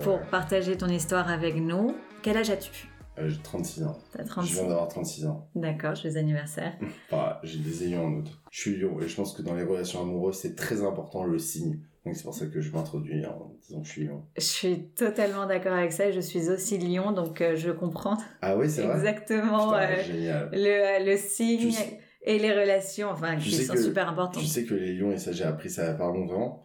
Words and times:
pour 0.00 0.20
partager 0.22 0.76
ton 0.76 0.88
histoire 0.88 1.28
avec 1.30 1.56
nous. 1.56 1.94
Quel 2.22 2.36
âge 2.36 2.50
as-tu? 2.50 2.88
Euh, 3.18 3.28
J'ai 3.28 3.38
36 3.42 3.82
ans. 3.84 3.98
T'as 4.12 4.22
Je 4.22 4.28
36 4.28 4.52
viens 4.54 4.68
d'avoir 4.68 4.88
36 4.88 5.26
ans. 5.26 5.48
D'accord, 5.54 5.94
joyeux 5.94 6.16
anniversaire. 6.16 6.72
Enfin, 7.10 7.36
j'ai 7.42 7.58
des 7.58 7.84
ayants 7.84 8.04
en 8.04 8.12
août. 8.14 8.28
Je 8.50 8.60
suis 8.60 8.76
lion 8.76 8.98
et 9.00 9.08
je 9.08 9.14
pense 9.16 9.34
que 9.34 9.42
dans 9.42 9.54
les 9.54 9.64
relations 9.64 10.00
amoureuses, 10.00 10.36
c'est 10.36 10.54
très 10.56 10.82
important 10.82 11.24
le 11.24 11.38
signe. 11.38 11.80
Donc 12.06 12.16
c'est 12.16 12.24
pour 12.24 12.34
ça 12.34 12.46
que 12.46 12.60
je 12.60 12.72
m'introduis 12.72 13.24
en 13.26 13.52
disant 13.62 13.80
que 13.82 13.86
je 13.86 13.92
suis 13.92 14.04
lion. 14.06 14.22
Je 14.36 14.40
suis 14.42 14.86
totalement 14.96 15.46
d'accord 15.46 15.74
avec 15.74 15.92
ça, 15.92 16.10
je 16.10 16.20
suis 16.20 16.48
aussi 16.48 16.78
lion, 16.78 17.12
donc 17.12 17.40
euh, 17.40 17.54
je 17.54 17.70
comprends 17.70 18.16
Ah 18.40 18.56
oui, 18.56 18.68
c'est 18.68 18.82
vrai? 18.82 18.96
Exactement 18.96 19.68
Putain, 19.72 19.82
euh, 19.82 20.02
génial. 20.04 20.50
le, 20.52 21.04
le 21.10 21.16
signe 21.16 21.58
Tu 21.60 21.72
sais- 21.72 22.00
et 22.24 22.38
les 22.38 22.52
relations, 22.52 23.08
enfin, 23.10 23.36
qui 23.36 23.52
sont 23.52 23.74
que- 23.74 23.82
super 23.82 24.08
importantes. 24.08 24.42
Tu 24.42 24.48
sais 24.48 24.64
que 24.64 24.74
les 24.74 24.94
lions, 24.94 25.12
et 25.12 25.18
ça 25.18 25.30
j'ai 25.32 25.44
appris 25.44 25.70
ça 25.70 25.82
il 25.84 25.88
y 25.88 25.90
a 25.90 25.94
pas 25.94 26.06
longtemps, 26.10 26.62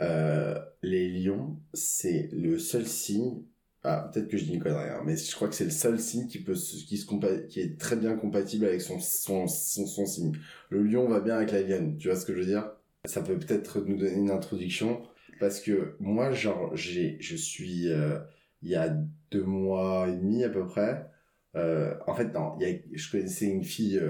euh, 0.00 0.58
les 0.82 1.08
lions, 1.08 1.58
c'est 1.74 2.28
le 2.32 2.58
seul 2.58 2.86
signe... 2.86 3.42
Ah, 3.88 4.10
peut-être 4.12 4.26
que 4.28 4.36
je 4.36 4.44
dis 4.44 4.54
une 4.54 4.62
connerie, 4.62 4.88
hein, 4.90 5.02
mais 5.04 5.16
je 5.16 5.32
crois 5.36 5.48
que 5.48 5.54
c'est 5.54 5.64
le 5.64 5.70
seul 5.70 6.00
signe 6.00 6.26
qui, 6.26 6.40
peut 6.42 6.54
qui, 6.54 6.96
se 6.96 7.06
compa- 7.06 7.46
qui 7.46 7.60
est 7.60 7.78
très 7.78 7.94
bien 7.94 8.16
compatible 8.16 8.64
avec 8.64 8.80
son, 8.80 8.98
son, 8.98 9.46
son, 9.46 10.06
signe. 10.06 10.32
Le 10.70 10.82
lion 10.82 11.08
va 11.08 11.20
bien 11.20 11.36
avec 11.36 11.52
la 11.52 11.62
lionne, 11.62 11.96
tu 11.96 12.08
vois 12.08 12.16
ce 12.16 12.26
que 12.26 12.34
je 12.34 12.40
veux 12.40 12.46
dire? 12.46 12.72
Ça 13.04 13.22
peut 13.22 13.38
peut-être 13.38 13.80
nous 13.82 13.96
donner 13.96 14.16
une 14.16 14.30
introduction, 14.32 15.02
parce 15.38 15.60
que 15.60 15.94
moi, 16.00 16.32
genre, 16.32 16.74
j'ai, 16.76 17.16
je 17.20 17.36
suis... 17.36 17.88
euh, 17.88 18.18
il 18.62 18.70
y 18.70 18.74
a 18.74 18.88
deux 19.30 19.44
mois 19.44 20.08
et 20.08 20.16
demi 20.16 20.42
à 20.42 20.48
peu 20.48 20.66
près, 20.66 21.06
euh, 21.54 21.94
en 22.08 22.14
fait, 22.16 22.32
non, 22.32 22.56
il 22.60 22.68
y 22.68 22.72
a, 22.72 22.76
je 22.92 23.10
connaissais 23.10 23.46
une 23.46 23.62
fille, 23.64 24.00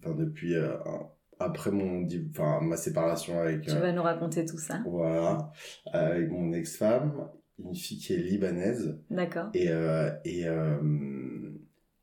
enfin, 0.00 0.14
depuis... 0.16 0.56
un- 0.56 0.80
après 1.42 1.70
mon 1.70 2.06
enfin 2.30 2.60
ma 2.60 2.76
séparation 2.76 3.40
avec 3.40 3.62
Tu 3.62 3.70
euh, 3.70 3.80
vas 3.80 3.92
nous 3.92 4.02
raconter 4.02 4.44
tout 4.44 4.58
ça. 4.58 4.80
voilà 4.86 5.52
avec 5.92 6.30
mon 6.30 6.52
ex-femme 6.52 7.28
une 7.58 7.74
fille 7.74 7.98
qui 7.98 8.14
est 8.14 8.16
libanaise. 8.16 8.98
D'accord. 9.10 9.48
et 9.54 9.68
euh, 9.70 10.10
et 10.24 10.46
euh, 10.46 11.50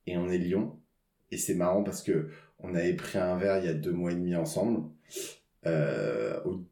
et 0.08 0.18
on 0.18 0.30
est 0.30 0.38
Lyon 0.38 0.80
et 1.31 1.38
c'est 1.38 1.56
marrant 1.56 1.84
parce 1.84 2.02
que 2.04 2.30
on 2.59 2.76
avait 2.76 2.94
pris 2.94 3.18
un 3.18 3.38
verre 3.38 3.58
il 3.59 3.66
y 3.66 3.70
a 3.70 3.73
deux 3.73 3.92
mois 3.94 4.12
et 4.12 4.16
demi 4.16 4.36
ensemble 4.36 4.81
euh, 5.66 6.40
au, 6.46 6.66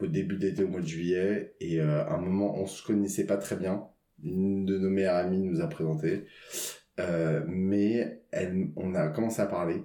au 0.00 0.06
début 0.06 0.36
d'été 0.36 0.64
au 0.64 0.68
mois 0.68 0.80
de 0.80 0.86
juillet. 0.86 1.54
Et 1.60 1.80
euh, 1.80 2.04
à 2.04 2.14
un 2.14 2.20
moment 2.20 2.56
on 2.58 2.66
se 2.66 2.84
connaissait 2.86 3.26
pas 3.26 3.36
très 3.36 3.56
bien. 3.56 3.86
Une 4.22 4.64
de 4.66 4.76
nos 4.78 4.90
meilleures 4.90 5.16
amies 5.16 5.40
nous 5.40 5.60
a 5.60 5.66
présenté 5.68 6.24
euh, 6.98 7.42
mais 7.48 8.22
elle 8.30 8.68
on 8.76 8.94
a 8.94 9.08
commencé 9.08 9.40
à 9.40 9.46
parler 9.46 9.82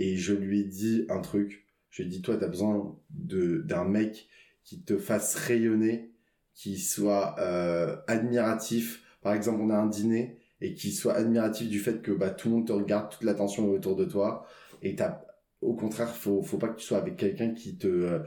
et 0.00 0.16
je 0.16 0.32
lui 0.32 0.60
ai 0.60 0.64
dit 0.64 1.04
un 1.08 1.20
truc. 1.20 1.66
Je 1.90 2.02
lui 2.02 2.08
ai 2.08 2.10
dit 2.12 2.22
toi 2.22 2.36
t'as 2.36 2.48
besoin 2.48 2.98
de 3.10 3.58
d'un 3.58 3.84
mec 3.84 4.28
qui 4.64 4.82
te 4.82 4.96
fasse 4.98 5.34
rayonner 5.36 6.10
qui 6.54 6.78
soit 6.78 7.36
euh, 7.38 7.96
admiratif. 8.08 9.04
Par 9.22 9.34
exemple 9.34 9.60
on 9.60 9.70
a 9.70 9.76
un 9.76 9.86
dîner 9.86 10.38
et 10.60 10.74
qui 10.74 10.92
soit 10.92 11.14
admiratif 11.14 11.68
du 11.68 11.78
fait 11.78 12.02
que 12.02 12.10
bah 12.12 12.30
tout 12.30 12.48
le 12.48 12.56
monde 12.56 12.66
te 12.66 12.72
regarde 12.72 13.10
toute 13.10 13.22
l'attention 13.24 13.66
est 13.66 13.76
autour 13.76 13.94
de 13.94 14.06
toi. 14.06 14.46
Et 14.82 14.96
t'as 14.96 15.20
au 15.60 15.74
contraire 15.74 16.14
faut 16.14 16.42
faut 16.42 16.58
pas 16.58 16.68
que 16.68 16.80
tu 16.80 16.86
sois 16.86 16.98
avec 16.98 17.16
quelqu'un 17.16 17.50
qui 17.52 17.76
te 17.76 17.86
euh, 17.86 18.20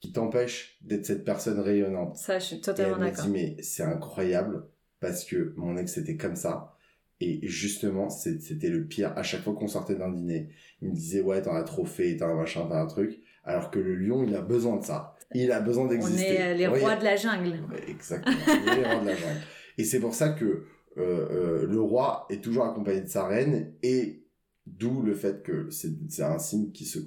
qui 0.00 0.12
t'empêche 0.12 0.78
d'être 0.82 1.06
cette 1.06 1.24
personne 1.24 1.58
rayonnante. 1.58 2.16
Ça, 2.16 2.38
je 2.38 2.44
suis 2.44 2.56
et 2.56 2.58
elle 2.58 2.64
totalement 2.64 2.98
m'a 2.98 3.10
d'accord. 3.10 3.24
dit 3.24 3.30
mais 3.32 3.56
c'est 3.62 3.82
incroyable 3.82 4.68
parce 5.00 5.24
que 5.24 5.54
mon 5.56 5.76
ex 5.76 5.96
était 5.98 6.16
comme 6.16 6.36
ça 6.36 6.75
et 7.20 7.40
justement 7.46 8.10
c'était 8.10 8.68
le 8.68 8.84
pire 8.86 9.12
à 9.16 9.22
chaque 9.22 9.42
fois 9.42 9.54
qu'on 9.54 9.68
sortait 9.68 9.94
d'un 9.94 10.10
dîner 10.12 10.50
il 10.82 10.90
me 10.90 10.94
disait 10.94 11.22
ouais 11.22 11.40
t'en 11.42 11.54
as 11.54 11.62
trop 11.62 11.84
fait 11.86 12.16
t'as 12.16 12.26
un 12.26 12.34
machin 12.36 12.66
t'as 12.68 12.80
un 12.82 12.86
truc 12.86 13.20
alors 13.44 13.70
que 13.70 13.78
le 13.78 13.94
lion 13.96 14.22
il 14.22 14.34
a 14.34 14.42
besoin 14.42 14.76
de 14.76 14.84
ça 14.84 15.16
il 15.34 15.50
a 15.50 15.60
besoin 15.60 15.84
On 15.84 15.88
d'exister 15.88 16.34
est 16.34 16.52
euh, 16.52 16.54
les 16.54 16.66
rois 16.68 16.94
de 16.96 17.04
la 17.04 17.16
jungle. 17.16 17.58
Exactement. 17.88 18.36
Est 18.46 18.76
les 18.76 18.84
rois 18.84 19.00
de 19.00 19.06
la 19.06 19.16
jungle. 19.16 19.40
Et 19.76 19.84
c'est 19.84 19.98
pour 19.98 20.14
ça 20.14 20.28
que 20.28 20.44
euh, 20.44 20.62
euh, 20.98 21.66
le 21.66 21.80
roi 21.80 22.26
est 22.30 22.42
toujours 22.42 22.64
accompagné 22.64 23.00
de 23.00 23.08
sa 23.08 23.26
reine 23.26 23.72
et 23.82 24.22
d'où 24.66 25.02
le 25.02 25.14
fait 25.14 25.42
que 25.42 25.68
c'est 25.70 26.22
un 26.22 26.38
signe 26.38 26.70
qui 26.70 26.84
se 26.84 27.00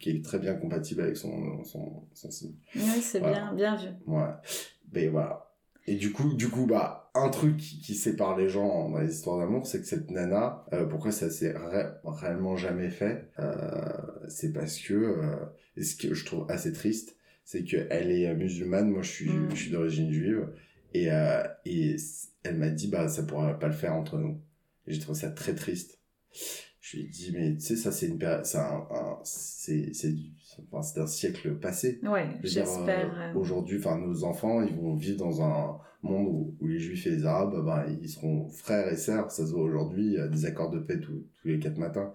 qui 0.00 0.10
est 0.10 0.24
très 0.24 0.38
bien 0.38 0.54
compatible 0.54 1.02
avec 1.02 1.18
son 1.18 1.62
son, 1.64 2.04
son 2.14 2.30
signe. 2.30 2.54
Oui, 2.74 3.02
c'est 3.02 3.18
Voilà. 3.18 3.52
bien, 3.54 3.54
bien 3.54 3.76
vu. 3.76 3.88
Ouais. 4.06 4.32
Ben 4.88 5.10
voilà. 5.10 5.52
Et 5.86 5.96
du 5.96 6.12
coup, 6.12 6.32
du 6.34 6.48
coup, 6.48 6.66
bah, 6.66 7.05
un 7.18 7.28
truc 7.30 7.56
qui, 7.56 7.94
sépare 7.94 8.36
les 8.36 8.48
gens 8.48 8.88
dans 8.90 8.98
les 9.00 9.12
histoires 9.12 9.38
d'amour, 9.38 9.66
c'est 9.66 9.80
que 9.80 9.86
cette 9.86 10.10
nana, 10.10 10.64
euh, 10.72 10.84
pourquoi 10.86 11.12
ça 11.12 11.30
s'est 11.30 11.52
ré- 11.56 11.90
réellement 12.04 12.56
jamais 12.56 12.90
fait, 12.90 13.30
euh, 13.38 13.52
c'est 14.28 14.52
parce 14.52 14.78
que, 14.78 14.94
euh, 14.94 15.36
et 15.76 15.82
ce 15.82 15.96
que 15.96 16.14
je 16.14 16.24
trouve 16.24 16.46
assez 16.50 16.72
triste, 16.72 17.16
c'est 17.44 17.64
qu'elle 17.64 18.10
est 18.10 18.34
musulmane, 18.34 18.90
moi 18.90 19.02
je 19.02 19.10
suis, 19.10 19.30
Mm. 19.30 19.50
je 19.50 19.56
suis 19.56 19.70
d'origine 19.70 20.10
juive, 20.12 20.48
et, 20.94 21.04
elle 22.42 22.56
m'a 22.56 22.68
dit, 22.70 22.88
bah, 22.88 23.08
ça 23.08 23.22
pourrait 23.24 23.58
pas 23.58 23.66
le 23.68 23.72
faire 23.74 23.94
entre 23.94 24.18
nous. 24.18 24.40
Et 24.86 24.92
j'ai 24.94 25.00
trouvé 25.00 25.18
ça 25.18 25.30
très 25.30 25.54
triste. 25.54 25.98
Je 26.80 26.96
lui 26.98 27.04
ai 27.04 27.08
dit, 27.08 27.32
mais 27.34 27.54
tu 27.54 27.60
sais, 27.60 27.76
ça 27.76 27.90
c'est 27.90 28.06
une 28.06 28.18
c'est 28.44 28.58
un, 28.58 28.86
un- 28.90 29.18
c'est, 29.24 29.92
c'est 29.92 30.12
du, 30.12 30.30
enfin, 30.70 30.82
c'est 30.82 31.00
un 31.00 31.06
siècle 31.08 31.56
passé. 31.56 31.98
Ouais, 32.04 32.28
j'espère. 32.44 33.32
Aujourd'hui, 33.34 33.78
enfin, 33.78 33.98
nos 33.98 34.22
enfants, 34.22 34.62
ils 34.62 34.74
vont 34.76 34.94
vivre 34.94 35.18
dans 35.18 35.42
un 35.42 35.78
monde 36.02 36.26
où, 36.28 36.56
où 36.60 36.66
les 36.66 36.78
juifs 36.78 37.06
et 37.06 37.10
les 37.10 37.24
arabes, 37.24 37.64
ben, 37.64 37.84
ils 38.02 38.08
seront 38.08 38.48
frères 38.48 38.88
et 38.92 38.96
sœurs. 38.96 39.30
Ça 39.30 39.46
se 39.46 39.52
voit 39.52 39.62
aujourd'hui, 39.62 40.16
des 40.30 40.46
accords 40.46 40.70
de 40.70 40.78
paix 40.78 41.00
tous 41.00 41.24
les 41.44 41.58
quatre 41.58 41.78
matins. 41.78 42.12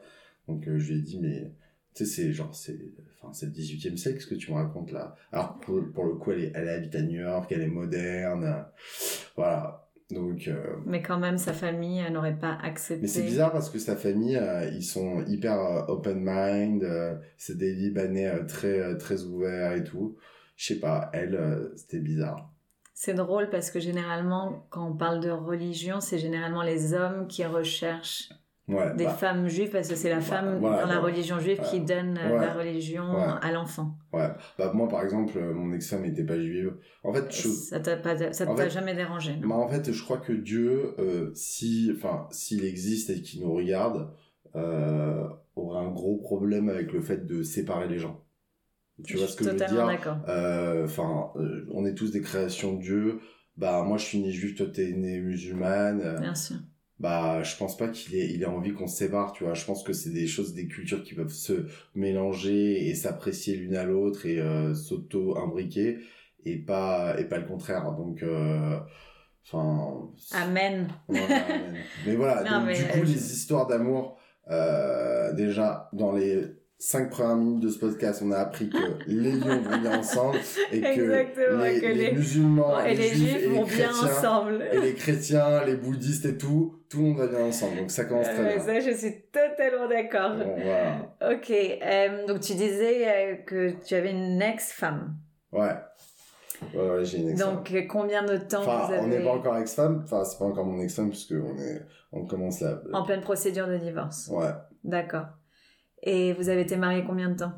Donc, 0.47 0.67
euh, 0.67 0.77
je 0.77 0.93
lui 0.93 0.99
ai 0.99 1.01
dit, 1.01 1.19
mais, 1.19 1.53
tu 1.93 2.05
sais, 2.05 2.05
c'est 2.05 2.31
genre, 2.31 2.53
c'est, 2.55 2.79
enfin, 3.21 3.33
c'est 3.33 3.45
le 3.47 3.51
18e 3.51 3.97
siècle 3.97 4.21
ce 4.21 4.27
que 4.27 4.35
tu 4.35 4.51
me 4.51 4.57
racontes 4.57 4.91
là. 4.91 5.15
Alors, 5.31 5.59
pour, 5.59 5.81
pour 5.93 6.05
le 6.05 6.15
coup, 6.15 6.31
elle, 6.31 6.43
est, 6.43 6.51
elle 6.55 6.69
habite 6.69 6.95
à 6.95 7.01
New 7.01 7.21
York, 7.21 7.51
elle 7.51 7.61
est 7.61 7.67
moderne. 7.67 8.65
voilà. 9.35 9.87
Donc, 10.09 10.47
euh, 10.49 10.75
Mais 10.85 11.01
quand 11.01 11.19
même, 11.19 11.37
sa 11.37 11.53
famille 11.53 12.01
euh, 12.01 12.09
n'aurait 12.09 12.37
pas 12.37 12.57
accepté. 12.61 13.01
mais 13.01 13.07
c'est 13.07 13.23
bizarre 13.23 13.53
parce 13.53 13.69
que 13.69 13.79
sa 13.79 13.95
famille, 13.95 14.35
euh, 14.35 14.69
ils 14.73 14.83
sont 14.83 15.23
hyper 15.25 15.57
euh, 15.57 15.85
open 15.87 16.19
mind, 16.21 16.85
c'est 17.37 17.57
des 17.57 17.73
Libanais 17.73 18.45
très 18.45 18.97
très 18.97 19.23
ouverts 19.23 19.73
et 19.73 19.85
tout. 19.85 20.17
Je 20.57 20.73
sais 20.73 20.79
pas, 20.79 21.09
elle, 21.13 21.71
c'était 21.77 21.99
bizarre. 21.99 22.50
C'est 23.03 23.15
drôle 23.15 23.49
parce 23.49 23.71
que 23.71 23.79
généralement, 23.79 24.67
quand 24.69 24.87
on 24.87 24.93
parle 24.95 25.21
de 25.21 25.31
religion, 25.31 26.01
c'est 26.01 26.19
généralement 26.19 26.61
les 26.61 26.93
hommes 26.93 27.25
qui 27.27 27.43
recherchent 27.43 28.29
Ouais. 28.67 28.95
des 28.95 29.05
bah, 29.05 29.09
femmes 29.13 29.47
juives 29.47 29.71
parce 29.71 29.89
que 29.89 29.95
c'est 29.95 30.11
la 30.11 30.17
Bah, 30.17 30.21
femme 30.21 30.59
voilà, 30.59 30.83
dans 30.83 30.87
la 30.87 30.99
religion 30.99 31.39
juive 31.39 31.59
qui 31.71 31.79
donne 31.79 32.19
euh, 32.19 32.29
Ouais. 32.37 32.45
la 32.45 32.53
religion 32.53 33.03
à 33.41 33.51
l'enfant. 33.51 33.97
ouais. 34.13 34.29
Bah 34.59 34.71
moi 34.75 34.87
par 34.87 35.01
exemple, 35.03 35.33
euh, 35.35 35.51
mon 35.51 35.73
ex-femme 35.73 36.03
n'était 36.03 36.23
pas 36.23 36.39
juive. 36.39 36.77
En 37.03 37.11
fait, 37.11 37.25
je, 37.31 37.47
Ça 37.47 37.79
t'a 37.79 37.97
pas, 37.97 38.31
ça 38.33 38.45
t'a 38.45 38.69
jamais 38.69 38.93
dérangé, 38.93 39.35
non? 39.37 39.47
bah, 39.47 39.55
en 39.55 39.67
fait, 39.67 39.91
je 39.91 40.03
crois 40.03 40.19
que 40.19 40.31
Dieu, 40.31 40.93
euh, 40.99 41.31
si, 41.33 41.91
enfin, 41.95 42.27
s'il 42.29 42.63
existe 42.63 43.09
et 43.09 43.23
qu'il 43.23 43.41
nous 43.41 43.51
regarde, 43.51 44.11
euh, 44.55 45.27
aurait 45.55 45.79
un 45.83 45.89
gros 45.89 46.17
problème 46.17 46.69
avec 46.69 46.93
le 46.93 47.01
fait 47.01 47.25
de 47.25 47.41
séparer 47.41 47.87
les 47.87 47.97
gens. 47.97 48.23
Tu 49.03 49.17
vois 49.17 49.27
ce 49.27 49.35
que 49.35 49.43
je 49.43 49.49
veux 49.49 49.55
dire. 49.55 50.21
Euh, 50.27 50.85
Enfin, 50.85 51.31
euh, 51.35 51.65
on 51.71 51.85
est 51.85 51.93
tous 51.95 52.11
des 52.11 52.21
créations 52.21 52.73
de 52.75 52.81
Dieu. 52.81 53.19
Bah 53.57 53.83
moi 53.83 53.97
je 53.97 54.05
suis 54.05 54.19
né 54.19 54.31
juif, 54.31 54.55
toi 54.55 54.67
t'es 54.73 54.91
né 54.91 55.19
musulmane. 55.19 56.01
Euh, 56.01 56.19
Bien 56.19 56.33
sûr. 56.35 56.55
bah 56.99 57.43
je 57.43 57.55
pense 57.57 57.75
pas 57.77 57.89
qu'il 57.89 58.15
ait 58.15 58.29
il 58.33 58.41
ait 58.43 58.45
envie 58.45 58.73
qu'on 58.73 58.87
se 58.87 58.95
sépare 58.97 59.33
tu 59.33 59.43
vois 59.43 59.53
je 59.55 59.65
pense 59.65 59.83
que 59.83 59.91
c'est 59.93 60.11
des 60.11 60.27
choses 60.27 60.53
des 60.53 60.67
cultures 60.67 61.03
qui 61.03 61.15
peuvent 61.15 61.29
se 61.33 61.65
mélanger 61.95 62.87
et 62.87 62.95
s'apprécier 62.95 63.55
l'une 63.55 63.75
à 63.75 63.83
l'autre 63.83 64.25
et 64.25 64.39
euh, 64.39 64.73
s'auto 64.75 65.37
imbriquer 65.37 65.99
et 66.45 66.57
pas 66.57 67.19
et 67.19 67.25
pas 67.25 67.39
le 67.39 67.45
contraire 67.45 67.91
donc 67.93 68.23
euh, 68.23 68.79
enfin 69.45 70.11
Amen. 70.31 70.87
voilà, 71.07 71.27
mais, 71.71 71.79
mais 72.05 72.15
voilà 72.15 72.43
Non, 72.43 72.59
donc, 72.59 72.67
mais, 72.67 72.77
du 72.77 72.85
coup 72.87 72.99
euh, 72.99 73.03
les 73.03 73.33
histoires 73.33 73.67
d'amour 73.67 74.17
euh, 74.49 75.33
déjà 75.33 75.89
dans 75.93 76.11
les 76.13 76.45
cinq 76.83 77.11
premières 77.11 77.35
minutes 77.35 77.59
de 77.59 77.69
ce 77.69 77.77
podcast 77.77 78.23
on 78.25 78.31
a 78.31 78.37
appris 78.37 78.67
que 78.69 78.77
les 79.07 79.33
lions 79.33 79.61
vont 79.61 79.77
bien 79.77 79.99
ensemble 79.99 80.37
et 80.71 80.81
que 80.81 80.87
Exactement, 80.87 81.63
les, 81.63 81.79
que 81.79 81.85
les 81.85 81.93
les- 81.93 82.11
musulmans 82.13 82.79
et 82.83 82.95
les 82.95 83.09
juifs 83.09 83.35
et 83.35 83.39
les 83.41 83.47
vont 83.49 83.63
bien 83.65 83.89
chrétiens 83.89 84.09
ensemble. 84.17 84.63
et 84.71 84.79
les 84.81 84.93
chrétiens, 84.95 85.63
les 85.65 85.75
bouddhistes 85.75 86.25
et 86.25 86.37
tout, 86.37 86.79
tout 86.89 86.97
le 86.97 87.03
monde 87.03 87.17
va 87.19 87.27
bien 87.27 87.41
ensemble. 87.45 87.77
Donc 87.77 87.91
ça 87.91 88.05
commence 88.05 88.25
très 88.27 88.39
Euh, 88.39 88.55
bien. 88.55 88.59
ça, 88.65 88.79
je 88.79 88.95
suis 88.97 89.13
totalement 89.31 89.87
d'accord. 89.87 90.35
Bon, 90.37 90.55
voilà. 90.55 91.35
Ok, 91.35 91.51
euh, 91.51 92.25
donc 92.25 92.39
tu 92.39 92.53
disais 92.55 93.07
euh, 93.07 93.35
que 93.45 93.73
tu 93.85 93.93
avais 93.93 94.09
une 94.11 94.41
ex-femme. 94.41 95.15
Ouais. 95.51 95.69
Ouais, 96.73 96.89
ouais, 96.89 97.05
j'ai 97.05 97.19
une 97.19 97.29
ex-femme. 97.29 97.55
Donc, 97.57 97.87
combien 97.89 98.23
de 98.23 98.37
temps 98.37 98.61
Enfin, 98.61 98.87
vous 98.87 98.93
avez 98.93 99.01
on 99.03 99.07
n'est 99.07 99.23
pas 99.23 99.31
encore 99.33 99.57
ex-femme. 99.57 100.01
Enfin, 100.03 100.23
c'est 100.23 100.39
pas 100.39 100.45
encore 100.45 100.65
mon 100.65 100.81
ex-femme 100.81 101.09
puisque 101.09 101.33
on 101.33 101.57
est, 101.61 101.81
on 102.11 102.25
commence 102.25 102.59
la. 102.61 102.81
en 102.93 103.03
pleine 103.03 103.21
procédure 103.21 103.67
de 103.67 103.77
divorce 103.77 104.29
Ouais. 104.31 104.49
D'accord. 104.83 105.25
Et 106.03 106.33
vous 106.33 106.49
avez 106.49 106.61
été 106.61 106.77
mariés 106.77 107.03
combien 107.05 107.29
de 107.29 107.35
temps? 107.37 107.53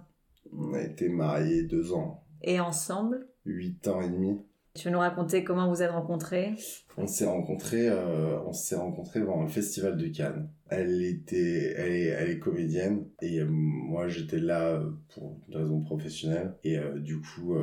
On 0.51 0.73
a 0.73 0.81
été 0.81 1.09
mariés 1.09 1.63
deux 1.63 1.93
ans, 1.93 2.23
Et 2.41 2.59
ensemble? 2.59 3.27
Huit 3.45 3.87
ans 3.87 4.01
et 4.01 4.09
demi. 4.09 4.39
Tu 4.75 4.87
veux 4.87 4.93
nous 4.93 4.99
raconter 4.99 5.43
comment 5.43 5.69
vous 5.69 5.83
êtes 5.83 5.91
rencontrés? 5.91 6.55
On 6.97 7.05
s'est 7.05 7.27
rencontrés, 7.27 7.87
euh, 7.89 8.39
on 8.47 8.53
s'est 8.53 8.75
rencontrés 8.75 9.23
pendant 9.23 9.43
le 9.43 9.47
festival 9.47 9.97
de 9.97 10.07
Cannes. 10.07 10.49
Elle 10.67 11.03
était, 11.03 11.73
elle 11.77 11.91
est, 11.91 12.05
elle 12.07 12.29
est 12.31 12.39
comédienne 12.39 13.05
et 13.21 13.39
euh, 13.39 13.45
moi 13.47 14.07
j'étais 14.07 14.39
là 14.39 14.71
euh, 14.71 14.89
pour 15.13 15.39
une 15.47 15.57
raison 15.57 15.81
professionnelle 15.81 16.55
et 16.63 16.79
euh, 16.79 16.97
du 16.97 17.21
coup 17.21 17.55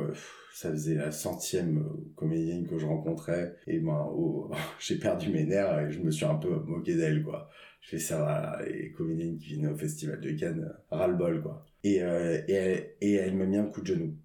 ça 0.53 0.71
faisait 0.71 0.95
la 0.95 1.11
centième 1.11 1.85
comédienne 2.15 2.65
que 2.65 2.77
je 2.77 2.85
rencontrais 2.85 3.57
et 3.67 3.79
ben 3.79 4.07
oh, 4.13 4.49
j'ai 4.79 4.97
perdu 4.97 5.31
mes 5.31 5.43
nerfs 5.43 5.79
et 5.79 5.91
je 5.91 5.99
me 5.99 6.11
suis 6.11 6.25
un 6.25 6.35
peu 6.35 6.61
moqué 6.65 6.95
d'elle 6.95 7.23
quoi. 7.23 7.49
Je 7.81 7.89
fais 7.89 7.99
ça 7.99 8.17
voilà, 8.19 8.59
les 8.67 8.91
comédiennes 8.91 9.37
qui 9.37 9.55
viennent 9.55 9.67
au 9.71 9.75
festival 9.77 10.19
de 10.21 10.31
Cannes, 10.31 10.71
euh, 10.91 10.95
ras-le-bol 10.95 11.41
quoi. 11.41 11.65
Et 11.83 12.01
euh, 12.03 12.39
et 12.47 12.53
elle, 12.53 12.89
et 13.01 13.13
elle 13.15 13.35
m'a 13.35 13.45
mis 13.45 13.57
un 13.57 13.65
coup 13.65 13.81
de 13.81 13.87
genou. 13.87 14.15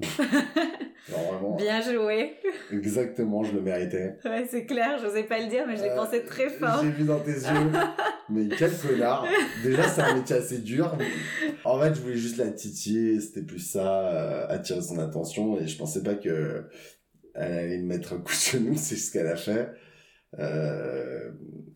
Alors, 1.08 1.32
vraiment, 1.32 1.56
Bien 1.56 1.80
joué. 1.80 2.34
exactement, 2.70 3.42
je 3.42 3.52
le 3.54 3.60
méritais. 3.60 4.16
Ouais, 4.24 4.46
c'est 4.48 4.66
clair, 4.66 4.98
je 5.00 5.06
n'osais 5.06 5.24
pas 5.24 5.40
le 5.40 5.48
dire, 5.48 5.64
mais 5.66 5.76
je 5.76 5.82
l'ai 5.82 5.90
Euh, 5.90 5.96
pensé 5.96 6.22
très 6.24 6.48
fort. 6.48 6.80
J'ai 6.82 6.90
vu 6.90 7.04
dans 7.04 7.18
tes 7.18 7.32
yeux. 7.32 7.70
Mais 8.30 8.48
quel 8.56 8.70
connard. 8.78 9.26
Déjà, 9.64 9.82
c'est 9.88 10.00
un 10.00 10.14
métier 10.14 10.36
assez 10.36 10.58
dur. 10.58 10.96
En 11.64 11.78
fait, 11.80 11.94
je 11.94 12.00
voulais 12.00 12.16
juste 12.16 12.36
la 12.38 12.50
titiller. 12.50 13.20
C'était 13.20 13.42
plus 13.42 13.58
ça, 13.58 14.08
euh, 14.08 14.46
attirer 14.48 14.80
son 14.80 14.98
attention. 15.00 15.58
Et 15.60 15.66
je 15.66 15.76
pensais 15.76 16.02
pas 16.02 16.14
que 16.14 16.64
elle 17.34 17.52
allait 17.52 17.78
me 17.78 17.86
mettre 17.86 18.12
un 18.14 18.18
coup 18.18 18.32
de 18.32 18.58
genou. 18.58 18.74
C'est 18.76 18.96
ce 18.96 19.10
qu'elle 19.12 19.26
a 19.26 19.36
fait. 19.36 19.70
Euh, 20.38 21.30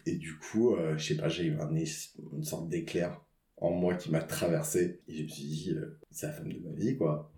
et 0.06 0.17
du 0.17 0.38
coup, 0.38 0.75
euh, 0.75 0.97
je 0.97 1.08
sais 1.08 1.17
pas, 1.17 1.29
j'ai 1.29 1.44
eu 1.44 1.56
un, 1.61 1.70
une 1.75 2.43
sorte 2.44 2.69
d'éclair 2.69 3.20
en 3.58 3.70
moi 3.70 3.94
qui 3.94 4.11
m'a 4.11 4.23
traversé. 4.23 5.00
Et 5.08 5.14
je 5.14 5.23
me 5.25 5.29
suis 5.29 5.44
dit, 5.47 5.70
euh, 5.76 5.99
c'est 6.11 6.26
la 6.26 6.32
femme 6.32 6.53
de 6.53 6.58
ma 6.61 6.73
vie, 6.73 6.97
quoi. 6.97 7.32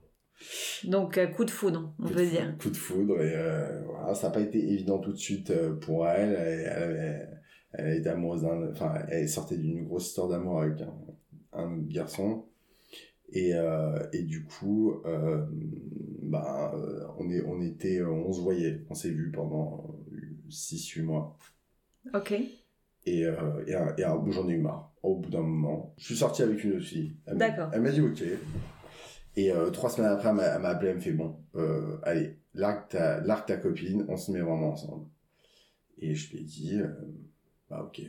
Donc, 0.84 1.18
coup 1.34 1.44
de 1.44 1.50
foudre, 1.50 1.92
on 1.98 2.02
Coup 2.04 2.08
peut 2.12 2.18
foudre- 2.20 2.30
dire. 2.30 2.58
Coup 2.60 2.70
de 2.70 2.76
foudre. 2.76 3.20
Et 3.20 3.82
voilà, 3.86 4.14
ça 4.14 4.28
n'a 4.28 4.34
pas 4.34 4.40
été 4.40 4.58
évident 4.58 4.98
tout 5.00 5.12
de 5.12 5.18
suite 5.18 5.52
pour 5.80 6.06
elle. 6.06 6.34
Elle, 6.34 6.66
elle, 6.76 7.40
elle 7.72 7.96
était 7.98 8.10
amoureuse 8.10 8.42
d'un... 8.42 8.70
Enfin, 8.70 8.94
elle 9.08 9.28
sortait 9.28 9.56
d'une 9.56 9.84
grosse 9.84 10.06
histoire 10.08 10.28
d'amour 10.28 10.62
avec 10.62 10.80
un, 10.80 10.94
un 11.54 11.78
autre 11.78 11.88
garçon. 11.88 12.44
Et, 13.32 13.52
et 14.12 14.22
du 14.22 14.44
coup, 14.44 15.02
bah, 16.22 16.72
on, 17.18 17.28
est, 17.30 17.42
on 17.42 17.60
était... 17.60 18.00
On 18.04 18.32
se 18.32 18.40
voyait. 18.40 18.84
On 18.90 18.94
s'est 18.94 19.10
vu 19.10 19.32
pendant 19.32 19.97
6-8 20.50 21.02
mois. 21.02 21.36
Ok. 22.14 22.32
Et, 22.32 23.24
euh, 23.24 23.64
et, 23.66 23.72
et 23.72 24.04
j'en 24.32 24.48
ai 24.48 24.52
eu 24.52 24.58
marre. 24.60 24.92
Au 25.02 25.16
bout 25.16 25.30
d'un 25.30 25.42
moment, 25.42 25.94
je 25.98 26.04
suis 26.04 26.16
sorti 26.16 26.42
avec 26.42 26.62
une 26.64 26.72
autre 26.76 26.84
fille. 26.84 27.16
D'accord. 27.26 27.70
Elle 27.72 27.82
m'a 27.82 27.90
dit 27.90 28.00
ok. 28.00 28.22
Et 29.36 29.52
euh, 29.52 29.70
trois 29.70 29.88
semaines 29.88 30.10
après, 30.10 30.28
elle 30.28 30.34
m'a 30.34 30.68
appelé, 30.68 30.90
elle 30.90 30.96
me 30.96 31.00
fait 31.00 31.12
bon, 31.12 31.36
euh, 31.54 31.98
allez, 32.02 32.38
largue 32.54 32.88
ta, 32.88 33.20
largue 33.20 33.46
ta 33.46 33.56
copine, 33.56 34.04
on 34.08 34.16
se 34.16 34.32
met 34.32 34.40
vraiment 34.40 34.72
ensemble. 34.72 35.06
Et 35.98 36.14
je 36.14 36.32
lui 36.32 36.40
ai 36.40 36.44
dit, 36.44 36.80
bah 37.70 37.84
ok, 37.84 38.02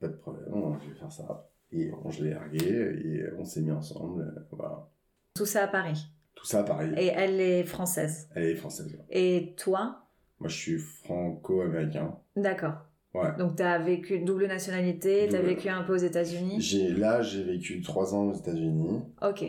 pas 0.00 0.08
de 0.08 0.16
problème, 0.16 0.44
je 0.82 0.90
vais 0.90 0.94
faire 0.96 1.10
ça. 1.12 1.50
Et 1.72 1.90
on, 2.04 2.10
je 2.10 2.24
l'ai 2.24 2.30
largué 2.30 2.58
et 2.68 3.24
on 3.38 3.44
s'est 3.44 3.62
mis 3.62 3.70
ensemble, 3.70 4.46
voilà. 4.52 4.88
Tout 5.34 5.46
ça 5.46 5.64
à 5.64 5.68
Paris. 5.68 6.06
Tout 6.34 6.46
ça 6.46 6.62
pareil. 6.62 6.92
Et 6.98 7.06
elle 7.06 7.40
est 7.40 7.64
française. 7.64 8.28
Elle 8.34 8.44
est 8.44 8.54
française. 8.54 8.94
ouais. 8.94 9.04
Et 9.10 9.54
toi 9.56 10.03
Moi, 10.44 10.50
je 10.50 10.58
suis 10.58 10.76
franco-américain. 10.76 12.18
D'accord. 12.36 12.74
Ouais. 13.14 13.34
Donc, 13.38 13.56
tu 13.56 13.62
as 13.62 13.78
vécu 13.78 14.18
double 14.18 14.46
nationalité, 14.46 15.26
tu 15.30 15.36
as 15.36 15.40
vécu 15.40 15.70
un 15.70 15.84
peu 15.84 15.94
aux 15.94 15.96
États-Unis? 15.96 16.58
Là, 16.98 17.22
j'ai 17.22 17.42
vécu 17.44 17.80
trois 17.80 18.14
ans 18.14 18.24
aux 18.26 18.34
États-Unis. 18.34 19.00
Ok. 19.22 19.42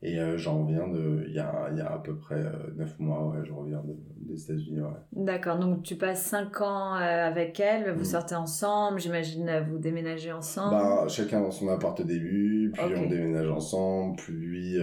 Et 0.00 0.20
euh, 0.20 0.36
j'en 0.38 0.62
reviens 0.64 0.86
de, 0.86 1.24
il 1.26 1.34
y 1.34 1.40
a, 1.40 1.70
y 1.74 1.80
a 1.80 1.92
à 1.92 1.98
peu 1.98 2.16
près 2.16 2.36
euh, 2.36 2.52
neuf 2.76 2.96
mois, 3.00 3.26
ouais, 3.30 3.44
je 3.44 3.52
reviens 3.52 3.82
de, 3.84 3.96
des 4.32 4.40
États-Unis, 4.44 4.80
ouais. 4.80 4.90
D'accord. 5.24 5.58
Donc, 5.58 5.82
tu 5.82 5.96
passes 5.96 6.22
5 6.24 6.60
ans 6.60 6.94
euh, 6.94 6.98
avec 7.26 7.58
elle, 7.58 7.92
vous 7.94 8.02
Mm. 8.02 8.04
sortez 8.04 8.34
ensemble, 8.36 9.00
j'imagine 9.00 9.48
euh, 9.48 9.60
vous 9.62 9.78
déménagez 9.78 10.30
ensemble. 10.30 10.70
Bah, 10.76 11.08
chacun 11.08 11.40
dans 11.40 11.50
son 11.50 11.66
appart 11.68 11.98
au 11.98 12.04
début, 12.04 12.70
puis 12.72 12.82
on 12.96 13.08
déménage 13.08 13.50
ensemble, 13.50 14.14
puis, 14.16 14.76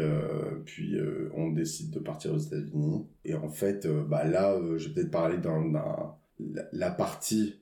puis 0.66 0.98
on 1.34 1.52
décide 1.52 1.94
de 1.94 2.00
partir 2.00 2.34
aux 2.34 2.38
États-Unis. 2.38 3.08
Et 3.24 3.36
en 3.36 3.48
fait, 3.48 3.88
bah 3.88 4.26
là, 4.26 4.58
je 4.78 4.90
vais 4.90 4.96
peut-être 4.96 5.12
parler 5.12 5.38
d'un, 5.38 5.72
la, 5.72 6.66
la 6.74 6.92
partie 6.92 7.62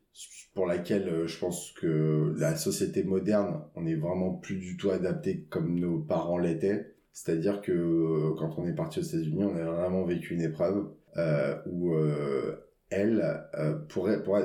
pour 0.56 0.66
laquelle 0.68 1.26
je 1.28 1.40
pense 1.40 1.72
que 1.72 2.34
la 2.38 2.56
société 2.56 3.04
moderne, 3.04 3.62
on 3.76 3.86
est 3.86 3.96
vraiment 3.96 4.34
plus 4.34 4.58
du 4.58 4.78
tout 4.78 4.90
adapté 4.92 5.46
comme 5.50 5.80
nos 5.80 6.00
parents 6.00 6.38
l'étaient. 6.38 6.93
C'est-à-dire 7.14 7.62
que 7.62 7.72
euh, 7.72 8.36
quand 8.38 8.56
on 8.58 8.66
est 8.68 8.74
parti 8.74 9.00
aux 9.00 9.04
États-Unis, 9.04 9.44
on 9.44 9.56
a 9.56 9.64
vraiment 9.64 10.04
vécu 10.04 10.34
une 10.34 10.42
épreuve 10.42 10.92
euh, 11.16 11.56
où 11.68 11.94
euh, 11.94 12.58
elle, 12.90 13.24
euh, 13.56 13.76
pour, 13.88 14.10
pour, 14.24 14.40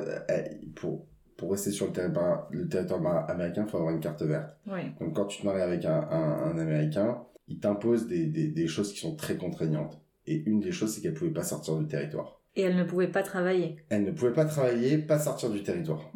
pour, 0.76 1.06
pour 1.36 1.50
rester 1.50 1.70
sur 1.70 1.86
le 1.86 1.92
territoire, 1.92 2.46
le 2.50 2.68
territoire 2.68 3.00
mar- 3.00 3.30
américain, 3.30 3.64
il 3.66 3.70
faut 3.70 3.78
avoir 3.78 3.94
une 3.94 4.00
carte 4.00 4.22
verte. 4.22 4.50
Oui. 4.66 4.80
Donc 5.00 5.16
quand 5.16 5.24
tu 5.26 5.40
te 5.40 5.46
maries 5.46 5.62
avec 5.62 5.84
un, 5.84 6.00
un, 6.10 6.50
un 6.50 6.58
Américain, 6.58 7.22
il 7.46 7.58
t'impose 7.58 8.06
des, 8.06 8.26
des, 8.26 8.48
des 8.48 8.66
choses 8.66 8.92
qui 8.92 9.00
sont 9.00 9.16
très 9.16 9.36
contraignantes. 9.36 9.98
Et 10.26 10.42
une 10.44 10.60
des 10.60 10.72
choses, 10.72 10.94
c'est 10.94 11.00
qu'elle 11.00 11.14
pouvait 11.14 11.30
pas 11.30 11.44
sortir 11.44 11.78
du 11.78 11.86
territoire. 11.86 12.42
Et 12.54 12.62
elle 12.62 12.76
ne 12.76 12.84
pouvait 12.84 13.08
pas 13.08 13.22
travailler. 13.22 13.76
Elle 13.88 14.04
ne 14.04 14.10
pouvait 14.10 14.34
pas 14.34 14.44
travailler, 14.44 14.98
pas 14.98 15.18
sortir 15.18 15.48
du 15.48 15.62
territoire. 15.62 16.12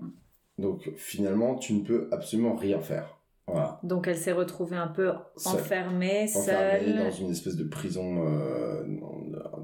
Donc 0.59 0.91
finalement, 0.97 1.55
tu 1.55 1.73
ne 1.73 1.83
peux 1.83 2.09
absolument 2.13 2.55
rien 2.55 2.81
faire. 2.81 3.19
Voilà. 3.49 3.81
Donc, 3.83 4.06
elle 4.09 4.17
s'est 4.17 4.33
retrouvée 4.33 4.77
un 4.77 4.87
peu 4.89 5.11
Seule. 5.37 5.55
enfermée, 5.55 6.29
Enfermée 6.35 6.87
seule. 6.87 6.99
dans 6.99 7.11
une 7.11 7.31
espèce 7.31 7.56
de 7.56 7.65
prison, 7.65 8.25
euh, 8.27 8.85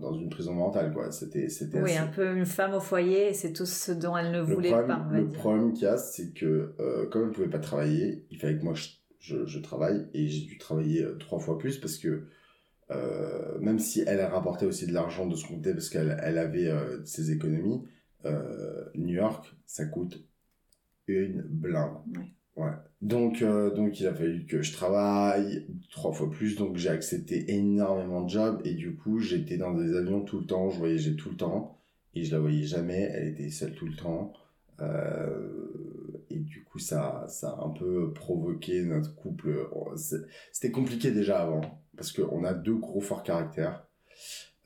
dans, 0.00 0.14
une 0.14 0.28
prison 0.30 0.52
mentale, 0.52 0.92
quoi. 0.92 1.12
C'était, 1.12 1.48
c'était 1.48 1.80
Oui, 1.80 1.90
assez- 1.92 1.98
un 1.98 2.08
peu 2.08 2.36
une 2.36 2.44
femme 2.44 2.74
au 2.74 2.80
foyer, 2.80 3.32
c'est 3.34 3.52
tout 3.52 3.66
ce 3.66 3.92
dont 3.92 4.16
elle 4.16 4.32
ne 4.32 4.38
Le 4.38 4.42
voulait 4.54 4.70
problème, 4.70 4.88
pas, 4.98 5.04
on 5.06 5.10
va 5.12 5.18
le 5.20 5.26
dire. 5.26 5.38
problème 5.38 5.72
qu'il 5.72 5.84
y 5.84 5.86
a, 5.86 5.96
c'est 5.96 6.32
que 6.34 6.74
euh, 6.80 7.06
comme 7.08 7.26
elle 7.26 7.32
pouvait 7.32 7.48
pas 7.48 7.60
travailler, 7.60 8.24
il 8.30 8.38
fallait 8.38 8.58
que 8.58 8.64
moi 8.64 8.74
je, 8.74 8.88
je, 9.20 9.46
je 9.46 9.58
travaille 9.60 10.06
et 10.12 10.26
j'ai 10.28 10.44
dû 10.46 10.58
travailler 10.58 11.04
euh, 11.04 11.16
trois 11.16 11.38
fois 11.38 11.56
plus 11.56 11.78
parce 11.78 11.98
que 11.98 12.24
euh, 12.90 13.58
même 13.60 13.78
si 13.78 14.02
elle 14.06 14.20
a 14.20 14.28
rapporté 14.28 14.66
aussi 14.66 14.86
de 14.86 14.92
l'argent 14.92 15.26
de 15.26 15.36
son 15.36 15.54
côté 15.54 15.72
parce 15.72 15.88
qu'elle 15.88 16.18
elle 16.22 16.38
avait 16.38 16.70
ses 17.04 17.30
économies, 17.30 17.82
New 18.94 19.14
York, 19.14 19.54
ça 19.66 19.84
coûte 19.86 20.20
une 21.06 21.42
blinde. 21.42 21.92
Ouais. 22.16 22.24
Ouais. 22.58 22.72
Donc, 23.02 23.42
euh, 23.42 23.70
donc 23.72 24.00
il 24.00 24.06
a 24.08 24.14
fallu 24.14 24.44
que 24.46 24.62
je 24.62 24.72
travaille 24.72 25.66
trois 25.92 26.12
fois 26.12 26.28
plus, 26.30 26.56
donc 26.56 26.76
j'ai 26.76 26.88
accepté 26.88 27.52
énormément 27.54 28.22
de 28.22 28.28
jobs 28.30 28.60
et 28.64 28.74
du 28.74 28.96
coup 28.96 29.20
j'étais 29.20 29.56
dans 29.56 29.72
des 29.72 29.96
avions 29.96 30.22
tout 30.22 30.40
le 30.40 30.46
temps, 30.46 30.68
je 30.68 30.78
voyageais 30.78 31.14
tout 31.14 31.30
le 31.30 31.36
temps 31.36 31.78
et 32.16 32.24
je 32.24 32.32
la 32.32 32.40
voyais 32.40 32.64
jamais, 32.64 33.02
elle 33.14 33.28
était 33.28 33.50
seule 33.50 33.74
tout 33.74 33.86
le 33.86 33.94
temps. 33.94 34.32
Euh, 34.80 35.48
et 36.30 36.36
du 36.38 36.62
coup, 36.64 36.78
ça, 36.78 37.26
ça 37.28 37.50
a 37.50 37.64
un 37.64 37.70
peu 37.70 38.12
provoqué 38.12 38.82
notre 38.84 39.14
couple. 39.14 39.68
C'est- 39.96 40.24
C'était 40.52 40.72
compliqué 40.72 41.10
déjà 41.12 41.40
avant, 41.42 41.60
parce 41.96 42.12
qu'on 42.12 42.44
a 42.44 42.54
deux 42.54 42.76
gros 42.76 43.00
forts 43.00 43.22
caractères. 43.24 43.86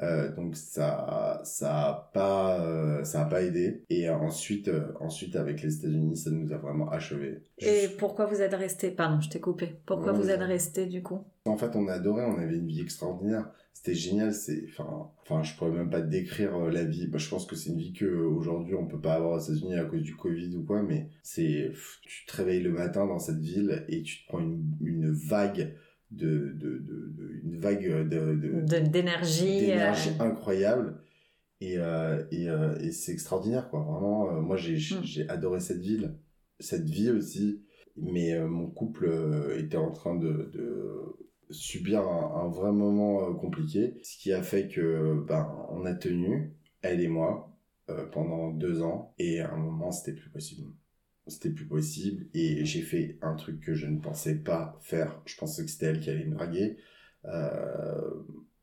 Euh, 0.02 0.34
donc 0.34 0.56
ça, 0.56 1.40
ça 1.44 1.88
a 1.88 2.10
pas, 2.12 2.60
euh, 2.60 3.04
ça 3.04 3.22
a 3.22 3.24
pas 3.26 3.42
aidé. 3.42 3.84
Et 3.88 4.08
ensuite, 4.08 4.68
euh, 4.68 4.92
ensuite 5.00 5.36
avec 5.36 5.62
les 5.62 5.76
États-Unis, 5.76 6.16
ça 6.16 6.30
nous 6.30 6.52
a 6.52 6.56
vraiment 6.56 6.90
achevé. 6.90 7.42
Et 7.58 7.88
pourquoi 7.98 8.26
vous 8.26 8.40
êtes 8.40 8.54
resté 8.54 8.90
Pardon, 8.90 9.20
je 9.20 9.30
t'ai 9.30 9.40
coupé. 9.40 9.76
Pourquoi 9.86 10.12
vous 10.12 10.30
êtes 10.30 10.40
resté 10.40 10.86
du 10.86 11.02
coup? 11.02 11.24
En 11.44 11.56
fait, 11.56 11.74
on 11.76 11.88
adorait, 11.88 12.24
on 12.24 12.38
avait 12.38 12.56
une 12.56 12.66
vie 12.66 12.80
extraordinaire. 12.80 13.50
C'était 13.72 13.94
génial. 13.94 14.34
C'est, 14.34 14.64
enfin, 14.68 15.10
enfin, 15.22 15.42
je 15.42 15.56
pourrais 15.56 15.70
même 15.70 15.90
pas 15.90 16.00
décrire 16.00 16.58
la 16.58 16.84
vie. 16.84 17.06
Bah, 17.06 17.18
je 17.18 17.28
pense 17.28 17.46
que 17.46 17.56
c'est 17.56 17.70
une 17.70 17.78
vie 17.78 17.92
que 17.92 18.06
aujourd'hui 18.06 18.74
on 18.74 18.86
peut 18.86 19.00
pas 19.00 19.14
avoir 19.14 19.32
aux 19.32 19.40
États-Unis 19.40 19.76
à 19.76 19.84
cause 19.84 20.02
du 20.02 20.16
Covid 20.16 20.56
ou 20.56 20.64
quoi. 20.64 20.82
Mais 20.82 21.08
c'est, 21.22 21.72
tu 22.02 22.26
te 22.26 22.36
réveilles 22.36 22.62
le 22.62 22.72
matin 22.72 23.06
dans 23.06 23.18
cette 23.18 23.40
ville 23.40 23.84
et 23.88 24.02
tu 24.02 24.22
te 24.22 24.28
prends 24.28 24.40
une, 24.40 24.64
une 24.80 25.10
vague 25.10 25.74
de, 26.12 26.52
de, 26.54 26.78
de, 26.78 27.40
une 27.44 27.58
vague 27.58 28.08
de, 28.08 28.62
D'énergie. 28.66 29.72
euh, 29.72 30.24
incroyable. 30.24 31.00
Et, 31.60 31.78
euh, 31.78 32.24
et, 32.30 32.48
euh, 32.48 32.76
et 32.80 32.90
c'est 32.92 33.12
extraordinaire, 33.12 33.68
quoi. 33.70 33.80
Vraiment, 33.80 34.40
moi, 34.40 34.56
j'ai, 34.56 34.74
Mm. 34.74 35.02
j'ai 35.04 35.28
adoré 35.28 35.60
cette 35.60 35.80
ville, 35.80 36.14
cette 36.60 36.88
vie 36.88 37.10
aussi. 37.10 37.62
Mais 37.96 38.38
mon 38.46 38.68
couple 38.70 39.10
était 39.58 39.76
en 39.76 39.90
train 39.92 40.14
de, 40.16 40.50
de 40.54 41.02
subir 41.50 42.00
un, 42.08 42.44
un 42.44 42.48
vrai 42.48 42.72
moment 42.72 43.34
compliqué. 43.34 43.98
Ce 44.02 44.16
qui 44.18 44.32
a 44.32 44.42
fait 44.42 44.68
que, 44.68 45.22
ben, 45.28 45.46
on 45.70 45.84
a 45.84 45.94
tenu, 45.94 46.54
elle 46.80 47.00
et 47.02 47.08
moi, 47.08 47.54
pendant 48.12 48.50
deux 48.50 48.80
ans. 48.82 49.14
Et 49.18 49.40
à 49.40 49.52
un 49.52 49.58
moment, 49.58 49.90
c'était 49.92 50.18
plus 50.18 50.30
possible. 50.30 50.72
C'était 51.26 51.50
plus 51.50 51.66
possible. 51.66 52.26
Et 52.34 52.64
j'ai 52.64 52.82
fait 52.82 53.18
un 53.22 53.34
truc 53.34 53.60
que 53.60 53.74
je 53.74 53.86
ne 53.86 53.98
pensais 54.00 54.34
pas 54.36 54.78
faire. 54.82 55.22
Je 55.26 55.36
pensais 55.36 55.64
que 55.64 55.70
c'était 55.70 55.86
elle 55.86 56.00
qui 56.00 56.10
allait 56.10 56.24
me 56.26 56.34
draguer. 56.34 56.76
Euh, 57.26 58.10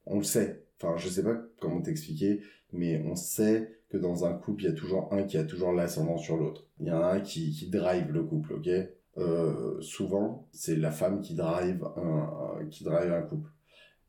on 0.05 0.17
le 0.17 0.23
sait. 0.23 0.63
Enfin, 0.81 0.97
je 0.97 1.09
sais 1.09 1.23
pas 1.23 1.37
comment 1.59 1.81
t'expliquer, 1.81 2.41
mais 2.73 3.01
on 3.05 3.15
sait 3.15 3.79
que 3.89 3.97
dans 3.97 4.25
un 4.25 4.33
couple, 4.33 4.63
il 4.63 4.65
y 4.65 4.69
a 4.69 4.73
toujours 4.73 5.11
un 5.13 5.23
qui 5.23 5.37
a 5.37 5.43
toujours 5.43 5.71
l'ascendant 5.73 6.17
sur 6.17 6.37
l'autre. 6.37 6.67
Il 6.79 6.87
y 6.87 6.91
en 6.91 7.01
a 7.01 7.07
un 7.15 7.19
qui, 7.21 7.51
qui 7.51 7.69
drive 7.69 8.11
le 8.11 8.23
couple, 8.23 8.53
ok? 8.53 8.69
Euh, 9.17 9.81
Souvent, 9.81 10.47
c'est 10.51 10.75
la 10.75 10.91
femme 10.91 11.21
qui 11.21 11.35
drive 11.35 11.83
un, 11.97 12.65
qui 12.69 12.83
drive 12.83 13.11
un 13.11 13.21
couple. 13.21 13.49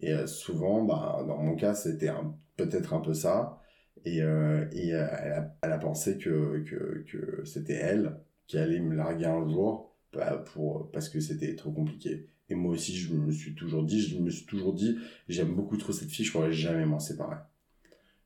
Et 0.01 0.13
euh, 0.13 0.27
souvent, 0.27 0.85
bah, 0.85 1.25
dans 1.27 1.39
mon 1.39 1.57
cas, 1.57 1.75
c'était 1.75 2.11
peut-être 2.57 2.95
un 2.95 3.01
peu 3.01 3.15
ça. 3.15 3.61
Et, 4.05 4.23
euh, 4.23 4.67
et 4.73 4.95
euh, 4.95 5.07
elle, 5.23 5.33
a, 5.33 5.57
elle, 5.63 5.73
a, 5.73 5.79
pensé 5.79 6.17
que, 6.19 6.61
que, 6.65 7.05
que 7.11 7.45
c'était 7.45 7.75
elle 7.75 8.19
qui 8.51 8.59
allait 8.59 8.81
me 8.81 8.97
larguer 8.97 9.27
un 9.27 9.49
jour 9.49 9.95
bah, 10.13 10.45
pour, 10.53 10.91
parce 10.91 11.09
que 11.09 11.21
c'était 11.21 11.55
trop 11.55 11.71
compliqué. 11.71 12.27
Et 12.49 12.57
moi 12.57 12.73
aussi, 12.73 12.97
je 12.97 13.15
me 13.15 13.31
suis 13.31 13.55
toujours 13.55 13.85
dit, 13.85 14.03
je 14.03 14.19
me 14.19 14.29
suis 14.29 14.45
toujours 14.45 14.75
dit, 14.75 14.99
j'aime 15.29 15.55
beaucoup 15.55 15.77
trop 15.77 15.93
cette 15.93 16.11
fille, 16.11 16.25
je 16.25 16.33
pourrais 16.33 16.53
jamais 16.53 16.85
m'en 16.85 16.99
séparer. 16.99 17.37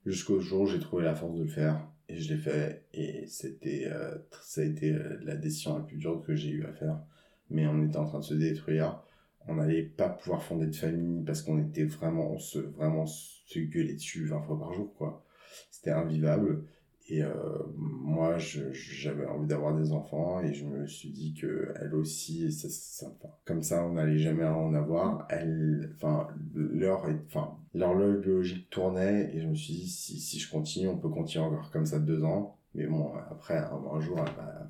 Jusqu'au 0.06 0.40
jour 0.40 0.62
où 0.62 0.66
j'ai 0.66 0.78
trouvé 0.78 1.04
la 1.04 1.14
force 1.14 1.36
de 1.36 1.42
le 1.42 1.48
faire 1.48 1.86
et 2.08 2.16
je 2.16 2.32
l'ai 2.32 2.40
fait 2.40 2.86
et 2.94 3.26
c'était 3.26 3.84
euh, 3.86 4.16
ça 4.40 4.62
a 4.62 4.64
été 4.64 4.92
euh, 4.92 5.18
la 5.24 5.36
décision 5.36 5.76
la 5.76 5.84
plus 5.84 5.98
dure 5.98 6.22
que 6.26 6.34
j'ai 6.34 6.48
eu 6.48 6.64
à 6.64 6.72
faire. 6.72 7.02
Mais 7.50 7.66
on 7.66 7.84
était 7.84 7.98
en 7.98 8.06
train 8.06 8.20
de 8.20 8.24
se 8.24 8.34
détruire, 8.34 9.02
on 9.46 9.56
n'allait 9.56 9.82
pas 9.82 10.08
pouvoir 10.08 10.42
fonder 10.42 10.66
de 10.66 10.74
famille 10.74 11.22
parce 11.22 11.42
qu'on 11.42 11.62
était 11.62 11.84
vraiment 11.84 12.32
on 12.32 12.38
se 12.38 12.58
vraiment 12.60 13.04
se 13.04 13.58
gueulait 13.58 13.92
dessus 13.92 14.24
20 14.24 14.40
fois 14.40 14.58
par 14.58 14.72
jour 14.72 14.94
quoi. 14.94 15.22
C'était 15.70 15.90
invivable 15.90 16.64
et 17.06 17.22
euh, 17.22 17.32
moi, 17.76 18.38
j'avais 18.38 19.26
envie 19.26 19.46
d'avoir 19.46 19.76
des 19.76 19.92
enfants 19.92 20.40
et 20.40 20.54
je 20.54 20.64
me 20.64 20.86
suis 20.86 21.10
dit 21.10 21.34
que 21.34 21.74
elle 21.78 21.94
aussi, 21.94 22.50
ça, 22.50 23.06
comme 23.44 23.62
ça, 23.62 23.84
on 23.84 23.92
n'allait 23.92 24.18
jamais 24.18 24.44
en 24.44 24.72
avoir. 24.72 25.26
Elle, 25.28 25.92
enfin, 25.96 26.28
leur, 26.54 27.06
enfin, 27.26 27.58
l'horloge 27.74 28.20
biologique 28.22 28.70
tournait 28.70 29.30
et 29.34 29.40
je 29.42 29.48
me 29.48 29.54
suis 29.54 29.74
dit 29.74 29.88
si, 29.88 30.18
si 30.18 30.38
je 30.38 30.50
continue, 30.50 30.88
on 30.88 30.96
peut 30.96 31.10
continuer 31.10 31.44
encore 31.44 31.70
comme 31.70 31.84
ça 31.84 31.98
deux 31.98 32.24
ans. 32.24 32.58
Mais 32.74 32.86
bon, 32.86 33.12
après, 33.30 33.58
un, 33.58 34.00
jour, 34.00 34.24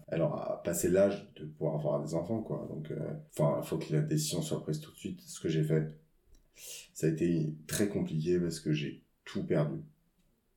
elle, 0.08 0.20
aura 0.20 0.60
passé 0.62 0.90
l'âge 0.90 1.32
de 1.36 1.44
pouvoir 1.46 1.76
avoir 1.76 2.02
des 2.02 2.14
enfants, 2.14 2.42
quoi. 2.42 2.66
Donc, 2.68 2.90
euh, 2.90 2.98
enfin, 3.30 3.60
il 3.62 3.66
faut 3.66 3.78
que 3.78 3.92
la 3.92 4.00
décision 4.00 4.42
soit 4.42 4.62
prise 4.62 4.80
tout 4.80 4.90
de 4.90 4.96
suite. 4.96 5.20
Ce 5.22 5.40
que 5.40 5.48
j'ai 5.48 5.62
fait, 5.62 5.88
ça 6.92 7.06
a 7.06 7.10
été 7.10 7.54
très 7.66 7.88
compliqué 7.88 8.38
parce 8.40 8.60
que 8.60 8.72
j'ai 8.72 9.04
tout 9.24 9.44
perdu 9.44 9.78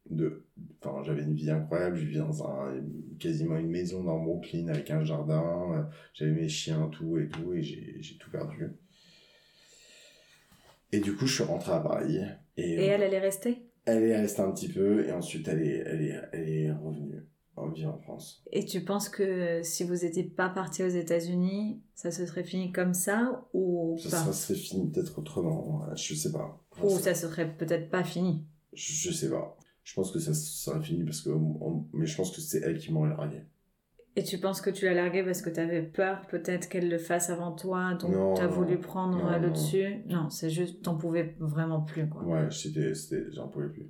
de 0.09 0.45
enfin 0.81 1.03
j'avais 1.03 1.23
une 1.23 1.33
vie 1.33 1.49
incroyable 1.49 1.97
je 1.97 2.05
vivais 2.05 2.19
dans 2.19 2.47
un 2.47 2.75
quasiment 3.19 3.57
une 3.57 3.69
maison 3.69 4.03
dans 4.03 4.19
Brooklyn 4.19 4.67
avec 4.67 4.89
un 4.91 5.03
jardin 5.03 5.73
euh, 5.73 5.83
j'avais 6.13 6.31
mes 6.31 6.49
chiens 6.49 6.87
tout 6.91 7.17
et 7.17 7.27
tout 7.27 7.53
et 7.53 7.61
j'ai 7.61 8.17
tout 8.17 8.31
perdu. 8.31 8.71
Et 10.91 10.99
du 10.99 11.15
coup 11.15 11.27
je 11.27 11.35
suis 11.35 11.43
rentré 11.43 11.73
à 11.73 11.79
Paris 11.79 12.19
et, 12.55 12.71
et 12.71 12.85
elle 12.85 13.01
elle 13.03 13.13
est 13.13 13.19
restée? 13.19 13.63
elle 13.85 14.03
est 14.03 14.17
restée 14.17 14.41
un 14.41 14.51
petit 14.51 14.69
peu 14.69 15.05
et 15.05 15.11
ensuite 15.11 15.47
elle 15.47 15.61
est 15.61 15.83
elle 15.85 16.01
est 16.01 16.21
elle 16.31 16.49
est 16.49 16.71
revenue 16.71 17.25
en 17.57 17.69
vie 17.69 17.85
en 17.85 17.97
France. 17.97 18.43
Et 18.51 18.63
tu 18.65 18.83
penses 18.83 19.09
que 19.09 19.61
si 19.63 19.83
vous 19.83 19.95
n'étiez 19.95 20.23
pas 20.23 20.47
parti 20.47 20.83
aux 20.83 20.89
États-Unis 20.89 21.81
ça 21.95 22.11
se 22.11 22.25
serait 22.25 22.43
fini 22.43 22.71
comme 22.71 22.93
ça 22.93 23.45
ou 23.53 23.97
ça, 23.99 24.09
ça 24.23 24.31
serait 24.31 24.59
fini 24.59 24.89
peut-être 24.89 25.19
autrement 25.19 25.83
je 25.95 26.13
sais 26.13 26.31
pas. 26.31 26.63
Ou 26.81 26.89
ça 26.91 27.15
serait 27.15 27.51
peut-être 27.57 27.89
pas 27.89 28.03
fini? 28.03 28.45
Je, 28.73 29.09
je 29.09 29.11
sais 29.11 29.29
pas 29.29 29.56
je 29.87 29.93
pense 29.93 30.11
que 30.11 30.19
ça 30.19 30.33
serait 30.33 30.81
fini 30.81 31.05
parce 31.05 31.21
que 31.21 31.29
mais 31.93 32.05
je 32.05 32.17
pense 32.17 32.35
que 32.35 32.41
c'est 32.41 32.59
elle 32.59 32.77
qui 32.77 32.91
m'aurait 32.91 33.09
largué. 33.09 33.43
Et 34.17 34.23
tu 34.23 34.37
penses 34.37 34.59
que 34.59 34.69
tu 34.69 34.83
l'as 34.83 34.93
largué 34.93 35.23
parce 35.23 35.41
que 35.41 35.49
tu 35.49 35.61
avais 35.61 35.81
peur 35.81 36.27
peut-être 36.27 36.67
qu'elle 36.67 36.89
le 36.89 36.97
fasse 36.97 37.29
avant 37.29 37.53
toi 37.53 37.93
donc 37.93 38.35
tu 38.35 38.41
as 38.41 38.47
voulu 38.47 38.79
prendre 38.79 39.39
le 39.39 39.49
dessus 39.49 40.03
non 40.07 40.29
c'est 40.29 40.49
juste 40.49 40.81
t'en 40.81 40.97
pouvais 40.97 41.37
vraiment 41.39 41.79
plus 41.79 42.09
quoi. 42.09 42.23
Ouais 42.23 42.51
c'était 42.51 42.93
c'était 42.95 43.31
j'en 43.31 43.47
pouvais 43.47 43.69
plus. 43.69 43.89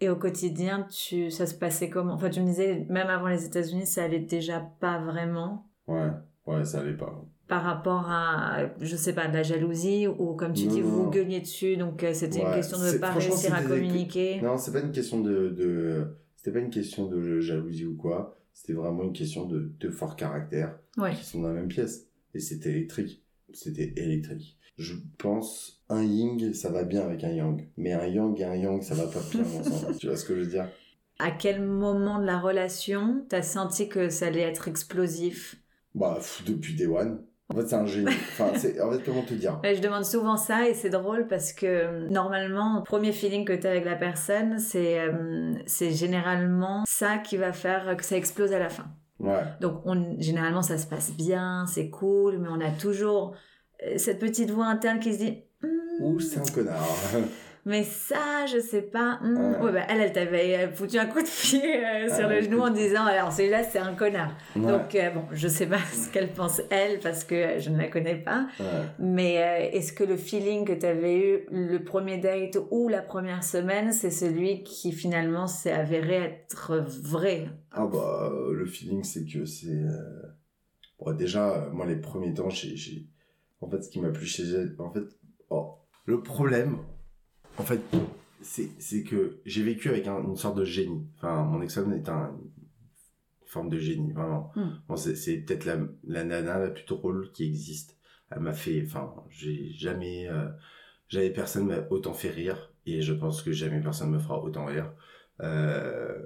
Et 0.00 0.10
au 0.10 0.16
quotidien 0.16 0.86
tu 0.90 1.30
ça 1.30 1.46
se 1.46 1.54
passait 1.54 1.88
comment? 1.88 2.12
Enfin 2.12 2.28
tu 2.28 2.40
me 2.40 2.46
disais 2.46 2.86
même 2.90 3.08
avant 3.08 3.28
les 3.28 3.46
États-Unis 3.46 3.86
ça 3.86 4.04
allait 4.04 4.20
déjà 4.20 4.60
pas 4.80 5.02
vraiment? 5.02 5.66
Ouais 5.86 6.10
ouais 6.46 6.62
ça 6.62 6.80
allait 6.80 6.96
pas 6.96 7.24
par 7.48 7.64
rapport 7.64 8.10
à, 8.10 8.66
je 8.80 8.94
sais 8.94 9.14
pas, 9.14 9.26
de 9.26 9.32
la 9.32 9.42
jalousie 9.42 10.06
ou 10.06 10.34
comme 10.34 10.52
tu 10.52 10.66
dis, 10.66 10.82
vous 10.82 11.10
gueuliez 11.10 11.40
dessus, 11.40 11.76
donc 11.76 12.04
euh, 12.04 12.12
c'était 12.12 12.40
une 12.40 12.52
question 12.52 12.78
de 12.78 12.92
ne 12.92 12.98
pas 12.98 13.12
réussir 13.12 13.54
à 13.54 13.62
communiquer. 13.62 14.40
Non, 14.42 14.58
c'est 14.58 14.72
pas 14.72 14.80
une 14.80 14.92
question 14.92 15.20
de, 15.20 15.48
de... 15.48 16.06
c'était 16.36 16.52
pas 16.52 16.60
une 16.60 16.70
question 16.70 17.08
de 17.08 17.40
jalousie 17.40 17.86
ou 17.86 17.96
quoi. 17.96 18.36
C'était 18.52 18.74
vraiment 18.74 19.04
une 19.04 19.12
question 19.12 19.46
de, 19.46 19.72
de 19.80 19.88
fort 19.88 20.16
caractère 20.16 20.78
qui 21.16 21.24
sont 21.24 21.40
dans 21.40 21.48
la 21.48 21.54
même 21.54 21.68
pièce. 21.68 22.06
Et 22.34 22.40
c'était 22.40 22.70
électrique. 22.70 23.24
C'était 23.54 23.94
électrique. 23.96 24.58
Je 24.76 24.94
pense 25.16 25.82
un 25.88 26.04
yin, 26.04 26.52
ça 26.52 26.70
va 26.70 26.84
bien 26.84 27.00
avec 27.00 27.24
un 27.24 27.30
yang, 27.30 27.66
mais 27.76 27.92
un 27.92 28.06
yang 28.06 28.38
et 28.38 28.44
un 28.44 28.54
yang, 28.54 28.82
ça 28.82 28.94
va 28.94 29.06
pas 29.06 29.20
bien 29.32 29.42
ensemble. 29.42 29.96
tu 29.96 30.06
vois 30.06 30.16
ce 30.16 30.24
que 30.24 30.34
je 30.34 30.40
veux 30.40 30.46
dire? 30.46 30.68
À 31.18 31.30
quel 31.30 31.62
moment 31.62 32.20
de 32.20 32.26
la 32.26 32.38
relation 32.38 33.24
t'as 33.28 33.42
senti 33.42 33.88
que 33.88 34.08
ça 34.08 34.26
allait 34.26 34.42
être 34.42 34.68
explosif? 34.68 35.56
Bah 35.94 36.20
depuis 36.46 36.74
Day 36.74 36.86
One. 36.86 37.22
En 37.50 37.56
fait, 37.56 37.66
c'est 37.66 37.76
un 37.76 37.86
génie. 37.86 38.08
Enfin, 38.08 38.52
c'est, 38.56 38.80
en 38.80 38.92
fait, 38.92 39.02
comment 39.04 39.22
te 39.22 39.32
dire 39.32 39.58
Je 39.64 39.80
demande 39.80 40.04
souvent 40.04 40.36
ça 40.36 40.68
et 40.68 40.74
c'est 40.74 40.90
drôle 40.90 41.26
parce 41.28 41.52
que 41.54 41.66
euh, 41.66 42.08
normalement, 42.10 42.78
le 42.78 42.84
premier 42.84 43.12
feeling 43.12 43.46
que 43.46 43.54
tu 43.54 43.66
as 43.66 43.70
avec 43.70 43.86
la 43.86 43.96
personne, 43.96 44.58
c'est, 44.58 45.00
euh, 45.00 45.54
c'est 45.66 45.90
généralement 45.90 46.84
ça 46.86 47.16
qui 47.16 47.38
va 47.38 47.52
faire 47.52 47.96
que 47.96 48.04
ça 48.04 48.16
explose 48.16 48.52
à 48.52 48.58
la 48.58 48.68
fin. 48.68 48.84
Ouais. 49.18 49.42
Donc, 49.60 49.80
on, 49.86 50.20
généralement, 50.20 50.62
ça 50.62 50.76
se 50.76 50.86
passe 50.86 51.12
bien, 51.12 51.64
c'est 51.66 51.88
cool, 51.88 52.38
mais 52.38 52.48
on 52.50 52.60
a 52.60 52.70
toujours 52.70 53.34
euh, 53.86 53.96
cette 53.96 54.18
petite 54.18 54.50
voix 54.50 54.66
interne 54.66 55.00
qui 55.00 55.14
se 55.14 55.18
dit 55.18 55.42
Ouh, 56.00 56.20
c'est 56.20 56.40
un 56.40 56.52
connard. 56.52 56.86
mais 57.68 57.84
ça, 57.84 58.46
je 58.46 58.58
sais 58.60 58.80
pas. 58.80 59.18
Hmm. 59.22 59.62
Ouais. 59.62 59.72
bah, 59.72 59.82
elle, 59.90 60.00
elle 60.00 60.12
t'avait 60.12 60.70
foutu 60.72 60.98
un 60.98 61.04
coup 61.04 61.20
de 61.20 61.26
pied 61.26 61.84
euh, 61.84 62.08
sur 62.08 62.24
ah, 62.24 62.28
le 62.32 62.40
genou 62.40 62.60
en 62.60 62.70
disant 62.70 63.04
alors 63.04 63.30
celui-là 63.30 63.62
c'est 63.62 63.78
un 63.78 63.94
connard. 63.94 64.34
Donc 64.56 64.94
euh, 64.94 65.10
bon, 65.10 65.24
je 65.32 65.48
sais 65.48 65.66
pas 65.66 65.78
ce 65.92 66.10
qu'elle 66.10 66.32
pense 66.32 66.62
elle 66.70 66.98
parce 67.00 67.24
que 67.24 67.58
je 67.58 67.68
ne 67.68 67.76
la 67.76 67.88
connais 67.88 68.16
pas. 68.16 68.48
Mais 68.98 69.38
euh, 69.38 69.76
est-ce 69.76 69.92
que 69.92 70.02
le 70.02 70.16
feeling 70.16 70.64
que 70.64 70.72
tu 70.72 70.86
avais 70.86 71.18
eu 71.18 71.46
le 71.50 71.84
premier 71.84 72.16
date 72.16 72.56
ou 72.70 72.88
la 72.88 73.02
première 73.02 73.44
semaine, 73.44 73.92
c'est 73.92 74.10
celui 74.10 74.62
qui 74.62 74.90
finalement 74.92 75.46
s'est 75.46 75.72
avéré 75.72 76.14
être 76.14 76.82
vrai? 77.02 77.50
Ah 77.72 77.86
bah 77.86 78.32
le 78.50 78.64
feeling 78.64 79.04
c'est 79.04 79.26
que 79.26 79.44
c'est 79.44 79.82
bon, 80.98 81.12
déjà 81.12 81.68
moi 81.74 81.84
les 81.84 81.96
premiers 81.96 82.32
temps 82.32 82.48
j'ai 82.48 83.06
en 83.60 83.68
fait 83.68 83.82
ce 83.82 83.90
qui 83.90 84.00
m'a 84.00 84.08
plu 84.08 84.24
chez 84.24 84.44
elle 84.44 84.74
en 84.78 84.90
fait 84.90 85.04
oh, 85.50 85.74
le 86.06 86.22
problème 86.22 86.78
en 87.58 87.64
fait, 87.64 87.80
c'est 88.40 89.02
que 89.02 89.38
j'ai 89.44 89.62
vécu 89.62 89.88
avec 89.88 90.06
une 90.06 90.36
sorte 90.36 90.56
de 90.56 90.64
génie. 90.64 91.06
Enfin, 91.16 91.42
mon 91.44 91.60
ex-femme 91.60 91.92
est 91.92 92.08
un, 92.08 92.36
une 93.42 93.48
forme 93.48 93.68
de 93.68 93.78
génie, 93.78 94.12
vraiment. 94.12 94.52
Hmm. 94.56 94.70
Bon, 94.88 94.96
c'est 94.96 95.38
peut-être 95.38 95.64
la, 95.64 95.78
la 96.06 96.24
nana 96.24 96.58
la 96.58 96.70
plus 96.70 96.86
drôle 96.86 97.30
qui 97.32 97.44
existe. 97.44 97.96
Elle 98.30 98.40
m'a 98.40 98.52
fait, 98.52 98.82
enfin, 98.84 99.14
j'ai 99.30 99.70
jamais, 99.72 100.28
euh, 100.28 100.48
jamais 101.08 101.30
personne 101.30 101.66
m'a 101.66 101.86
autant 101.90 102.12
fait 102.12 102.30
rire, 102.30 102.72
et 102.86 103.00
je 103.00 103.14
pense 103.14 103.42
que 103.42 103.52
jamais 103.52 103.80
personne 103.80 104.10
me 104.10 104.18
fera 104.18 104.42
autant 104.42 104.66
rire. 104.66 104.92
Euh, 105.40 106.18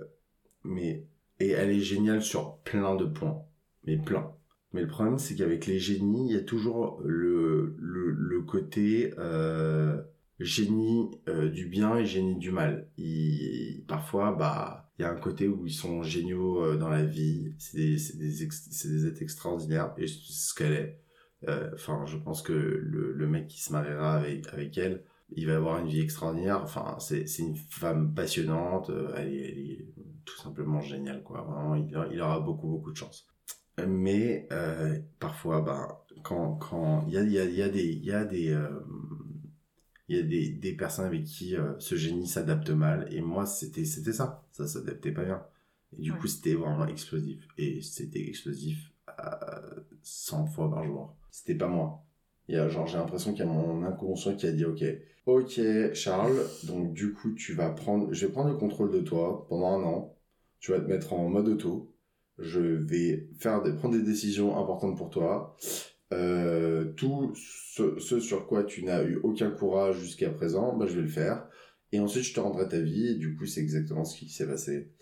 mais, 0.65 1.07
et 1.39 1.51
elle 1.51 1.71
est 1.71 1.81
géniale 1.81 2.23
sur 2.23 2.59
plein 2.59 2.97
de 2.97 3.05
points, 3.05 3.43
mais 3.85 3.97
plein. 3.97 4.33
Mais 4.73 4.81
le 4.81 4.89
problème, 4.89 5.19
c'est 5.19 5.35
qu'avec 5.35 5.67
les 5.67 5.79
génies, 5.79 6.31
il 6.31 6.35
y 6.35 6.39
a 6.39 6.43
toujours 6.43 7.01
le, 7.05 7.77
le, 7.79 8.11
le 8.11 8.43
côté, 8.43 9.13
euh, 9.19 10.03
génie 10.45 11.11
euh, 11.29 11.49
du 11.49 11.67
bien 11.67 11.97
et 11.97 12.07
génie 12.07 12.37
du 12.37 12.51
mal. 12.51 12.89
Parfois, 13.87 14.33
bah, 14.33 14.91
il 14.99 15.03
y 15.03 15.05
a 15.05 15.11
un 15.11 15.17
côté 15.17 15.49
où 15.49 15.67
ils 15.67 15.73
sont 15.73 16.03
géniaux 16.03 16.65
euh, 16.65 16.77
dans 16.77 16.89
la 16.89 17.05
vie. 17.05 17.55
C'est 17.59 17.77
des, 17.77 17.99
c'est 17.99 18.19
des, 18.19 19.07
êtres 19.07 19.23
extraordinaires 19.23 19.95
et 19.99 20.07
c'est 20.07 20.33
ce 20.33 20.55
qu'elle 20.55 20.73
est. 20.73 20.99
Euh, 21.49 21.71
enfin, 21.75 22.05
je 22.07 22.17
pense 22.17 22.43
que 22.43 22.53
le, 22.53 23.27
mec 23.27 23.49
qui 23.49 23.61
se 23.61 23.73
mariera 23.73 24.19
avec, 24.19 24.47
avec 24.53 24.79
elle, 24.79 25.05
il 25.35 25.47
va 25.47 25.57
avoir 25.57 25.79
une 25.79 25.89
vie 25.89 26.01
extraordinaire. 26.01 26.61
Enfin, 26.63 26.97
c'est, 27.01 27.27
une 27.39 27.57
femme 27.57 28.15
passionnante. 28.15 28.91
Elle 29.17 29.35
est, 29.35 29.89
tout 30.25 30.39
simplement 30.39 30.81
géniale, 30.81 31.23
quoi. 31.23 31.77
Il, 32.13 32.21
aura 32.21 32.39
beaucoup, 32.41 32.69
beaucoup 32.69 32.93
de 32.93 32.97
chance. 32.97 33.27
Mais 33.87 34.49
parfois, 35.19 35.63
bah, 35.63 36.05
quand 36.23 36.55
quand 36.57 37.05
il 37.09 37.15
y 37.15 37.19
a, 37.19 37.23
il 37.23 37.55
y 37.55 37.63
a 37.63 37.69
des 37.69 37.87
il 37.87 38.05
y 38.05 38.13
a 38.13 38.25
des 38.25 38.57
il 40.13 40.17
y 40.17 40.21
a 40.21 40.25
des, 40.25 40.49
des 40.51 40.73
personnes 40.75 41.07
avec 41.07 41.25
qui 41.25 41.57
euh, 41.57 41.73
ce 41.79 41.95
génie 41.95 42.27
s'adapte 42.27 42.69
mal. 42.71 43.09
Et 43.11 43.21
moi 43.23 43.47
c'était 43.47 43.85
c'était 43.85 44.13
ça. 44.13 44.45
Ça 44.53 44.67
s'adaptait 44.67 45.13
pas 45.13 45.25
bien. 45.25 45.43
Et 45.97 46.03
du 46.03 46.13
coup 46.13 46.27
c'était 46.27 46.55
vraiment 46.55 46.87
explosif. 46.87 47.49
Et 47.57 47.81
c'était 47.83 48.21
explosif 48.29 48.93
à 49.07 49.63
100 50.03 50.47
fois 50.47 50.71
par 50.71 50.85
jour. 50.85 51.17
C'était 51.31 51.55
pas 51.55 51.69
moi. 51.69 52.05
Il 52.49 52.57
y 52.57 52.59
a 52.59 52.69
genre 52.69 52.87
j'ai 52.87 52.99
l'impression 52.99 53.33
qu'il 53.33 53.45
y 53.45 53.49
a 53.49 53.51
mon 53.51 53.85
inconscient 53.85 54.35
qui 54.37 54.47
a 54.47 54.53
dit 54.53 54.65
ok 54.67 54.85
ok 55.25 55.61
Charles 55.95 56.41
donc 56.65 56.93
du 56.93 57.13
coup 57.15 57.33
tu 57.33 57.55
vas 57.55 57.71
prendre 57.71 58.13
je 58.13 58.27
vais 58.27 58.33
prendre 58.33 58.51
le 58.51 58.57
contrôle 58.57 58.91
de 58.91 59.01
toi 59.01 59.47
pendant 59.49 59.79
un 59.79 59.85
an. 59.85 60.17
Tu 60.61 60.73
vas 60.73 60.81
te 60.81 60.89
mettre 60.89 61.15
en 61.15 61.29
mode 61.29 61.49
auto. 61.49 61.95
Je 62.39 62.61
vais 62.61 63.29
faire 63.39 63.63
des 63.63 63.73
prendre 63.73 63.97
des 63.97 64.03
décisions 64.03 64.59
importantes 64.59 64.97
pour 64.99 65.11
toi 65.11 65.57
euh, 66.13 66.93
tout 66.93 67.33
ce, 67.35 68.21
sur 68.21 68.47
quoi 68.47 68.65
tu 68.65 68.85
n'as 68.85 69.05
eu 69.05 69.17
aucun 69.23 69.51
courage 69.51 69.99
jusqu'à 69.99 70.31
présent, 70.31 70.77
bah, 70.77 70.87
je 70.89 70.95
vais 70.95 71.03
le 71.03 71.09
faire. 71.09 71.47
Et 71.93 72.01
ensuite, 72.01 72.25
je 72.25 72.35
te 72.35 72.41
rendrai 72.41 72.69
ta 72.69 72.81
vie. 72.81 73.09
Et 73.09 73.15
du 73.17 73.37
coup, 73.37 73.47
c'est 73.47 73.61
exactement 73.61 74.05
ce 74.05 74.19
qui 74.19 74.29
s'est 74.29 74.47
passé. 74.47 74.93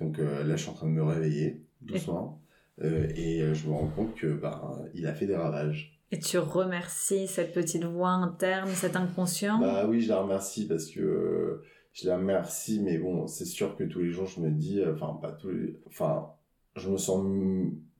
Donc 0.00 0.18
là, 0.18 0.56
je 0.56 0.62
suis 0.62 0.70
en 0.70 0.74
train 0.74 0.88
de 0.88 0.92
me 0.92 1.02
réveiller 1.02 1.62
doucement. 1.80 2.42
et 2.82 3.42
je 3.54 3.66
me 3.68 3.72
rends 3.72 3.88
compte 3.88 4.14
que 4.14 4.26
bah, 4.26 4.78
il 4.94 5.06
a 5.06 5.14
fait 5.14 5.26
des 5.26 5.36
ravages. 5.36 5.94
Et 6.10 6.18
tu 6.18 6.38
remercies 6.38 7.26
cette 7.26 7.52
petite 7.52 7.84
voix 7.84 8.10
interne, 8.10 8.68
cet 8.70 8.94
inconscient? 8.94 9.58
Bah 9.58 9.86
oui, 9.88 10.00
je 10.00 10.10
la 10.10 10.20
remercie 10.20 10.68
parce 10.68 10.90
que 10.90 11.62
je 11.92 12.06
la 12.06 12.18
remercie, 12.18 12.80
mais 12.80 12.98
bon, 12.98 13.26
c'est 13.26 13.44
sûr 13.44 13.76
que 13.76 13.84
tous 13.84 14.00
les 14.00 14.10
jours, 14.10 14.26
je 14.26 14.40
me 14.40 14.50
dis, 14.50 14.80
enfin, 14.84 15.18
pas 15.20 15.32
tous 15.32 15.50
les... 15.50 15.80
Enfin, 15.86 16.34
je 16.76 16.90
me 16.90 16.96
sens 16.96 17.24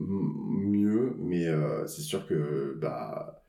mieux, 0.01 1.17
mais 1.19 1.47
euh, 1.47 1.87
c'est 1.87 2.03
sûr 2.03 2.27
que 2.27 2.77
bah 2.81 3.45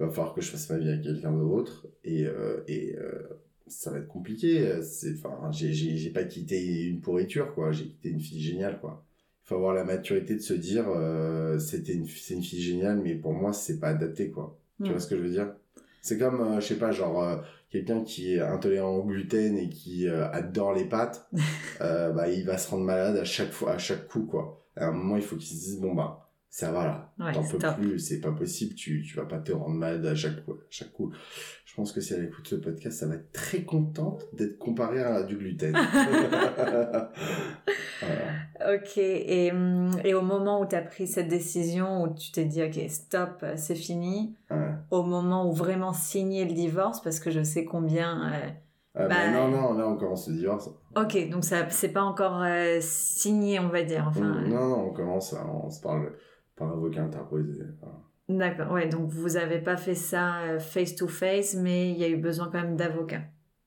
il 0.00 0.06
va 0.06 0.10
falloir 0.10 0.34
que 0.34 0.40
je 0.40 0.50
fasse 0.50 0.68
ma 0.70 0.78
vie 0.78 0.88
avec 0.88 1.02
quelqu'un 1.02 1.32
d'autre 1.32 1.86
et 2.02 2.26
euh, 2.26 2.62
et 2.66 2.96
euh, 2.96 3.22
ça 3.66 3.90
va 3.90 3.98
être 3.98 4.08
compliqué. 4.08 4.82
C'est 4.82 5.14
enfin 5.18 5.50
j'ai 5.52 5.72
j'ai 5.72 6.10
pas 6.10 6.24
quitté 6.24 6.86
une 6.86 7.00
pourriture 7.00 7.54
quoi, 7.54 7.72
j'ai 7.72 7.86
quitté 7.86 8.10
une 8.10 8.20
fille 8.20 8.40
géniale 8.40 8.80
quoi. 8.80 9.04
Il 9.44 9.48
faut 9.48 9.56
avoir 9.56 9.74
la 9.74 9.84
maturité 9.84 10.34
de 10.34 10.40
se 10.40 10.54
dire 10.54 10.86
c'était 11.60 11.94
une 11.94 12.06
c'est 12.06 12.34
une 12.34 12.42
fille 12.42 12.62
géniale, 12.62 13.00
mais 13.02 13.14
pour 13.14 13.32
moi 13.34 13.52
c'est 13.52 13.78
pas 13.78 13.88
adapté 13.88 14.30
quoi. 14.30 14.58
Tu 14.82 14.90
vois 14.90 15.00
ce 15.00 15.06
que 15.06 15.16
je 15.16 15.22
veux 15.22 15.30
dire? 15.30 15.54
C'est 16.04 16.18
comme 16.18 16.60
je 16.60 16.66
sais 16.66 16.76
pas 16.76 16.92
genre 16.92 17.42
quelqu'un 17.70 18.04
qui 18.04 18.34
est 18.34 18.40
intolérant 18.40 18.96
au 18.96 19.04
gluten 19.04 19.56
et 19.56 19.70
qui 19.70 20.06
adore 20.06 20.74
les 20.74 20.84
pâtes, 20.84 21.28
bah 21.80 22.28
il 22.28 22.44
va 22.44 22.58
se 22.58 22.70
rendre 22.70 22.84
malade 22.84 23.16
à 23.16 23.24
chaque 23.24 23.52
fois 23.52 23.72
à 23.72 23.78
chaque 23.78 24.06
coup 24.06 24.26
quoi. 24.26 24.64
À 24.76 24.86
un 24.86 24.92
moment, 24.92 25.16
il 25.16 25.22
faut 25.22 25.36
qu'ils 25.36 25.56
se 25.56 25.64
disent, 25.64 25.80
bon, 25.80 25.94
bah, 25.94 26.23
ça 26.54 26.70
va 26.70 26.84
là. 27.18 27.32
T'en 27.32 27.42
peux 27.42 27.58
plus, 27.82 27.98
c'est 27.98 28.20
pas 28.20 28.30
possible, 28.30 28.76
tu, 28.76 29.02
tu 29.02 29.16
vas 29.16 29.24
pas 29.24 29.40
te 29.40 29.50
rendre 29.50 29.74
malade 29.74 30.06
à 30.06 30.14
chaque, 30.14 30.38
à 30.38 30.52
chaque 30.70 30.92
coup. 30.92 31.12
Je 31.64 31.74
pense 31.74 31.90
que 31.90 32.00
si 32.00 32.14
elle 32.14 32.26
écoute 32.26 32.46
ce 32.46 32.54
podcast, 32.54 33.00
ça 33.00 33.08
va 33.08 33.16
être 33.16 33.32
très 33.32 33.64
contente 33.64 34.22
d'être 34.32 34.56
comparée 34.56 35.02
à 35.02 35.24
du 35.24 35.36
gluten. 35.36 35.76
Ok, 38.66 38.98
et, 38.98 39.52
et, 40.04 40.14
au 40.14 40.22
moment 40.22 40.60
où 40.60 40.66
tu 40.66 40.76
as 40.76 40.82
pris 40.82 41.06
cette 41.08 41.28
décision, 41.28 42.04
où 42.04 42.14
tu 42.14 42.30
t'es 42.30 42.44
dit, 42.44 42.62
ok, 42.62 42.88
stop, 42.88 43.44
c'est 43.56 43.74
fini, 43.74 44.36
au 44.90 45.02
moment 45.02 45.50
où 45.50 45.52
vraiment 45.52 45.92
signer 45.92 46.44
le 46.44 46.52
divorce, 46.52 47.02
parce 47.02 47.18
que 47.18 47.30
je 47.30 47.42
sais 47.42 47.64
combien... 47.64 48.32
Euh, 48.96 49.08
bah, 49.08 49.28
non, 49.32 49.48
non, 49.48 49.72
là 49.72 49.88
on 49.88 49.96
commence 49.96 50.28
le 50.28 50.36
divorce. 50.36 50.70
Ok, 50.94 51.28
donc 51.28 51.44
ça 51.44 51.68
c'est 51.68 51.88
pas 51.88 52.02
encore 52.02 52.40
euh, 52.42 52.78
signé, 52.80 53.58
on 53.58 53.68
va 53.68 53.82
dire. 53.82 54.06
Enfin, 54.08 54.42
non, 54.46 54.68
non, 54.68 54.88
on 54.88 54.92
commence, 54.92 55.34
on 55.34 55.68
se 55.68 55.80
parle 55.80 56.12
par 56.56 56.72
avocat 56.72 57.02
interposé. 57.02 57.62
D'accord, 58.28 58.72
ouais, 58.72 58.88
donc 58.88 59.08
vous 59.08 59.36
avez 59.36 59.58
pas 59.58 59.76
fait 59.76 59.94
ça 59.94 60.40
euh, 60.42 60.58
face 60.58 60.94
to 60.96 61.08
face, 61.08 61.54
mais 61.54 61.90
il 61.90 61.98
y 61.98 62.04
a 62.04 62.08
eu 62.08 62.16
besoin 62.16 62.46
quand 62.46 62.62
même 62.62 62.76
d'avocat. 62.76 63.20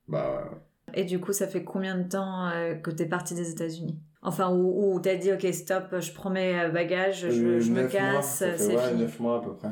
Bah 0.07 0.49
Et 0.93 1.03
du 1.03 1.19
coup, 1.19 1.33
ça 1.33 1.47
fait 1.47 1.63
combien 1.63 1.97
de 1.97 2.07
temps 2.07 2.47
euh, 2.47 2.75
que 2.75 2.89
tu 2.89 3.03
es 3.03 3.05
parti 3.05 3.35
des 3.35 3.51
États-Unis? 3.51 3.99
Enfin, 4.23 4.49
où, 4.49 4.95
où 4.95 4.99
t'as 4.99 5.15
dit, 5.15 5.31
ok, 5.31 5.45
stop, 5.53 5.99
je 5.99 6.11
prends 6.11 6.31
mes 6.31 6.69
bagages, 6.73 7.29
je, 7.29 7.59
je 7.59 7.71
me 7.71 7.87
casse, 7.87 8.43
c'est 8.57 8.75
ouais, 8.75 8.89
fini. 8.89 9.01
9 9.01 9.19
mois 9.19 9.37
à 9.37 9.41
peu 9.41 9.53
près. 9.55 9.69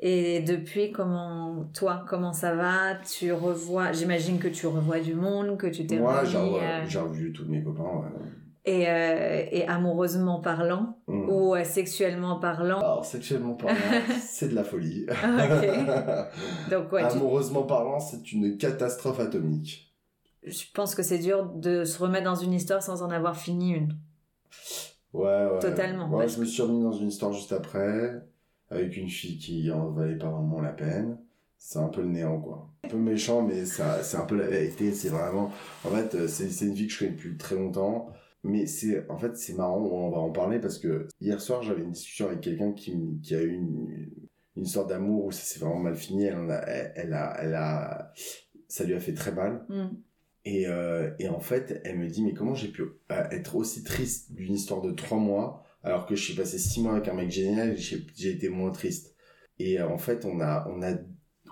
Et 0.00 0.40
depuis, 0.40 0.90
comment, 0.90 1.70
toi, 1.72 2.04
comment 2.08 2.32
ça 2.32 2.54
va? 2.54 2.94
Tu 2.96 3.32
revois, 3.32 3.92
j'imagine 3.92 4.38
que 4.38 4.48
tu 4.48 4.66
revois 4.66 5.00
du 5.00 5.14
monde, 5.14 5.56
que 5.56 5.66
tu 5.66 5.86
t'es 5.86 5.98
Moi, 5.98 6.24
j'ai 6.24 6.36
euh, 6.36 7.02
revu 7.02 7.32
tous 7.32 7.46
mes 7.46 7.62
copains. 7.62 8.04
Et, 8.66 8.88
euh, 8.88 9.44
et, 9.50 9.66
amoureusement 9.66 10.40
parlant 10.40 10.96
hmm. 11.06 11.28
ou 11.28 11.54
euh, 11.54 11.64
sexuellement 11.64 12.38
parlant 12.38 12.78
Alors 12.78 13.04
sexuellement 13.04 13.52
parlant, 13.52 13.76
c'est 14.22 14.48
de 14.48 14.54
la 14.54 14.64
folie. 14.64 15.04
Ah, 15.10 16.30
Donc 16.70 16.90
ouais, 16.90 17.02
amoureusement 17.02 17.64
parlant, 17.64 18.00
c'est 18.00 18.32
une 18.32 18.56
catastrophe 18.56 19.20
atomique. 19.20 19.94
Je 20.44 20.64
pense 20.72 20.94
que 20.94 21.02
c'est 21.02 21.18
dur 21.18 21.44
de 21.44 21.84
se 21.84 21.98
remettre 21.98 22.24
dans 22.24 22.34
une 22.34 22.54
histoire 22.54 22.82
sans 22.82 23.02
en 23.02 23.10
avoir 23.10 23.36
fini 23.36 23.72
une. 23.72 23.98
Ouais, 25.12 25.46
ouais. 25.46 25.58
Totalement. 25.60 26.08
Moi, 26.08 26.26
je 26.26 26.40
me 26.40 26.46
suis 26.46 26.62
remis 26.62 26.82
dans 26.82 26.92
une 26.92 27.08
histoire 27.08 27.32
juste 27.32 27.52
après 27.52 28.14
avec 28.70 28.96
une 28.96 29.08
fille 29.08 29.38
qui 29.38 29.70
en 29.70 29.90
valait 29.90 30.16
pas 30.18 30.30
vraiment 30.30 30.60
la 30.60 30.72
peine. 30.72 31.18
C'est 31.56 31.78
un 31.78 31.88
peu 31.88 32.02
le 32.02 32.08
néant, 32.08 32.40
quoi. 32.40 32.68
Un 32.84 32.88
peu 32.88 32.98
méchant, 32.98 33.42
mais 33.42 33.64
ça, 33.64 34.02
c'est 34.02 34.18
un 34.18 34.26
peu 34.26 34.36
la 34.36 34.46
vérité. 34.46 34.92
C'est 34.92 35.08
vraiment, 35.08 35.50
en 35.84 35.88
fait, 35.88 36.14
euh, 36.14 36.28
c'est, 36.28 36.50
c'est 36.50 36.66
une 36.66 36.74
vie 36.74 36.86
que 36.86 36.92
je 36.92 36.98
connais 36.98 37.12
depuis 37.12 37.36
très 37.36 37.54
longtemps. 37.54 38.10
Mais 38.44 38.66
c'est, 38.66 39.08
en 39.10 39.18
fait, 39.18 39.36
c'est 39.36 39.54
marrant, 39.54 39.78
on 39.78 40.10
va 40.10 40.18
en 40.18 40.30
parler 40.30 40.60
parce 40.60 40.78
que 40.78 41.08
hier 41.20 41.40
soir, 41.40 41.62
j'avais 41.62 41.82
une 41.82 41.92
discussion 41.92 42.26
avec 42.26 42.42
quelqu'un 42.42 42.72
qui, 42.72 42.94
qui 43.22 43.34
a 43.34 43.42
eu 43.42 43.52
une, 43.54 44.10
une 44.56 44.66
sorte 44.66 44.90
d'amour 44.90 45.24
où 45.24 45.32
ça 45.32 45.42
s'est 45.42 45.58
vraiment 45.58 45.80
mal 45.80 45.96
fini. 45.96 46.24
Elle, 46.24 46.50
a, 46.50 46.68
elle, 46.94 47.12
a, 47.14 47.36
elle 47.40 47.54
a, 47.54 48.12
ça 48.68 48.84
lui 48.84 48.94
a 48.94 49.00
fait 49.00 49.14
très 49.14 49.32
mal. 49.32 49.64
Mm. 49.68 49.86
Et, 50.44 50.68
euh, 50.68 51.10
et 51.18 51.28
en 51.28 51.40
fait, 51.40 51.80
elle 51.84 51.98
me 51.98 52.06
dit, 52.06 52.22
mais 52.22 52.34
comment 52.34 52.54
j'ai 52.54 52.68
pu 52.68 52.82
euh, 52.82 53.28
être 53.30 53.56
aussi 53.56 53.82
triste 53.82 54.32
d'une 54.32 54.52
histoire 54.52 54.82
de 54.82 54.92
trois 54.92 55.18
mois 55.18 55.64
alors 55.82 56.06
que 56.06 56.16
je 56.16 56.24
suis 56.24 56.34
passé 56.34 56.58
six 56.58 56.82
mois 56.82 56.92
avec 56.92 57.08
un 57.08 57.14
mec 57.14 57.30
génial, 57.30 57.76
j'ai 57.76 58.30
été 58.30 58.48
moins 58.48 58.70
triste. 58.70 59.14
Et 59.58 59.78
euh, 59.78 59.88
en 59.88 59.98
fait, 59.98 60.24
on 60.24 60.40
a, 60.40 60.66
on 60.68 60.82
a, 60.82 60.94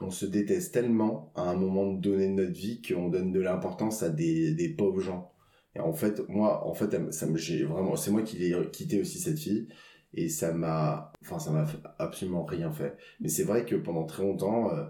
on 0.00 0.11
se 0.11 0.24
déteste 0.24 0.72
tellement 0.72 1.33
à 1.37 1.42
un 1.42 1.55
moment 1.55 1.92
donné 1.92 2.28
de 2.28 2.33
notre 2.33 2.52
vie 2.59 2.81
qu'on 2.83 3.09
donne 3.09 3.31
de 3.31 3.40
l'importance 3.40 4.02
à 4.02 4.09
des, 4.09 4.52
des 4.55 4.70
pauvres 4.70 5.00
gens. 5.00 5.33
Et 5.74 5.80
en 5.80 5.92
fait, 5.92 6.20
moi, 6.28 6.66
en 6.66 6.74
fait, 6.74 7.12
ça 7.12 7.26
j'ai 7.35 7.64
vraiment, 7.64 7.96
c'est 7.96 8.11
moi 8.11 8.22
qui 8.22 8.37
l'ai 8.38 8.54
quitté 8.70 9.00
aussi 9.00 9.18
cette 9.18 9.38
fille. 9.38 9.68
Et 10.14 10.28
ça 10.28 10.52
m'a, 10.52 11.12
enfin, 11.22 11.38
ça 11.38 11.50
m'a 11.50 11.66
absolument 11.98 12.44
rien 12.44 12.70
fait. 12.70 12.96
Mais 13.20 13.28
c'est 13.28 13.44
vrai 13.44 13.64
que 13.64 13.76
pendant 13.76 14.04
très 14.04 14.22
longtemps, 14.22 14.70
euh, 14.70 14.85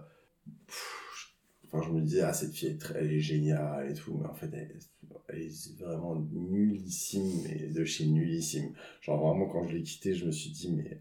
enfin, 1.67 1.87
je 1.87 1.93
me 1.93 2.01
disais, 2.01 2.23
ah, 2.23 2.33
cette 2.33 2.53
fille, 2.55 2.71
est 2.71 2.93
elle 2.97 3.13
est 3.13 3.21
géniale 3.21 3.91
et 3.91 3.95
tout. 3.95 4.19
Mais 4.19 4.27
en 4.27 4.35
fait, 4.35 4.51
elle, 4.53 5.41
est 5.41 5.81
vraiment 5.81 6.17
nullissime, 6.33 7.43
mais 7.45 7.69
de 7.69 7.85
chez 7.85 8.07
nullissime. 8.07 8.75
Genre 9.01 9.19
vraiment 9.19 9.47
quand 9.47 9.67
je 9.69 9.77
l'ai 9.77 9.83
quitté, 9.83 10.15
je 10.15 10.27
me 10.27 10.33
suis 10.33 10.51
dit 10.51 10.73
mais 10.73 11.01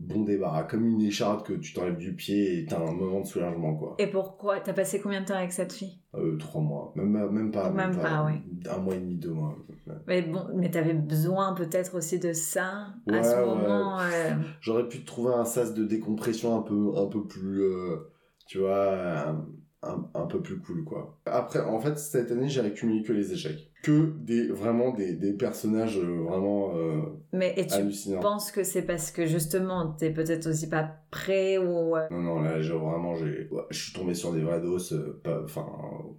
bon 0.00 0.24
débarras, 0.24 0.64
comme 0.64 0.86
une 0.86 1.02
écharpe 1.02 1.46
que 1.46 1.52
tu 1.52 1.72
t'enlèves 1.72 1.98
du 1.98 2.14
pied 2.14 2.58
et 2.58 2.66
t'as 2.66 2.80
un 2.80 2.92
moment 2.92 3.20
de 3.20 3.26
soulagement 3.26 3.74
quoi. 3.76 3.94
Et 3.98 4.06
pourquoi? 4.06 4.60
T'as 4.60 4.72
passé 4.72 5.00
combien 5.00 5.20
de 5.20 5.26
temps 5.26 5.36
avec 5.36 5.52
cette 5.52 5.72
fille? 5.72 6.00
Euh, 6.14 6.36
Trois 6.38 6.60
mois, 6.60 6.92
même, 6.96 7.30
même 7.30 7.50
pas. 7.50 7.70
Même, 7.70 7.96
pas, 7.96 8.24
oui. 8.26 8.40
Un 8.68 8.78
mois 8.78 8.94
et 8.96 8.98
demi, 8.98 9.16
deux 9.16 9.32
mois. 9.32 9.54
Mais 10.06 10.22
bon, 10.22 10.46
mais 10.54 10.70
t'avais 10.70 10.94
besoin 10.94 11.54
peut-être 11.54 11.96
aussi 11.96 12.18
de 12.18 12.32
ça 12.32 12.88
à 13.10 13.22
ce 13.22 13.44
moment. 13.44 14.00
Euh. 14.00 14.34
J'aurais 14.60 14.88
pu 14.88 15.04
trouver 15.04 15.34
un 15.34 15.44
sas 15.44 15.74
de 15.74 15.84
décompression 15.84 16.58
un 16.58 16.62
peu, 16.62 16.92
un 16.96 17.06
peu 17.06 17.26
plus, 17.26 17.62
euh, 17.62 17.96
tu 18.46 18.58
vois 18.58 19.36
un, 19.82 20.26
peu 20.26 20.40
plus 20.40 20.58
cool 20.60 20.84
quoi. 20.84 21.18
Après 21.26 21.60
en 21.60 21.80
fait 21.80 21.98
cette 21.98 22.30
année 22.30 22.48
j'ai 22.48 22.60
accumulé 22.60 23.02
que 23.02 23.12
les 23.12 23.32
échecs, 23.32 23.69
que 23.82 24.12
des 24.18 24.48
vraiment 24.48 24.92
des, 24.92 25.14
des 25.14 25.32
personnages 25.32 25.98
euh, 25.98 26.22
vraiment 26.22 26.76
euh, 26.76 27.02
Mais 27.32 27.54
et 27.56 27.66
tu 27.66 28.14
penses 28.20 28.52
que 28.52 28.62
c'est 28.62 28.82
parce 28.82 29.10
que 29.10 29.26
justement 29.26 29.92
t'es 29.92 30.10
peut-être 30.10 30.48
aussi 30.48 30.68
pas 30.68 30.96
prêt 31.10 31.56
ou 31.58 31.96
euh, 31.96 32.06
Non 32.10 32.20
non 32.20 32.40
là 32.40 32.60
j'ai 32.60 32.74
vraiment 32.74 33.14
j'ai 33.14 33.48
je 33.70 33.82
suis 33.84 33.92
tombé 33.92 34.14
sur 34.14 34.32
des 34.32 34.42
vraies 34.42 34.60
doses 34.60 35.18
pas 35.24 35.42
enfin 35.42 35.66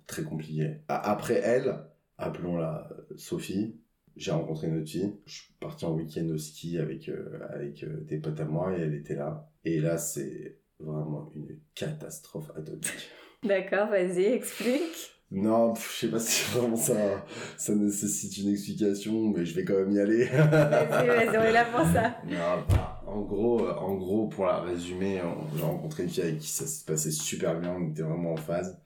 très 0.07 0.23
compliquées. 0.23 0.77
Après 0.87 1.35
elle, 1.43 1.85
appelons-la 2.17 2.89
Sophie, 3.15 3.79
j'ai 4.15 4.31
rencontré 4.31 4.67
une 4.67 4.79
autre 4.79 4.89
fille. 4.89 5.15
Je 5.25 5.41
suis 5.41 5.53
parti 5.59 5.85
en 5.85 5.93
week-end 5.93 6.27
au 6.29 6.37
ski 6.37 6.79
avec 6.79 7.11
avec 7.49 7.85
des 8.05 8.17
potes 8.17 8.39
à 8.39 8.45
moi 8.45 8.75
et 8.75 8.81
elle 8.81 8.95
était 8.95 9.15
là. 9.15 9.49
Et 9.65 9.79
là 9.79 9.97
c'est 9.97 10.57
vraiment 10.79 11.29
une 11.35 11.59
catastrophe 11.75 12.51
atomique. 12.55 13.09
D'accord, 13.43 13.89
vas-y, 13.89 14.25
explique. 14.25 15.20
Non, 15.31 15.73
je 15.75 15.81
sais 15.81 16.07
pas 16.09 16.19
si 16.19 16.43
vraiment 16.57 16.75
ça, 16.75 17.25
ça 17.57 17.73
nécessite 17.73 18.37
une 18.37 18.49
explication, 18.49 19.29
mais 19.29 19.45
je 19.45 19.55
vais 19.55 19.63
quand 19.63 19.75
même 19.75 19.91
y 19.91 19.99
aller. 19.99 20.25
vas-y, 20.25 21.07
vas-y, 21.07 21.37
on 21.37 21.43
est 21.43 21.51
là 21.51 21.65
pour 21.65 21.85
ça. 21.85 22.17
Non, 22.25 22.63
bah, 22.69 23.01
en 23.07 23.21
gros, 23.21 23.65
euh, 23.65 23.73
en 23.75 23.95
gros, 23.95 24.27
pour 24.27 24.45
la 24.45 24.59
résumer, 24.61 25.21
j'ai 25.55 25.63
rencontré 25.63 26.03
une 26.03 26.09
fille 26.09 26.23
avec 26.23 26.39
qui 26.39 26.49
ça 26.49 26.67
se 26.67 26.83
passait 26.83 27.11
super 27.11 27.59
bien, 27.59 27.75
on 27.79 27.89
était 27.89 28.03
vraiment 28.03 28.33
en 28.33 28.37
phase. 28.37 28.81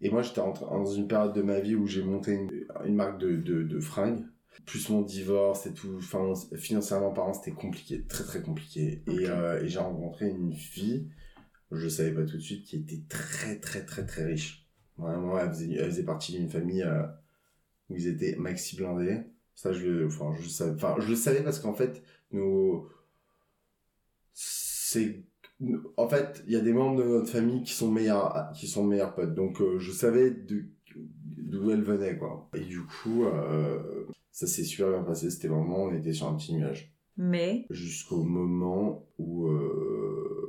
Et 0.00 0.10
moi, 0.10 0.22
j'étais 0.22 0.40
dans 0.40 0.84
une 0.86 1.08
période 1.08 1.34
de 1.34 1.42
ma 1.42 1.60
vie 1.60 1.74
où 1.74 1.86
j'ai 1.86 2.02
monté 2.02 2.48
une, 2.84 2.94
marque 2.94 3.18
de, 3.18 3.36
de, 3.36 3.62
de 3.62 3.80
fringues 3.80 4.24
plus 4.66 4.90
mon 4.90 5.00
divorce 5.00 5.66
et 5.66 5.72
tout, 5.72 5.94
enfin, 5.96 6.34
financièrement 6.56 7.10
parlant, 7.12 7.32
c'était 7.32 7.52
compliqué, 7.52 8.04
très 8.06 8.24
très 8.24 8.42
compliqué. 8.42 9.02
Et, 9.06 9.26
euh, 9.28 9.62
et 9.62 9.68
j'ai 9.68 9.78
rencontré 9.78 10.28
une 10.28 10.52
fille 10.52 11.08
je 11.72 11.88
savais 11.88 12.12
pas 12.12 12.24
tout 12.24 12.36
de 12.36 12.42
suite, 12.42 12.64
qui 12.64 12.76
était 12.76 13.02
très 13.08 13.58
très 13.58 13.84
très 13.84 14.06
très 14.06 14.24
riche. 14.24 14.67
Vraiment, 14.98 15.38
elle 15.38 15.50
faisait, 15.50 15.74
elle 15.74 15.90
faisait 15.90 16.04
partie 16.04 16.32
d'une 16.32 16.48
famille 16.48 16.82
euh, 16.82 17.04
où 17.88 17.96
ils 17.96 18.08
étaient 18.08 18.36
maxi 18.36 18.76
blindés. 18.76 19.20
Ça, 19.54 19.72
je, 19.72 20.06
enfin, 20.06 20.34
je 20.40 20.48
savais, 20.48 20.74
enfin, 20.74 20.96
je 20.98 21.08
le 21.08 21.16
savais 21.16 21.42
parce 21.42 21.60
qu'en 21.60 21.74
fait, 21.74 22.02
nous, 22.32 22.88
c'est, 24.32 25.22
en 25.96 26.08
fait, 26.08 26.42
il 26.46 26.52
y 26.52 26.56
a 26.56 26.60
des 26.60 26.72
membres 26.72 27.02
de 27.02 27.08
notre 27.08 27.28
famille 27.28 27.62
qui 27.62 27.72
sont 27.72 27.90
meilleurs, 27.90 28.52
qui 28.54 28.66
sont 28.66 28.84
meilleurs 28.84 29.14
potes. 29.14 29.34
Donc, 29.34 29.60
euh, 29.60 29.78
je 29.78 29.92
savais 29.92 30.30
d'où 30.30 31.70
elle 31.70 31.82
venait, 31.82 32.16
quoi. 32.18 32.48
Et 32.54 32.60
du 32.60 32.82
coup, 32.82 33.24
euh, 33.24 34.06
ça 34.32 34.46
s'est 34.46 34.64
super 34.64 34.90
bien 34.90 35.02
passé. 35.02 35.30
C'était 35.30 35.48
vraiment, 35.48 35.84
on 35.84 35.94
était 35.94 36.12
sur 36.12 36.26
un 36.26 36.34
petit 36.34 36.54
nuage. 36.54 36.92
Mais? 37.16 37.66
Jusqu'au 37.70 38.22
moment 38.22 39.08
où, 39.18 39.48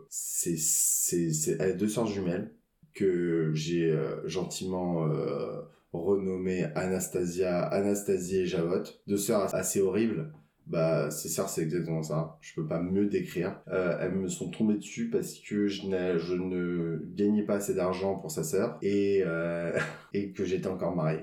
c'est 0.10 0.58
c'est 0.58 1.34
c'est 1.34 1.76
deux 1.76 1.88
sœurs 1.88 2.06
jumelles 2.06 2.54
que 3.00 3.52
j'ai 3.54 3.92
euh, 3.92 4.28
gentiment 4.28 5.08
euh, 5.08 5.62
renommées 5.94 6.66
Anastasia, 6.76 7.62
Anastasie 7.62 8.40
et 8.40 8.46
Javot, 8.46 8.84
deux 9.08 9.18
sœurs 9.18 9.54
assez 9.56 9.82
horribles. 9.82 10.34
Bah, 10.68 11.10
ces 11.10 11.30
sœurs, 11.30 11.50
c'est 11.50 11.64
exactement 11.64 12.04
ça. 12.04 12.38
Je 12.42 12.54
peux 12.54 12.68
pas 12.68 12.80
mieux 12.80 13.08
décrire. 13.08 13.60
Euh, 13.70 13.98
elles 14.00 14.14
me 14.14 14.28
sont 14.28 14.52
tombées 14.52 14.76
dessus 14.76 15.10
parce 15.10 15.40
que 15.40 15.68
je, 15.68 15.82
je 15.82 16.34
ne 16.36 17.02
gagnais 17.16 17.44
pas 17.44 17.56
assez 17.56 17.74
d'argent 17.74 18.16
pour 18.16 18.30
sa 18.30 18.44
sœur 18.44 18.78
et, 18.84 19.24
euh, 19.26 19.76
et 20.14 20.32
que 20.32 20.46
j'étais 20.46 20.68
encore 20.68 20.96
marié. 20.96 21.22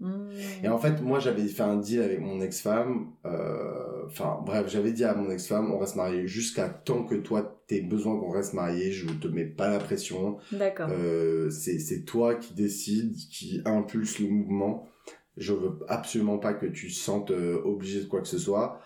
Mmh. 0.00 0.28
Et 0.62 0.68
en 0.68 0.76
fait, 0.76 1.00
moi, 1.00 1.20
j'avais 1.20 1.46
fait 1.46 1.62
un 1.62 1.76
deal 1.76 2.02
avec 2.02 2.20
mon 2.20 2.42
ex-femme. 2.42 3.12
Euh, 3.24 3.85
enfin, 4.06 4.40
bref, 4.44 4.68
j'avais 4.68 4.92
dit 4.92 5.04
à 5.04 5.14
mon 5.14 5.30
ex-femme, 5.30 5.72
on 5.72 5.78
reste 5.78 5.96
marié 5.96 6.26
jusqu'à 6.26 6.68
tant 6.68 7.04
que 7.04 7.14
toi, 7.14 7.62
t'aies 7.66 7.82
besoin 7.82 8.18
qu'on 8.18 8.30
reste 8.30 8.54
marié. 8.54 8.92
Je 8.92 9.06
te 9.08 9.28
mets 9.28 9.44
pas 9.44 9.68
la 9.68 9.78
pression. 9.78 10.38
D'accord. 10.52 10.88
Euh, 10.90 11.50
c'est 11.50 12.04
toi 12.04 12.34
qui 12.34 12.54
décide, 12.54 13.14
qui 13.14 13.60
impulse 13.64 14.18
le 14.18 14.28
mouvement. 14.28 14.88
Je 15.36 15.52
veux 15.52 15.78
absolument 15.88 16.38
pas 16.38 16.54
que 16.54 16.66
tu 16.66 16.88
te 16.88 16.94
sentes 16.94 17.30
euh, 17.30 17.60
obligé 17.64 18.00
de 18.00 18.06
quoi 18.06 18.20
que 18.22 18.28
ce 18.28 18.38
soit. 18.38 18.80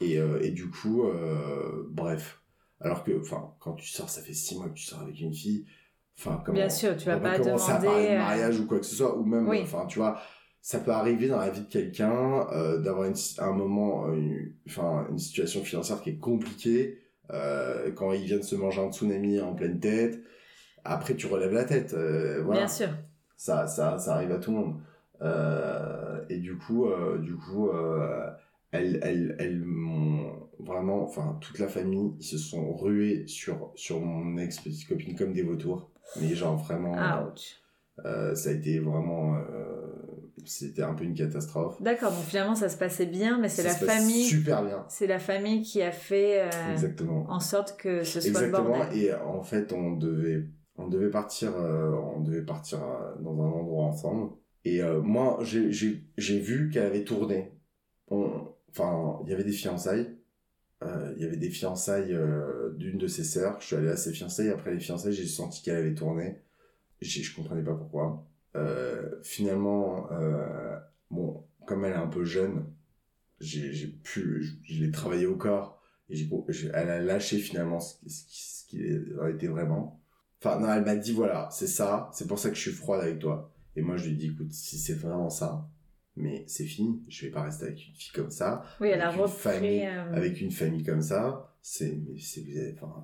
Et, 0.00 0.18
euh, 0.18 0.40
et 0.42 0.50
du 0.50 0.70
coup, 0.70 1.04
euh, 1.04 1.86
bref. 1.90 2.40
Alors 2.80 3.04
que, 3.04 3.20
enfin, 3.20 3.52
quand 3.60 3.74
tu 3.74 3.86
sors, 3.86 4.08
ça 4.08 4.22
fait 4.22 4.32
six 4.32 4.56
mois 4.56 4.68
que 4.70 4.74
tu 4.74 4.84
sors 4.84 5.00
avec 5.00 5.20
une 5.20 5.34
fille. 5.34 5.66
Enfin, 6.18 6.40
comment, 6.44 6.56
Bien 6.56 6.70
sûr, 6.70 6.96
tu 6.96 7.06
vas 7.06 7.18
pas 7.18 7.38
demander. 7.38 7.62
à 7.70 7.76
parler 7.76 8.08
de 8.10 8.16
mariage 8.16 8.60
ou 8.60 8.66
quoi 8.66 8.78
que 8.78 8.86
ce 8.86 8.94
soit, 8.94 9.16
ou 9.18 9.24
même, 9.24 9.46
enfin, 9.48 9.84
tu 9.86 9.98
vois 9.98 10.18
ça 10.62 10.78
peut 10.78 10.90
arriver 10.92 11.28
dans 11.28 11.38
la 11.38 11.50
vie 11.50 11.62
de 11.62 11.70
quelqu'un 11.70 12.46
euh, 12.52 12.78
d'avoir 12.78 13.08
un 13.38 13.52
moment, 13.52 14.12
une, 14.12 14.52
enfin 14.66 15.06
une 15.10 15.18
situation 15.18 15.62
financière 15.62 16.00
qui 16.02 16.10
est 16.10 16.18
compliquée 16.18 16.98
euh, 17.32 17.90
quand 17.92 18.12
il 18.12 18.24
vient 18.24 18.38
de 18.38 18.42
se 18.42 18.56
manger 18.56 18.80
un 18.80 18.90
tsunami 18.90 19.40
en 19.40 19.54
pleine 19.54 19.80
tête. 19.80 20.20
Après, 20.84 21.14
tu 21.14 21.26
relèves 21.26 21.52
la 21.52 21.64
tête. 21.64 21.94
Euh, 21.94 22.42
voilà. 22.42 22.60
Bien 22.60 22.68
sûr. 22.68 22.88
Ça, 23.36 23.66
ça, 23.66 23.98
ça 23.98 24.14
arrive 24.14 24.32
à 24.32 24.38
tout 24.38 24.50
le 24.50 24.56
monde. 24.56 24.80
Euh, 25.22 26.20
et 26.28 26.38
du 26.38 26.56
coup, 26.56 26.86
euh, 26.86 27.18
du 27.18 27.36
coup, 27.36 27.70
elles, 28.72 28.98
elles, 29.02 29.36
elles 29.38 29.60
m'ont 29.60 30.48
vraiment, 30.58 31.02
enfin 31.02 31.38
toute 31.40 31.58
la 31.58 31.68
famille, 31.68 32.12
ils 32.18 32.24
se 32.24 32.38
sont 32.38 32.74
rués 32.76 33.26
sur 33.26 33.72
sur 33.74 34.00
mon 34.00 34.38
ex 34.38 34.60
petite 34.60 34.88
copine 34.88 35.16
comme 35.16 35.32
des 35.32 35.42
vautours. 35.42 35.90
Mais 36.20 36.34
genre 36.34 36.56
vraiment. 36.56 36.94
ça 38.04 38.50
a 38.50 38.52
été 38.52 38.78
vraiment 38.78 39.36
c'était 40.46 40.82
un 40.82 40.94
peu 40.94 41.04
une 41.04 41.14
catastrophe. 41.14 41.80
D'accord, 41.80 42.12
donc 42.12 42.24
finalement 42.24 42.54
ça 42.54 42.68
se 42.68 42.76
passait 42.76 43.06
bien, 43.06 43.38
mais 43.38 43.48
c'est 43.48 43.62
la 43.62 43.74
famille. 43.74 44.24
Super 44.24 44.64
bien. 44.64 44.84
C'est 44.88 45.06
la 45.06 45.18
famille 45.18 45.62
qui 45.62 45.82
a 45.82 45.92
fait 45.92 46.42
euh, 46.42 46.72
Exactement. 46.72 47.26
en 47.28 47.40
sorte 47.40 47.76
que 47.78 48.04
ce 48.04 48.20
soit 48.20 48.30
Exactement. 48.30 48.68
le 48.68 48.74
bordel. 48.78 48.98
Et 48.98 49.14
en 49.14 49.42
fait, 49.42 49.72
on 49.72 49.92
devait, 49.92 50.46
on 50.76 50.88
devait 50.88 51.10
partir, 51.10 51.52
euh, 51.56 51.92
on 52.14 52.20
devait 52.20 52.44
partir 52.44 52.82
euh, 52.82 53.14
dans 53.20 53.40
un 53.42 53.50
endroit 53.50 53.84
ensemble. 53.84 54.32
Et 54.64 54.82
moi, 54.82 55.38
j'ai 55.42 56.38
vu 56.38 56.68
qu'elle 56.70 56.84
avait 56.84 57.04
tourné. 57.04 57.52
Enfin, 58.10 59.18
il 59.24 59.30
y 59.30 59.32
avait 59.32 59.44
des 59.44 59.52
fiançailles. 59.52 60.18
Il 60.82 61.22
y 61.22 61.24
avait 61.24 61.38
des 61.38 61.48
fiançailles 61.48 62.14
d'une 62.76 62.98
de 62.98 63.06
ses 63.06 63.24
sœurs. 63.24 63.56
Je 63.60 63.66
suis 63.68 63.76
allé 63.76 63.88
à 63.88 63.96
ses 63.96 64.12
fiançailles. 64.12 64.50
Après 64.50 64.74
les 64.74 64.80
fiançailles, 64.80 65.14
j'ai 65.14 65.26
senti 65.26 65.62
qu'elle 65.62 65.76
avait 65.76 65.94
tourné. 65.94 66.42
Je 67.00 67.34
comprenais 67.34 67.62
pas 67.62 67.74
pourquoi. 67.74 68.26
Euh, 68.56 69.20
finalement, 69.22 70.10
euh, 70.12 70.76
bon, 71.10 71.44
comme 71.66 71.84
elle 71.84 71.92
est 71.92 71.96
un 71.96 72.08
peu 72.08 72.24
jeune, 72.24 72.66
j'ai 73.40 73.86
pu, 73.86 74.42
je, 74.64 74.82
l'ai 74.82 74.90
travaillé 74.90 75.26
au 75.26 75.36
corps 75.36 75.80
et 76.08 76.16
j'ai, 76.16 76.70
elle 76.74 76.90
a 76.90 77.00
lâché 77.00 77.38
finalement 77.38 77.80
ce, 77.80 77.94
ce 78.06 78.66
qui 78.66 78.82
a 79.20 79.30
été 79.30 79.46
vraiment. 79.46 80.02
Enfin, 80.42 80.58
non, 80.58 80.72
elle 80.72 80.84
m'a 80.84 80.96
dit 80.96 81.12
voilà, 81.12 81.48
c'est 81.52 81.66
ça, 81.66 82.10
c'est 82.12 82.26
pour 82.26 82.38
ça 82.38 82.48
que 82.48 82.56
je 82.56 82.60
suis 82.60 82.72
froide 82.72 83.02
avec 83.02 83.18
toi. 83.18 83.52
Et 83.76 83.82
moi, 83.82 83.96
je 83.96 84.08
lui 84.08 84.16
dis 84.16 84.26
écoute, 84.26 84.52
si 84.52 84.78
c'est 84.78 84.94
vraiment 84.94 85.30
ça, 85.30 85.68
mais 86.16 86.44
c'est 86.48 86.64
fini, 86.64 87.02
je 87.08 87.26
vais 87.26 87.30
pas 87.30 87.42
rester 87.42 87.66
avec 87.66 87.86
une 87.86 87.94
fille 87.94 88.12
comme 88.12 88.30
ça. 88.30 88.64
Oui, 88.80 88.88
elle 88.88 89.00
a 89.00 89.10
repris. 89.10 89.86
Euh, 89.86 90.12
avec 90.12 90.40
une 90.40 90.50
famille 90.50 90.82
comme 90.82 91.02
ça, 91.02 91.54
c'est, 91.62 92.00
c'est, 92.18 92.74
enfin, 92.74 93.02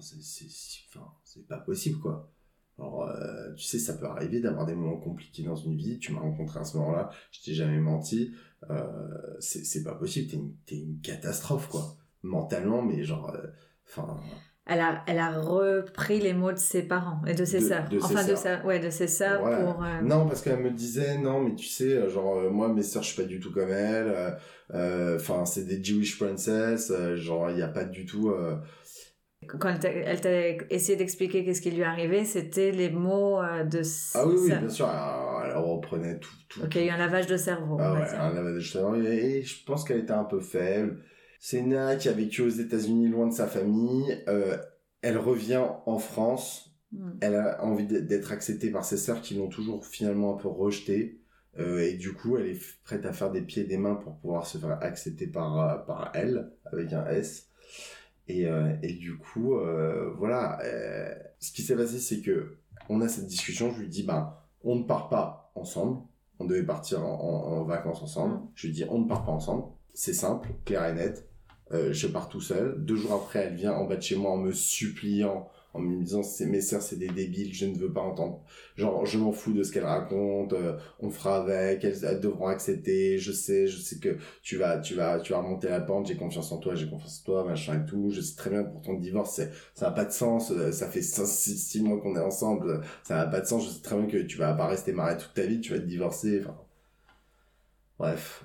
c'est 1.24 1.46
pas 1.46 1.58
possible 1.58 2.00
quoi. 2.00 2.32
Alors, 2.78 3.08
euh, 3.08 3.52
tu 3.56 3.64
sais, 3.64 3.78
ça 3.78 3.94
peut 3.94 4.06
arriver 4.06 4.40
d'avoir 4.40 4.66
des 4.66 4.74
moments 4.74 4.98
compliqués 4.98 5.42
dans 5.42 5.56
une 5.56 5.76
vie. 5.76 5.98
Tu 5.98 6.12
m'as 6.12 6.20
rencontré 6.20 6.60
à 6.60 6.64
ce 6.64 6.76
moment-là, 6.76 7.10
je 7.30 7.42
t'ai 7.42 7.54
jamais 7.54 7.78
menti. 7.78 8.32
Euh, 8.70 8.82
c'est 9.40 9.82
pas 9.82 9.94
possible, 9.94 10.28
t'es 10.66 10.76
une, 10.76 10.86
une 10.88 11.00
catastrophe, 11.00 11.68
quoi. 11.68 11.96
Mentalement, 12.22 12.82
mais 12.82 13.04
genre, 13.04 13.30
euh, 13.34 13.46
enfin. 13.88 14.20
elle 14.66 14.80
a, 14.80 15.02
elle 15.06 15.18
a 15.18 15.38
repris 15.40 16.18
les 16.20 16.34
mots 16.34 16.52
de 16.52 16.58
ses 16.58 16.82
parents 16.82 17.22
et 17.26 17.34
de 17.34 17.44
ses 17.44 17.60
sœurs. 17.60 17.88
enfin, 18.02 18.26
de 18.26 18.34
sa, 18.34 18.64
ouais, 18.66 18.80
de 18.80 18.90
ses 18.90 19.06
sœurs 19.06 19.40
pour. 19.40 19.82
Euh, 19.82 20.00
non, 20.02 20.26
parce 20.26 20.42
qu'elle 20.42 20.60
me 20.60 20.70
disait, 20.70 21.16
non, 21.18 21.40
mais 21.40 21.54
tu 21.54 21.66
sais, 21.66 22.10
genre, 22.10 22.50
moi, 22.50 22.68
mes 22.68 22.82
sœurs, 22.82 23.02
je 23.02 23.12
suis 23.12 23.22
pas 23.22 23.28
du 23.28 23.40
tout 23.40 23.52
comme 23.52 23.70
elle. 23.70 24.36
Enfin, 25.14 25.46
c'est 25.46 25.64
des 25.64 25.82
Jewish 25.82 26.18
princess. 26.18 26.92
genre, 27.14 27.50
il 27.50 27.56
n'y 27.56 27.62
a 27.62 27.68
pas 27.68 27.84
du 27.84 28.04
tout 28.04 28.32
quand 29.46 29.84
elle 29.84 30.20
t'a 30.20 30.48
essayé 30.70 30.96
d'expliquer 30.96 31.44
qu'est-ce 31.44 31.60
qui 31.60 31.70
lui 31.70 31.82
arrivait, 31.82 32.24
c'était 32.24 32.70
les 32.70 32.90
mots 32.90 33.40
euh, 33.40 33.64
de... 33.64 33.82
Ah 34.14 34.26
oui, 34.26 34.34
oui, 34.38 34.48
bien 34.48 34.68
sûr, 34.68 34.88
elle, 35.44 35.56
reprenait 35.56 36.18
tout, 36.18 36.34
tout. 36.48 36.62
Ok, 36.62 36.74
il 36.76 36.86
y 36.86 36.90
a 36.90 36.94
un 36.94 36.98
lavage 36.98 37.26
de 37.26 37.36
cerveau. 37.36 37.76
Ah 37.80 37.92
ouais, 37.94 38.08
un 38.08 38.32
lavage 38.32 38.54
de 38.54 38.60
cerveau, 38.60 38.94
et, 38.96 39.42
je 39.42 39.64
pense 39.64 39.84
qu'elle 39.84 40.00
était 40.00 40.12
un 40.12 40.24
peu 40.24 40.40
faible. 40.40 40.98
C'est 41.38 41.60
Nina 41.60 41.96
qui 41.96 42.08
a 42.08 42.12
vécu 42.12 42.42
aux 42.42 42.48
États-Unis 42.48 43.08
loin 43.08 43.26
de 43.26 43.32
sa 43.32 43.46
famille. 43.46 44.22
Euh, 44.28 44.56
elle 45.02 45.18
revient 45.18 45.64
en 45.86 45.98
France. 45.98 46.76
Hmm. 46.92 47.12
Elle 47.20 47.34
a 47.34 47.64
envie 47.64 47.86
d'être 47.86 48.32
acceptée 48.32 48.70
par 48.70 48.84
ses 48.84 48.96
sœurs 48.96 49.20
qui 49.20 49.34
l'ont 49.34 49.48
toujours 49.48 49.86
finalement 49.86 50.34
un 50.34 50.38
peu 50.38 50.48
rejetée. 50.48 51.20
Euh, 51.58 51.80
et 51.80 51.94
du 51.94 52.12
coup, 52.12 52.36
elle 52.36 52.46
est 52.46 52.60
prête 52.84 53.06
à 53.06 53.12
faire 53.12 53.30
des 53.30 53.42
pieds 53.42 53.62
et 53.62 53.66
des 53.66 53.78
mains 53.78 53.94
pour 53.94 54.16
pouvoir 54.18 54.46
se 54.46 54.58
faire 54.58 54.78
accepter 54.82 55.26
par, 55.26 55.84
par 55.86 56.10
elle, 56.14 56.52
avec 56.64 56.92
un 56.92 57.06
S. 57.06 57.45
Et, 58.28 58.46
euh, 58.46 58.74
et 58.82 58.92
du 58.92 59.18
coup, 59.18 59.54
euh, 59.54 60.12
voilà, 60.18 60.58
euh, 60.64 61.14
ce 61.38 61.52
qui 61.52 61.62
s'est 61.62 61.76
passé, 61.76 61.98
c'est 61.98 62.20
que 62.20 62.56
on 62.88 63.00
a 63.00 63.08
cette 63.08 63.26
discussion. 63.26 63.72
Je 63.72 63.80
lui 63.80 63.88
dis, 63.88 64.02
ben, 64.02 64.34
on 64.64 64.76
ne 64.76 64.84
part 64.84 65.08
pas 65.08 65.52
ensemble. 65.54 66.00
On 66.38 66.44
devait 66.44 66.64
partir 66.64 67.04
en, 67.04 67.58
en, 67.58 67.64
vacances 67.64 68.02
ensemble. 68.02 68.34
Mm. 68.34 68.48
Je 68.54 68.66
lui 68.66 68.74
dis, 68.74 68.84
on 68.88 69.00
ne 69.00 69.08
part 69.08 69.24
pas 69.24 69.32
ensemble. 69.32 69.64
C'est 69.94 70.12
simple, 70.12 70.50
clair 70.64 70.84
et 70.86 70.94
net. 70.94 71.28
je 71.70 72.06
pars 72.06 72.28
tout 72.28 72.40
seul. 72.40 72.84
Deux 72.84 72.96
jours 72.96 73.14
après, 73.14 73.40
elle 73.40 73.54
vient 73.54 73.72
en 73.72 73.84
bas 73.84 73.96
de 73.96 74.02
chez 74.02 74.16
moi 74.16 74.32
en 74.32 74.36
me 74.36 74.52
suppliant 74.52 75.48
en 75.76 75.80
me 75.80 76.02
disant 76.02 76.22
c'est 76.22 76.46
mes 76.46 76.60
sœurs 76.60 76.82
c'est 76.82 76.96
des 76.96 77.08
débiles 77.08 77.52
je 77.54 77.66
ne 77.66 77.76
veux 77.76 77.92
pas 77.92 78.00
entendre. 78.00 78.42
Genre 78.76 79.06
je 79.06 79.18
m'en 79.18 79.32
fous 79.32 79.52
de 79.52 79.62
ce 79.62 79.72
qu'elles 79.72 79.84
racontent 79.84 80.56
euh, 80.56 80.76
on 81.00 81.10
fera 81.10 81.42
avec 81.42 81.84
elles, 81.84 82.20
devront 82.20 82.46
accepter 82.48 83.18
je 83.18 83.32
sais 83.32 83.66
je 83.66 83.78
sais 83.78 83.98
que 83.98 84.16
tu 84.42 84.56
vas 84.56 84.78
tu 84.78 84.94
vas 84.94 85.20
tu 85.20 85.32
vas 85.32 85.38
remonter 85.38 85.68
la 85.68 85.80
pente 85.80 86.06
j'ai 86.06 86.16
confiance 86.16 86.50
en 86.52 86.58
toi 86.58 86.74
j'ai 86.74 86.88
confiance 86.88 87.20
en 87.22 87.24
toi 87.24 87.44
machin 87.44 87.82
et 87.82 87.86
tout 87.86 88.10
je 88.10 88.20
sais 88.20 88.36
très 88.36 88.50
bien 88.50 88.64
pour 88.64 88.82
ton 88.82 88.94
divorce 88.94 89.40
ça 89.74 89.86
n'a 89.86 89.92
pas 89.92 90.04
de 90.04 90.12
sens 90.12 90.50
euh, 90.50 90.72
ça 90.72 90.88
fait 90.88 91.02
6 91.02 91.82
mois 91.82 92.00
qu'on 92.00 92.16
est 92.16 92.20
ensemble 92.20 92.82
ça 93.02 93.16
n'a 93.16 93.26
pas 93.26 93.40
de 93.40 93.46
sens 93.46 93.64
je 93.64 93.70
sais 93.70 93.82
très 93.82 93.96
bien 93.96 94.06
que 94.06 94.18
tu 94.18 94.38
vas 94.38 94.54
pas 94.54 94.66
rester 94.66 94.92
marié 94.92 95.16
toute 95.18 95.34
ta 95.34 95.42
vie 95.42 95.60
tu 95.60 95.72
vas 95.72 95.78
te 95.78 95.84
divorcer 95.84 96.40
enfin. 96.42 96.56
Bref 97.98 98.44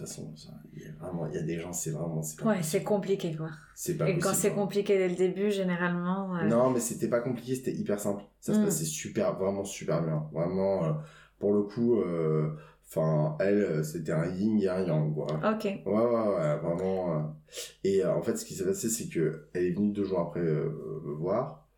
toute 0.00 0.08
façon, 0.08 0.32
il 0.74 0.82
y 0.82 0.86
a 0.86 0.92
vraiment, 0.98 1.26
il 1.26 1.34
y 1.34 1.38
a 1.38 1.42
des 1.42 1.58
gens, 1.58 1.72
c'est 1.72 1.90
vraiment, 1.90 2.22
c'est 2.22 2.42
Ouais, 2.42 2.62
c'est 2.62 2.82
compliqué, 2.82 3.34
quoi. 3.34 3.50
C'est 3.74 3.96
pas 3.96 4.08
Et 4.08 4.18
quand 4.18 4.32
c'est 4.32 4.52
compliqué 4.52 4.96
dès 4.96 5.08
le 5.08 5.14
début, 5.14 5.50
généralement. 5.50 6.36
Euh, 6.36 6.46
non, 6.46 6.70
mais 6.70 6.80
c'était 6.80 7.08
pas 7.08 7.20
compliqué, 7.20 7.54
c'était 7.54 7.72
hyper 7.72 8.00
simple. 8.00 8.22
Ça 8.40 8.54
se 8.54 8.58
mm. 8.58 8.64
passait 8.64 8.84
super, 8.84 9.38
vraiment 9.38 9.64
super 9.64 10.02
bien. 10.02 10.28
Vraiment, 10.32 10.84
euh, 10.84 10.92
pour 11.38 11.52
le 11.52 11.62
coup, 11.62 12.00
euh, 12.00 12.56
enfin, 12.88 13.36
elle, 13.40 13.84
c'était 13.84 14.12
un 14.12 14.26
yin 14.26 14.58
et 14.60 14.68
un 14.68 14.86
yang, 14.86 15.14
quoi. 15.14 15.26
Ok. 15.26 15.64
Ouais, 15.64 15.82
ouais, 15.84 16.28
ouais, 16.28 16.56
vraiment. 16.58 17.36
Et 17.84 18.04
en 18.04 18.22
fait, 18.22 18.36
ce 18.36 18.44
qui 18.44 18.54
s'est 18.54 18.64
passé, 18.64 18.88
c'est 18.88 19.08
que 19.08 19.48
elle 19.52 19.64
est 19.64 19.72
venue 19.72 19.92
deux 19.92 20.04
jours 20.04 20.20
après 20.20 20.40
me 20.40 21.14
voir. 21.14 21.68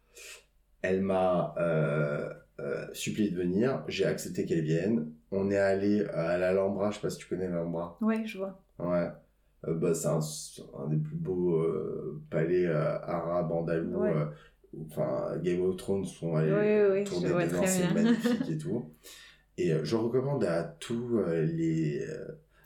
Elle 0.82 1.02
m'a 1.02 1.54
supplié 2.92 3.30
de 3.30 3.36
venir. 3.36 3.84
J'ai 3.88 4.06
accepté 4.06 4.46
qu'elle 4.46 4.62
vienne 4.62 5.11
on 5.32 5.50
est 5.50 5.58
allé 5.58 6.04
à 6.06 6.38
l'Alhambra, 6.38 6.90
je 6.90 6.96
sais 6.96 7.02
pas 7.02 7.10
si 7.10 7.18
tu 7.18 7.26
connais 7.26 7.48
l'Alhambra. 7.48 7.96
Oui, 8.00 8.26
je 8.26 8.38
vois. 8.38 8.60
Ouais. 8.78 9.08
Euh, 9.68 9.74
bah, 9.74 9.94
c'est 9.94 10.08
un, 10.08 10.20
un, 10.78 10.88
des 10.88 10.96
plus 10.96 11.16
beaux 11.16 11.56
euh, 11.56 12.20
palais 12.30 12.66
euh, 12.66 12.98
arabes 13.02 13.52
andalous. 13.52 14.02
enfin, 14.90 15.36
Game 15.42 15.62
of 15.62 15.76
Thrones 15.76 16.04
sont 16.04 16.34
allés 16.34 16.52
oui, 16.52 17.00
oui, 17.00 17.04
tourner 17.04 17.28
dedans, 17.46 17.62
c'est 17.66 17.92
magnifique 17.94 18.50
et 18.50 18.58
tout. 18.58 18.90
Et 19.58 19.72
je 19.82 19.96
recommande 19.96 20.44
à 20.44 20.62
tous 20.64 21.20
les 21.28 22.06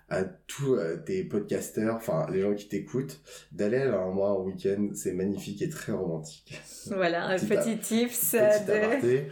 à 0.09 0.23
tous 0.23 0.79
tes 1.05 1.25
podcasteurs, 1.25 1.97
enfin 1.97 2.29
les 2.31 2.41
gens 2.41 2.55
qui 2.55 2.69
t'écoutent, 2.69 3.21
d'aller 3.51 3.79
à 3.79 3.87
l'Alhambra 3.87 4.35
en 4.35 4.45
week-end. 4.45 4.91
C'est 4.95 5.13
magnifique 5.13 5.63
et 5.63 5.69
très 5.69 5.93
romantique. 5.93 6.63
Voilà, 6.87 7.27
un 7.27 7.39
petit, 7.39 7.77
tips. 7.79 8.35
de... 8.35 9.25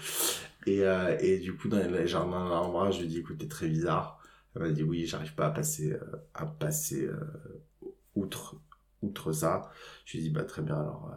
Et, 0.67 0.83
euh, 0.83 1.17
et 1.21 1.39
du 1.39 1.57
coup, 1.57 1.69
dans 1.69 1.79
les 1.79 2.07
jardins 2.07 2.49
d'Alhambra, 2.49 2.91
je 2.91 3.01
lui 3.01 3.07
ai 3.07 3.09
dit, 3.09 3.19
écoute, 3.19 3.39
t'es 3.39 3.49
très 3.49 3.69
bizarre. 3.69 4.21
Elle 4.55 4.63
m'a 4.63 4.71
dit, 4.71 4.83
oui, 4.83 5.07
j'arrive 5.07 5.35
pas 5.35 5.47
à 5.47 5.51
passer, 5.51 5.93
euh, 5.93 5.99
à 6.35 6.47
passer 6.47 7.07
euh, 7.07 7.19
outre, 8.15 8.57
outre 9.03 9.33
ça. 9.33 9.71
Je 10.05 10.17
lui 10.17 10.25
ai 10.25 10.29
dit, 10.29 10.35
bah 10.35 10.45
très 10.45 10.63
bien, 10.63 10.77
alors 10.77 11.13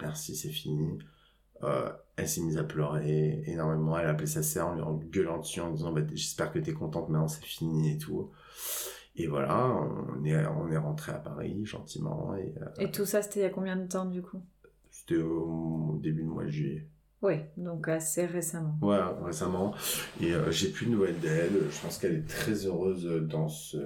merci, 0.00 0.36
c'est 0.36 0.50
fini. 0.50 0.98
elle 2.16 2.28
s'est 2.28 2.42
mise 2.42 2.58
à 2.58 2.64
pleurer 2.64 3.42
énormément. 3.46 3.98
Elle 3.98 4.06
a 4.06 4.10
appelé 4.10 4.26
sa 4.26 4.42
sœur 4.42 4.68
en 4.68 4.74
lui 4.74 4.82
en 4.82 4.94
gueulant 4.94 5.38
dessus 5.38 5.60
en 5.60 5.70
disant 5.70 5.92
bah, 5.92 6.02
J'espère 6.12 6.52
que 6.52 6.58
t'es 6.58 6.74
contente, 6.74 7.08
maintenant 7.08 7.28
c'est 7.28 7.44
fini 7.44 7.92
et 7.92 7.98
tout. 7.98 8.30
Et 9.18 9.26
voilà, 9.26 9.66
on 9.66 10.24
est, 10.24 10.46
on 10.46 10.70
est 10.70 10.76
rentré 10.76 11.12
à 11.12 11.18
Paris 11.18 11.64
gentiment. 11.64 12.34
Et, 12.36 12.54
euh, 12.60 12.68
et 12.78 12.90
tout 12.90 13.06
ça, 13.06 13.22
c'était 13.22 13.40
il 13.40 13.42
y 13.44 13.46
a 13.46 13.50
combien 13.50 13.76
de 13.76 13.86
temps 13.86 14.04
du 14.04 14.20
coup? 14.20 14.42
C'était 14.90 15.16
au 15.16 15.98
début 16.02 16.22
du 16.22 16.28
mois 16.28 16.44
de 16.44 16.50
juillet. 16.50 16.86
Oui, 17.26 17.40
donc 17.56 17.88
assez 17.88 18.24
récemment. 18.24 18.78
Ouais, 18.80 19.00
récemment. 19.24 19.74
Et 20.20 20.32
euh, 20.32 20.52
j'ai 20.52 20.68
plus 20.68 20.86
de 20.86 20.92
nouvelles 20.92 21.18
d'elle. 21.18 21.60
Je 21.68 21.80
pense 21.82 21.98
qu'elle 21.98 22.14
est 22.14 22.28
très 22.28 22.66
heureuse 22.66 23.04
dans 23.28 23.48
ce 23.48 23.78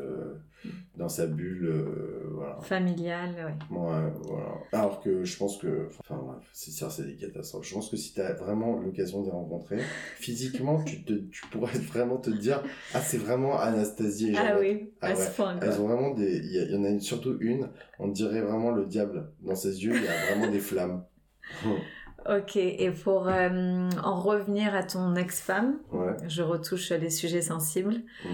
dans 0.94 1.08
sa 1.08 1.26
bulle 1.26 1.64
euh, 1.64 2.28
voilà. 2.34 2.60
familiale 2.60 3.34
ouais. 3.34 3.78
ouais. 3.78 4.12
voilà 4.24 4.52
alors 4.72 5.00
que 5.00 5.24
je 5.24 5.38
pense 5.38 5.56
que 5.56 5.88
enfin 6.00 6.20
bref 6.22 6.46
c'est 6.52 6.70
ça 6.70 6.90
c'est 6.90 7.04
des 7.04 7.16
catastrophes 7.16 7.66
je 7.66 7.72
pense 7.72 7.88
que 7.88 7.96
si 7.96 8.12
tu 8.12 8.20
as 8.20 8.34
vraiment 8.34 8.76
l'occasion 8.76 9.22
de 9.22 9.26
les 9.26 9.32
rencontrer 9.32 9.78
physiquement 10.16 10.84
tu 10.84 11.02
te 11.02 11.14
tu 11.14 11.46
pourrais 11.50 11.78
vraiment 11.78 12.18
te 12.18 12.28
dire 12.28 12.62
ah 12.92 13.00
c'est 13.00 13.16
vraiment 13.16 13.58
Anastasie 13.58 14.32
et 14.32 14.36
ah 14.36 14.58
oui 14.60 14.92
ah, 15.00 15.14
ouais. 15.14 15.26
elles 15.62 15.80
ont 15.80 15.88
vraiment 15.88 16.10
des 16.10 16.36
il 16.36 16.70
y, 16.70 16.76
en 16.76 16.84
a 16.84 17.00
surtout 17.00 17.38
une 17.40 17.70
on 17.98 18.08
dirait 18.08 18.42
vraiment 18.42 18.70
le 18.70 18.84
diable 18.84 19.32
dans 19.40 19.56
ses 19.56 19.82
yeux 19.82 19.94
il 19.96 20.04
y 20.04 20.08
a 20.08 20.26
vraiment 20.26 20.52
des 20.52 20.60
flammes 20.60 21.04
Ok, 22.28 22.56
et 22.56 22.90
pour 22.90 23.28
euh, 23.28 23.88
en 24.02 24.20
revenir 24.20 24.74
à 24.74 24.82
ton 24.82 25.14
ex-femme, 25.16 25.78
je 26.28 26.42
retouche 26.42 26.90
les 26.90 27.08
sujets 27.08 27.40
sensibles. 27.40 27.94
Mm. 28.24 28.28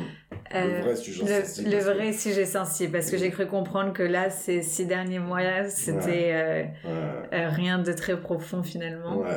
le 0.52 0.58
euh, 0.58 0.80
vrai 0.82 0.96
sujet 0.96 1.42
sensible. 1.44 1.70
Le 1.70 1.78
vrai 1.78 2.12
sujet 2.12 2.44
sensible, 2.46 2.92
parce 2.92 3.10
que 3.10 3.16
j'ai 3.16 3.30
cru 3.30 3.46
comprendre 3.46 3.92
que 3.92 4.02
là, 4.02 4.28
ces 4.30 4.62
six 4.62 4.86
derniers 4.86 5.20
mois, 5.20 5.68
c'était 5.68 6.32
euh, 6.84 7.48
rien 7.50 7.78
de 7.78 7.92
très 7.92 8.18
profond 8.20 8.64
finalement. 8.64 9.18
Ouais, 9.18 9.30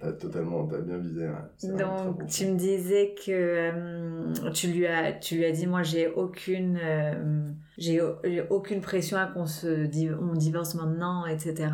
t'as 0.00 0.12
totalement, 0.12 0.66
t'as 0.66 0.80
bien 0.80 0.98
visé. 0.98 1.26
Donc, 1.62 2.26
tu 2.28 2.46
me 2.46 2.56
disais 2.56 3.14
que 3.24 3.72
tu, 4.52 4.68
lui 4.68 4.86
as, 4.86 5.12
tu 5.12 5.36
lui 5.36 5.46
as 5.46 5.52
dit, 5.52 5.66
moi, 5.66 5.82
j'ai 5.82 6.08
aucune, 6.08 6.78
j'ai 7.78 8.02
aucune 8.50 8.82
pression 8.82 9.16
à 9.16 9.26
qu'on 9.26 9.46
se 9.46 9.88
on 10.20 10.34
divorce 10.34 10.74
maintenant, 10.74 11.24
etc. 11.24 11.68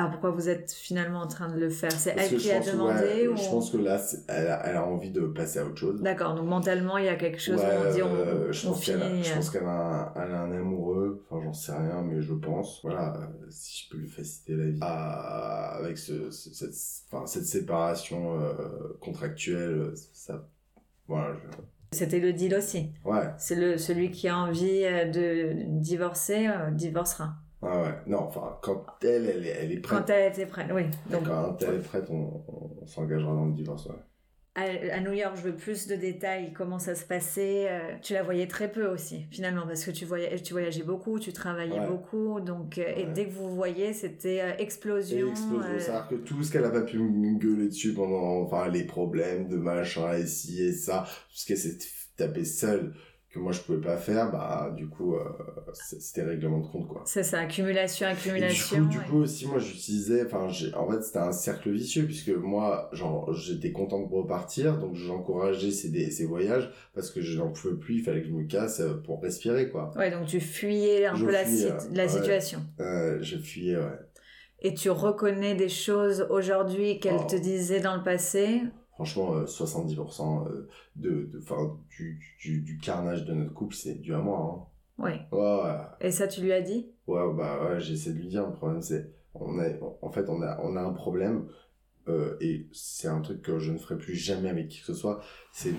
Alors 0.00 0.12
pourquoi 0.12 0.30
vous 0.30 0.48
êtes 0.48 0.72
finalement 0.72 1.20
en 1.20 1.26
train 1.26 1.50
de 1.50 1.60
le 1.60 1.68
faire? 1.68 1.92
C'est 1.92 2.14
elle 2.16 2.34
qui 2.34 2.50
a 2.50 2.60
demandé 2.60 3.28
ou... 3.28 3.36
Je 3.36 3.50
pense 3.50 3.70
que 3.70 3.76
là, 3.76 4.00
elle 4.28 4.46
a, 4.46 4.66
elle 4.66 4.76
a, 4.76 4.86
envie 4.86 5.10
de 5.10 5.26
passer 5.26 5.58
à 5.58 5.66
autre 5.66 5.76
chose. 5.76 6.00
D'accord, 6.00 6.34
donc 6.34 6.46
mentalement, 6.46 6.96
il 6.96 7.04
y 7.04 7.08
a 7.08 7.16
quelque 7.16 7.38
chose 7.38 7.60
où 7.60 7.88
on 7.88 7.92
dit 7.92 8.02
on, 8.02 8.14
euh, 8.14 8.50
je, 8.50 8.66
pense 8.66 8.82
finit, 8.82 9.22
je 9.22 9.34
pense 9.34 9.50
qu'elle 9.50 9.66
a, 9.66 10.14
un 10.16 10.52
amoureux, 10.52 11.22
enfin 11.28 11.42
j'en 11.44 11.52
sais 11.52 11.72
rien, 11.72 12.00
mais 12.00 12.22
je 12.22 12.32
pense. 12.32 12.80
Voilà, 12.82 13.12
si 13.50 13.84
je 13.84 13.90
peux 13.90 13.98
lui 13.98 14.08
faciliter 14.08 14.56
la 14.56 14.70
vie 14.70 14.78
à, 14.80 15.76
avec 15.80 15.98
ce, 15.98 16.30
cette, 16.30 16.74
enfin, 17.12 17.26
cette 17.26 17.44
séparation 17.44 18.40
euh, 18.40 18.96
contractuelle, 19.02 19.92
ça... 20.14 20.48
Voilà, 21.08 21.36
C'était 21.92 22.20
le 22.20 22.32
deal 22.32 22.54
aussi. 22.54 22.94
Ouais. 23.04 23.34
C'est 23.36 23.56
le 23.56 23.76
celui 23.76 24.12
qui 24.12 24.28
a 24.28 24.38
envie 24.38 24.80
de 24.80 25.52
divorcer, 25.78 26.46
euh, 26.46 26.70
divorcera. 26.70 27.34
Ah 27.62 27.82
ouais, 27.82 27.94
non, 28.06 28.20
enfin, 28.20 28.58
quand 28.62 28.84
elle, 29.02 29.26
elle, 29.26 29.46
elle 29.46 29.72
est 29.72 29.80
prête. 29.80 29.98
Quand 29.98 30.10
elle 30.10 30.32
était 30.32 30.46
prête, 30.46 30.68
oui. 30.72 30.84
Donc, 31.10 31.24
quand 31.24 31.56
elle 31.62 31.74
est 31.74 31.78
prête, 31.82 32.06
on, 32.10 32.42
on, 32.48 32.86
s'engagera 32.86 33.34
dans 33.34 33.46
le 33.46 33.52
divorce, 33.52 33.86
ouais. 33.86 33.96
À, 34.56 35.00
New 35.00 35.12
York, 35.12 35.36
je 35.36 35.42
veux 35.42 35.54
plus 35.54 35.86
de 35.86 35.94
détails, 35.94 36.52
comment 36.52 36.80
ça 36.80 36.94
se 36.94 37.04
passait. 37.04 37.66
Euh, 37.68 37.94
tu 38.02 38.14
la 38.14 38.22
voyais 38.22 38.48
très 38.48 38.70
peu 38.70 38.86
aussi, 38.86 39.26
finalement, 39.30 39.64
parce 39.66 39.84
que 39.84 39.92
tu, 39.92 40.04
voyais, 40.04 40.40
tu 40.42 40.52
voyageais 40.54 40.82
beaucoup, 40.82 41.20
tu 41.20 41.32
travaillais 41.32 41.86
beaucoup, 41.86 42.40
donc, 42.40 42.76
euh, 42.78 42.92
et 42.96 43.06
dès 43.06 43.26
que 43.26 43.30
vous 43.30 43.48
vous 43.48 43.54
voyez, 43.54 43.92
c'était 43.92 44.40
euh, 44.40 44.56
explosion. 44.58 45.28
explosion, 45.28 45.78
c'est-à-dire 45.78 46.08
que 46.08 46.14
tout 46.16 46.42
ce 46.42 46.50
qu'elle 46.50 46.64
a 46.64 46.70
pas 46.70 46.82
pu 46.82 46.98
me 46.98 47.38
gueuler 47.38 47.68
dessus 47.68 47.94
pendant, 47.94 48.42
enfin, 48.42 48.68
les 48.68 48.84
problèmes 48.84 49.48
de 49.48 49.56
machin, 49.56 50.14
et 50.14 50.26
ci 50.26 50.62
et 50.62 50.72
ça, 50.72 51.04
tout 51.06 51.36
ce 51.36 51.46
qu'elle 51.46 51.56
s'est 51.56 51.78
tapé 52.16 52.44
seule, 52.44 52.92
que 53.30 53.38
moi 53.38 53.52
je 53.52 53.60
pouvais 53.60 53.80
pas 53.80 53.96
faire 53.96 54.32
bah 54.32 54.72
du 54.76 54.88
coup 54.88 55.14
euh, 55.14 55.22
c'était 55.72 56.24
règlement 56.24 56.58
de 56.58 56.66
compte 56.66 56.88
quoi. 56.88 57.02
C'est 57.06 57.22
ça 57.22 57.38
accumulation 57.38 58.08
accumulation 58.08 58.82
du 58.82 58.98
coup, 58.98 59.04
du 59.04 59.10
coup 59.10 59.16
aussi 59.18 59.46
moi 59.46 59.60
j'utilisais 59.60 60.26
enfin 60.26 60.48
en 60.76 60.90
fait 60.90 61.02
c'était 61.02 61.18
un 61.18 61.32
cercle 61.32 61.70
vicieux 61.70 62.04
puisque 62.04 62.30
moi 62.30 62.90
genre 62.92 63.32
j'étais 63.32 63.70
content 63.70 64.00
de 64.00 64.12
repartir 64.12 64.78
donc 64.78 64.96
j'encourageais 64.96 65.70
ces 65.70 66.10
ces 66.10 66.26
voyages 66.26 66.72
parce 66.92 67.10
que 67.10 67.20
je 67.20 67.38
n'en 67.38 67.50
pouvais 67.50 67.76
plus 67.76 67.98
il 67.98 68.02
fallait 68.02 68.22
que 68.22 68.28
je 68.28 68.32
me 68.32 68.44
casse 68.44 68.80
euh, 68.80 68.94
pour 68.94 69.22
respirer 69.22 69.70
quoi. 69.70 69.92
Ouais 69.96 70.10
donc 70.10 70.26
tu 70.26 70.40
fuyais 70.40 71.06
un 71.06 71.16
peu 71.16 71.30
la, 71.30 71.44
la 71.92 72.08
situation. 72.08 72.60
Euh, 72.80 73.18
je 73.20 73.36
fuyais 73.36 73.76
ouais. 73.76 73.98
Et 74.62 74.74
tu 74.74 74.90
reconnais 74.90 75.54
des 75.54 75.68
choses 75.70 76.26
aujourd'hui 76.28 76.98
qu'elle 77.00 77.16
oh. 77.18 77.26
te 77.30 77.36
disait 77.36 77.80
dans 77.80 77.96
le 77.96 78.02
passé 78.02 78.62
franchement, 79.00 79.44
70% 79.44 80.46
euh, 80.46 80.50
euh, 80.50 80.68
de, 80.96 81.10
de, 81.32 81.40
du, 81.88 82.20
du, 82.38 82.60
du, 82.60 82.78
carnage 82.78 83.24
de 83.24 83.32
notre 83.32 83.54
couple, 83.54 83.74
c'est 83.74 83.94
dû 83.94 84.12
à 84.12 84.18
moi. 84.18 84.68
Hein. 84.98 85.22
Ouais, 85.32 85.96
Et 86.02 86.10
ça, 86.10 86.28
tu 86.28 86.42
lui 86.42 86.52
as 86.52 86.60
dit? 86.60 86.90
Ouais, 87.06 87.22
bah 87.34 87.64
ouais, 87.64 87.80
j'essaie 87.80 88.12
de 88.12 88.18
lui 88.18 88.28
dire. 88.28 88.46
Le 88.46 88.52
problème, 88.52 88.82
c'est, 88.82 89.10
on 89.34 89.58
a, 89.58 89.68
en 90.02 90.10
fait, 90.10 90.28
on 90.28 90.42
a, 90.42 90.60
on 90.62 90.76
a 90.76 90.82
un 90.82 90.92
problème. 90.92 91.46
Euh, 92.08 92.36
et 92.42 92.66
c'est 92.72 93.08
un 93.08 93.22
truc 93.22 93.40
que 93.40 93.58
je 93.58 93.72
ne 93.72 93.78
ferai 93.78 93.96
plus 93.96 94.14
jamais 94.14 94.50
avec 94.50 94.68
qui 94.68 94.80
que 94.80 94.86
ce 94.86 94.94
soit, 94.94 95.22
c'est 95.52 95.72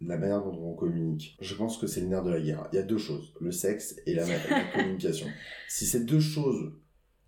la 0.00 0.16
manière 0.16 0.44
dont 0.44 0.56
on 0.62 0.74
communique. 0.74 1.36
Je 1.40 1.56
pense 1.56 1.76
que 1.76 1.88
c'est 1.88 2.02
le 2.02 2.06
nerf 2.06 2.22
de 2.22 2.30
la 2.30 2.40
guerre. 2.40 2.68
Il 2.72 2.76
y 2.76 2.78
a 2.78 2.82
deux 2.82 2.98
choses, 2.98 3.34
le 3.40 3.50
sexe 3.50 3.96
et 4.06 4.14
la, 4.14 4.24
la 4.26 4.64
communication. 4.74 5.26
Si 5.68 5.86
ces 5.86 6.04
deux 6.04 6.20
choses, 6.20 6.72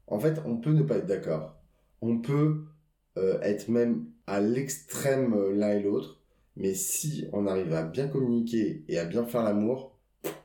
en 0.07 0.21
fait, 0.21 0.41
on 0.45 0.57
peut 0.57 0.73
ne 0.73 0.83
pas 0.83 0.99
être 0.99 1.07
d'accord. 1.07 1.57
On 2.01 2.19
peut 2.21 2.65
être 3.17 3.69
même 3.69 4.05
à 4.29 4.41
l'extrême 4.41 5.35
euh, 5.35 5.53
l'un 5.55 5.71
et 5.71 5.83
l'autre. 5.83 6.21
Mais 6.57 6.75
si 6.75 7.27
on 7.33 7.47
arrive 7.47 7.73
à 7.73 7.83
bien 7.83 8.09
communiquer 8.09 8.83
et 8.89 8.99
à 8.99 9.05
bien 9.05 9.25
faire 9.25 9.43
l'amour, 9.43 9.97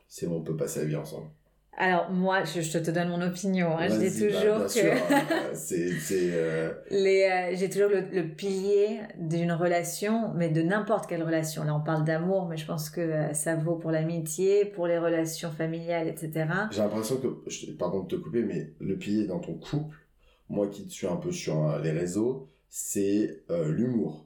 c'est 0.07 0.27
bon, 0.27 0.37
on 0.37 0.43
peut 0.43 0.55
passer 0.55 0.81
la 0.81 0.85
vie 0.85 0.95
ensemble. 0.95 1.27
Alors 1.75 2.11
moi, 2.11 2.43
je, 2.43 2.77
te 2.77 2.91
donne 2.91 3.09
mon 3.09 3.21
opinion. 3.23 3.75
Hein. 3.75 3.87
Je 3.87 3.95
dis 3.95 4.21
bah, 4.21 4.27
toujours 4.27 4.67
que 4.67 4.91
hein. 4.91 5.51
c'est 5.55 5.89
euh, 6.11 6.71
les 6.91 7.23
euh, 7.23 7.55
j'ai 7.55 7.67
toujours 7.67 7.89
le, 7.89 8.27
pilier 8.35 8.99
d'une 9.17 9.51
relation, 9.51 10.31
mais 10.35 10.49
de 10.49 10.61
n'importe 10.61 11.09
quelle 11.09 11.23
relation. 11.23 11.63
Là, 11.63 11.75
on 11.75 11.81
parle 11.81 12.03
d'amour, 12.03 12.47
mais 12.47 12.57
je 12.57 12.67
pense 12.67 12.91
que 12.91 13.33
ça 13.33 13.55
vaut 13.55 13.77
pour 13.77 13.89
l'amitié, 13.89 14.65
pour 14.65 14.85
les 14.85 14.99
relations 14.99 15.49
familiales, 15.49 16.07
etc. 16.07 16.45
J'ai 16.69 16.81
l'impression 16.81 17.17
que, 17.17 17.71
pardon 17.71 18.03
de 18.03 18.07
te 18.07 18.15
couper, 18.17 18.43
mais 18.43 18.71
le 18.79 18.95
pilier 18.95 19.25
dans 19.25 19.39
ton 19.39 19.55
couple, 19.55 19.97
moi 20.49 20.67
qui 20.67 20.85
te 20.85 20.91
suis 20.91 21.07
un 21.07 21.15
peu 21.15 21.31
sur 21.31 21.79
les 21.79 21.91
réseaux, 21.91 22.52
c'est 22.75 23.43
euh, 23.51 23.71
l'humour. 23.71 24.25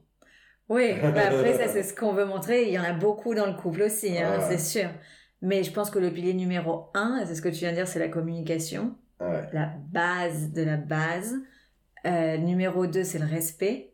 Oui, 0.69 0.93
bah 1.01 1.27
après 1.27 1.57
ça 1.57 1.67
c'est 1.67 1.83
ce 1.83 1.93
qu'on 1.93 2.13
veut 2.13 2.23
montrer. 2.23 2.63
Il 2.63 2.71
y 2.71 2.79
en 2.79 2.83
a 2.83 2.93
beaucoup 2.93 3.35
dans 3.35 3.45
le 3.45 3.53
couple 3.53 3.81
aussi, 3.83 4.17
hein, 4.17 4.39
c'est 4.47 4.57
sûr. 4.57 4.89
Mais 5.41 5.63
je 5.63 5.71
pense 5.73 5.89
que 5.89 5.99
le 5.99 6.11
pilier 6.11 6.33
numéro 6.33 6.85
un, 6.93 7.23
c'est 7.27 7.35
ce 7.35 7.41
que 7.41 7.49
tu 7.49 7.57
viens 7.57 7.71
de 7.71 7.75
dire, 7.75 7.87
c'est 7.87 7.99
la 7.99 8.07
communication. 8.07 8.95
La 9.19 9.73
base 9.91 10.53
de 10.53 10.63
la 10.63 10.77
base. 10.77 11.35
Euh, 12.05 12.37
numéro 12.37 12.87
deux, 12.87 13.03
c'est 13.03 13.19
le 13.19 13.25
respect. 13.25 13.93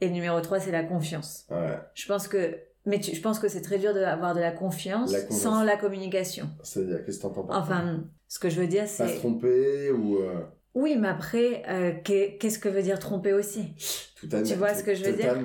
Et 0.00 0.08
numéro 0.08 0.40
trois, 0.40 0.58
c'est 0.58 0.72
la 0.72 0.84
confiance. 0.84 1.46
Je 1.94 2.06
pense 2.06 2.28
que 2.28 2.58
mais 2.84 3.00
je 3.00 3.20
pense 3.20 3.38
que 3.38 3.46
c'est 3.46 3.60
très 3.60 3.78
dur 3.78 3.94
d'avoir 3.94 4.34
de 4.34 4.40
la 4.40 4.50
confiance, 4.50 5.14
sans 5.30 5.62
la 5.62 5.76
communication. 5.76 6.48
C'est-à-dire, 6.62 7.04
qu'est-ce 7.04 7.18
que 7.18 7.22
t'entends 7.22 7.44
par 7.44 7.62
Enfin, 7.62 8.04
ce 8.26 8.38
que 8.40 8.48
je 8.48 8.60
veux 8.60 8.66
dire, 8.66 8.88
c'est... 8.88 9.04
Pas 9.04 9.10
se 9.10 9.18
tromper 9.18 9.90
ou... 9.92 10.16
Euh, 10.16 10.40
oui, 10.74 10.96
mais 10.98 11.08
après, 11.08 11.62
euh, 11.68 11.92
qu'est-ce 12.02 12.58
que 12.58 12.68
veut 12.68 12.82
dire 12.82 12.98
tromper 12.98 13.34
aussi? 13.34 13.74
Tout 14.16 14.28
à 14.32 14.42
Tu 14.42 14.54
vois 14.54 14.72
ce 14.72 14.82
que 14.82 14.94
je 14.94 15.04
veux 15.04 15.12
dire? 15.12 15.36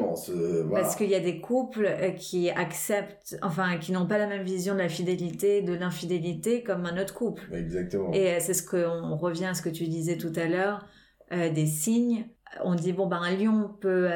Parce 0.71 0.95
qu'il 0.95 1.09
y 1.09 1.15
a 1.15 1.19
des 1.19 1.41
couples 1.41 1.85
euh, 1.85 2.11
qui 2.11 2.49
acceptent, 2.49 3.37
enfin, 3.41 3.77
qui 3.77 3.91
n'ont 3.91 4.07
pas 4.07 4.17
la 4.17 4.27
même 4.27 4.43
vision 4.43 4.73
de 4.73 4.79
la 4.79 4.87
fidélité, 4.87 5.61
de 5.61 5.73
l'infidélité 5.73 6.63
comme 6.63 6.85
un 6.85 7.01
autre 7.01 7.13
couple. 7.13 7.43
Exactement. 7.53 8.13
Et 8.13 8.35
euh, 8.35 8.37
c'est 8.39 8.53
ce 8.53 8.63
qu'on 8.63 9.17
revient 9.17 9.45
à 9.45 9.53
ce 9.53 9.61
que 9.61 9.69
tu 9.69 9.87
disais 9.87 10.17
tout 10.17 10.33
à 10.35 10.45
l'heure, 10.45 10.85
des 11.31 11.65
signes. 11.65 12.29
On 12.63 12.73
dit 12.73 12.93
bon 12.93 13.07
ben 13.07 13.19
un 13.21 13.35
lion 13.35 13.69
peut 13.81 14.07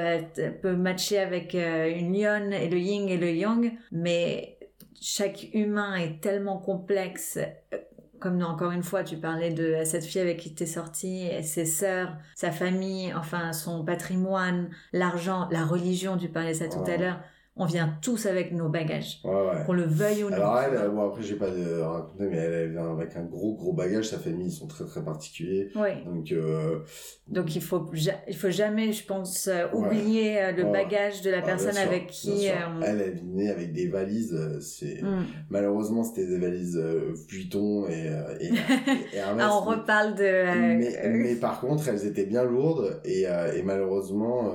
peut 0.61 0.77
matcher 0.77 1.17
avec 1.17 1.53
une 1.53 2.17
lionne 2.17 2.53
et 2.53 2.69
le 2.69 2.77
yin 2.77 3.09
et 3.09 3.17
le 3.17 3.31
yang, 3.31 3.73
mais 3.91 4.57
chaque 5.01 5.49
humain 5.53 5.95
est 5.95 6.21
tellement 6.21 6.57
complexe 6.57 7.37
comme 8.21 8.41
encore 8.43 8.71
une 8.71 8.83
fois, 8.83 9.03
tu 9.03 9.17
parlais 9.17 9.51
de 9.53 9.83
cette 9.83 10.05
fille 10.05 10.21
avec 10.21 10.39
qui 10.39 10.53
tu 10.55 10.63
es 10.63 10.65
sortie, 10.65 11.29
ses 11.43 11.65
sœurs, 11.65 12.15
sa 12.35 12.51
famille, 12.51 13.13
enfin 13.13 13.51
son 13.53 13.83
patrimoine, 13.83 14.69
l'argent, 14.93 15.47
la 15.51 15.65
religion, 15.65 16.17
tu 16.17 16.29
parlais 16.29 16.53
ça 16.53 16.69
tout 16.69 16.83
à 16.87 16.97
l'heure. 16.97 17.19
On 17.57 17.65
vient 17.65 17.97
tous 18.01 18.25
avec 18.27 18.53
nos 18.53 18.69
bagages. 18.69 19.19
Ouais, 19.25 19.31
ouais. 19.33 19.63
Qu'on 19.65 19.73
le 19.73 19.83
veuille 19.83 20.23
ou 20.23 20.29
non. 20.29 20.35
Alors 20.37 20.59
elle, 20.59 20.75
euh, 20.75 20.89
bon 20.89 21.09
après 21.09 21.21
j'ai 21.21 21.35
pas 21.35 21.49
de 21.51 21.79
raconter, 21.81 22.23
mais 22.29 22.37
elle, 22.37 22.53
elle 22.53 22.71
vient 22.71 22.91
avec 22.93 23.15
un 23.17 23.23
gros 23.25 23.55
gros 23.55 23.73
bagage. 23.73 24.05
Sa 24.05 24.17
famille 24.19 24.47
ils 24.47 24.51
sont 24.51 24.67
très 24.67 24.85
très 24.85 25.03
particuliers. 25.03 25.69
Oui. 25.75 25.89
Donc 26.05 26.31
euh, 26.31 26.79
Donc 27.27 27.53
il 27.55 27.61
faut 27.61 27.85
il 28.27 28.35
faut 28.37 28.49
jamais, 28.49 28.93
je 28.93 29.05
pense, 29.05 29.47
euh, 29.47 29.65
oublier 29.73 30.41
euh, 30.41 30.51
le 30.53 30.63
bagage 30.71 31.21
de 31.23 31.29
la 31.29 31.41
personne 31.41 31.73
sûr, 31.73 31.81
avec 31.83 32.07
qui. 32.07 32.47
euh, 32.49 32.53
on- 32.77 32.81
Elle 32.81 33.01
elle 33.01 33.15
venait 33.19 33.49
avec 33.51 33.73
des 33.73 33.87
valises. 33.87 34.39
C'est 34.61 35.01
Hmm. 35.03 35.25
malheureusement 35.49 36.03
c'était 36.03 36.27
des 36.27 36.37
valises 36.39 36.77
Vuitton 37.27 37.87
et 37.89 38.07
et, 38.39 39.17
Hermès, 39.17 39.45
Ah, 39.47 39.57
on 39.61 39.69
mais- 39.69 39.75
reparle 39.75 40.15
de. 40.15 40.77
mais, 40.77 41.09
mais 41.09 41.35
par 41.35 41.59
contre, 41.59 41.87
elles 41.89 42.05
étaient 42.07 42.25
bien 42.25 42.43
lourdes 42.43 43.01
et, 43.03 43.23
et 43.23 43.61
malheureusement, 43.63 44.53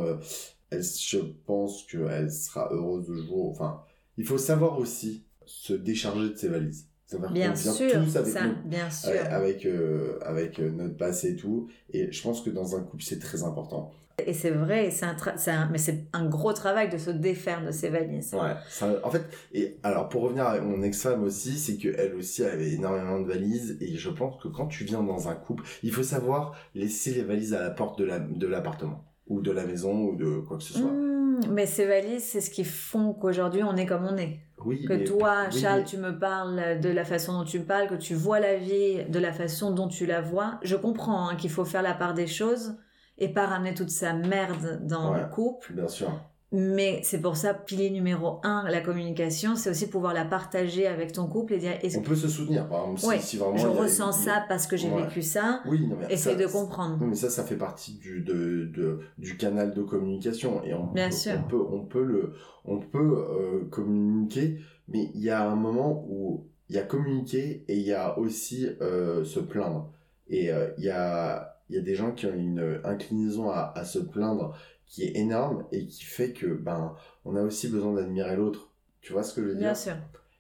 elle, 0.71 0.83
je 0.83 1.19
pense 1.47 1.85
qu'elle 1.85 2.31
sera 2.31 2.69
heureuse 2.73 3.07
de 3.09 3.15
jour. 3.17 3.51
Enfin, 3.51 3.81
il 4.17 4.25
faut 4.25 4.39
savoir 4.39 4.79
aussi 4.79 5.25
se 5.45 5.73
décharger 5.73 6.31
de 6.31 6.37
ses 6.37 6.49
valises. 6.49 6.89
C'est-à-dire 7.07 7.31
bien 7.31 7.55
sûr, 7.55 7.93
tous 7.93 8.17
avec, 8.17 8.33
ça, 8.33 8.47
nos- 8.49 8.55
bien 8.65 8.91
sûr. 8.91 9.11
avec, 9.31 9.65
euh, 9.65 10.19
avec, 10.23 10.59
euh, 10.59 10.71
notre 10.71 10.97
passé 10.97 11.31
et 11.33 11.37
tout. 11.37 11.69
Et 11.93 12.11
je 12.11 12.23
pense 12.23 12.41
que 12.41 12.51
dans 12.51 12.75
un 12.75 12.83
couple, 12.83 13.05
c'est 13.05 13.21
très 13.21 13.45
important. 13.45 13.93
Et 14.27 14.33
c'est 14.33 14.51
vrai, 14.51 14.91
c'est 14.91 15.05
un, 15.05 15.15
un- 15.53 15.69
mais 15.71 15.79
c'est 15.79 16.07
un 16.15 16.27
gros 16.27 16.53
travail 16.55 16.89
de 16.89 16.97
se 16.99 17.11
défaire 17.11 17.65
de 17.65 17.71
ces 17.71 17.91
valises. 17.91 18.33
Ouais. 18.35 18.55
ça- 18.69 18.99
en 19.05 19.11
fait, 19.11 19.23
et 19.53 19.77
alors 19.85 20.09
pour 20.09 20.23
revenir 20.23 20.47
avec 20.47 20.63
mon 20.63 20.83
ex-femme 20.83 21.23
aussi, 21.23 21.59
c'est 21.59 21.77
qu'elle 21.77 22.15
aussi 22.15 22.43
avait 22.43 22.73
énormément 22.73 23.21
de 23.21 23.27
valises. 23.29 23.77
Et 23.81 23.95
je 23.95 24.11
pense 24.11 24.43
que 24.43 24.49
quand 24.49 24.67
tu 24.67 24.83
viens 24.85 25.03
dans 25.03 25.29
un 25.29 25.35
couple, 25.37 25.63
il 25.85 25.93
faut 25.93 26.03
savoir 26.03 26.57
laisser 26.75 27.13
les 27.15 27.23
valises 27.23 27.55
à 27.55 27.61
la 27.61 27.71
porte 27.71 27.99
de 28.01 28.05
la- 28.05 28.19
de 28.19 28.47
l'appartement. 28.49 29.05
Ou 29.27 29.41
de 29.41 29.51
la 29.51 29.65
maison, 29.67 29.93
ou 30.11 30.17
de 30.17 30.39
quoi 30.41 30.57
que 30.59 30.63
ce 30.63 30.75
soit. 30.75 30.91
Mmh, 30.91 31.41
mais 31.51 31.67
ces 31.67 31.87
valises, 31.87 32.25
c'est 32.25 32.41
ce 32.41 32.51
qui 32.51 32.65
font 32.65 33.13
qu'aujourd'hui 33.13 33.63
on 33.63 33.77
est 33.77 33.87
comme 33.87 34.05
on 34.07 34.17
est. 34.17 34.41
Oui, 34.65 34.85
Que 34.85 34.95
mais- 34.95 35.05
toi, 35.05 35.45
oui, 35.53 35.61
Charles, 35.61 35.81
mais- 35.81 35.85
tu 35.85 35.97
me 35.99 36.19
parles 36.19 36.81
de 36.81 36.89
la 36.89 37.05
façon 37.05 37.33
dont 37.39 37.45
tu 37.45 37.59
me 37.61 37.65
parles, 37.65 37.89
que 37.89 37.95
tu 37.95 38.15
vois 38.15 38.41
la 38.41 38.57
vie 38.57 39.05
de 39.09 39.19
la 39.19 39.33
façon 39.33 39.71
dont 39.73 39.87
tu 39.89 40.07
la 40.07 40.21
vois. 40.23 40.59
Je 40.63 40.77
comprends 40.77 41.29
hein, 41.29 41.37
qu'il 41.37 41.51
faut 41.51 41.65
faire 41.65 41.83
la 41.83 41.95
part 41.95 42.15
des 42.15 42.27
choses 42.27 42.77
et 43.19 43.29
pas 43.33 43.47
ramener 43.47 43.75
toute 43.75 43.91
sa 43.91 44.13
merde 44.15 44.81
dans 44.87 45.13
Ouais. 45.13 45.21
le 45.23 45.27
couple. 45.29 45.75
Bien 45.75 45.89
sûr. 45.89 46.11
Mais 46.53 47.01
c'est 47.03 47.21
pour 47.21 47.37
ça, 47.37 47.55
pilier 47.55 47.91
numéro 47.91 48.39
un, 48.45 48.69
la 48.69 48.81
communication, 48.81 49.57
c'est 49.57 49.69
aussi 49.69 49.89
pouvoir 49.89 50.15
la 50.15 50.25
partager 50.25 50.87
avec 50.87 51.11
ton 51.13 51.27
couple 51.27 51.55
et 51.55 51.59
dire, 51.59 51.73
On 51.99 52.03
peut 52.03 52.15
se 52.15 52.29
soutenir, 52.29 52.69
par 52.69 52.83
exemple, 52.85 53.01
si, 53.01 53.07
Ouais, 53.09 53.19
si 53.19 53.37
vraiment... 53.37 53.57
je 53.57 53.67
a- 53.67 53.71
ressens 53.71 54.13
ça 54.13 54.45
parce 54.49 54.69
que 54.69 54.77
j'ai 54.77 54.89
Ouais. 54.89 55.03
vécu 55.03 55.23
ça. 55.23 55.61
Oui, 55.67 55.85
non, 55.87 55.97
mais 55.99 56.07
Essaye 56.15 56.35
ça- 56.37 56.43
de 56.43 56.47
comprendre. 56.47 56.99
Non, 57.01 57.07
mais 57.09 57.17
ça, 57.17 57.31
ça 57.31 57.43
fait 57.43 57.57
partie 57.57 57.95
du, 57.99 58.21
de, 58.21 58.67
de- 58.73 59.01
du 59.19 59.37
canal 59.37 59.75
de 59.75 59.83
communication. 59.83 60.63
Et 60.63 60.73
on, 60.73 60.87
Bien 60.93 61.09
peut, 61.09 61.15
sûr. 61.15 61.33
on 61.45 61.49
peut, 61.49 61.63
on 61.73 61.81
peut 61.85 62.05
le, 62.05 62.33
on 62.65 62.79
peut 62.79 63.27
euh, 63.29 63.65
communiquer, 63.69 64.61
mais 64.87 65.11
il 65.15 65.21
y 65.23 65.31
a 65.31 65.43
un 65.51 65.57
moment 65.57 66.07
où 66.09 66.47
il 66.69 66.77
y 66.77 66.79
a 66.79 66.83
communiquer 66.83 67.65
et 67.67 67.75
il 67.77 67.83
y 67.87 67.93
a 67.93 68.17
aussi 68.21 68.69
euh, 68.81 69.25
se 69.25 69.41
plaindre. 69.41 69.91
Et 70.29 70.53
euh, 70.53 70.69
il 70.79 70.85
y 70.85 70.91
a, 70.91 71.57
il 71.69 71.75
y 71.75 71.79
a 71.79 71.83
des 71.83 71.97
gens 71.97 72.13
qui 72.13 72.27
ont 72.27 72.35
une 72.35 72.81
inclinaison 72.85 73.51
à, 73.51 73.73
à 73.77 73.85
se 73.85 73.99
plaindre 73.99 74.57
qui 74.87 75.05
est 75.05 75.17
énorme 75.17 75.67
et 75.73 75.87
qui 75.87 76.05
fait 76.05 76.33
que 76.33 76.47
ben, 76.47 76.95
on 77.25 77.37
a 77.37 77.43
aussi 77.43 77.69
besoin 77.69 77.93
d'admirer 77.95 78.37
l'autre. 78.37 78.73
Tu 79.01 79.13
vois 79.13 79.23
ce 79.23 79.35
que 79.35 79.43
je 79.43 79.49
veux 79.49 79.55
dire? 79.55 79.63
Bien 79.65 79.75
sûr. 79.75 79.95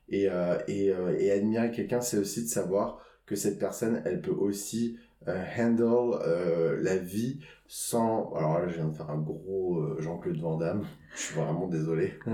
et, 0.08 0.28
euh, 0.30 0.58
et, 0.68 0.90
euh, 0.92 1.16
et 1.18 1.30
admirer 1.32 1.70
quelqu'un, 1.70 2.00
c'est 2.00 2.18
aussi 2.18 2.42
de 2.44 2.48
savoir 2.48 3.00
que 3.26 3.34
cette 3.36 3.58
personne, 3.58 4.02
elle 4.04 4.20
peut 4.20 4.30
aussi 4.30 4.98
euh, 5.28 5.44
handle 5.58 6.18
la 6.80 6.96
vie 6.96 7.40
sans... 7.66 8.32
Alors 8.34 8.60
là, 8.60 8.68
je 8.68 8.74
viens 8.76 8.86
de 8.88 8.94
faire 8.94 9.10
un 9.10 9.18
gros 9.18 9.98
Jean-Claude 9.98 10.38
Van 10.38 10.56
Damme. 10.56 10.86
Je 11.16 11.22
suis 11.22 11.34
vraiment 11.34 11.66
désolé. 11.66 12.14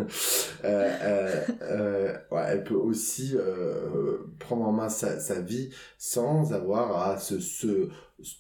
ouais, 0.65 2.45
elle 2.49 2.65
peut 2.65 2.75
aussi 2.75 3.35
prendre 4.39 4.67
en 4.67 4.73
main 4.73 4.91
sa, 4.91 5.19
sa 5.19 5.41
vie 5.41 5.71
sans 5.97 6.53
avoir 6.53 7.09
à 7.09 7.19
se, 7.19 7.41
se, 7.41 7.89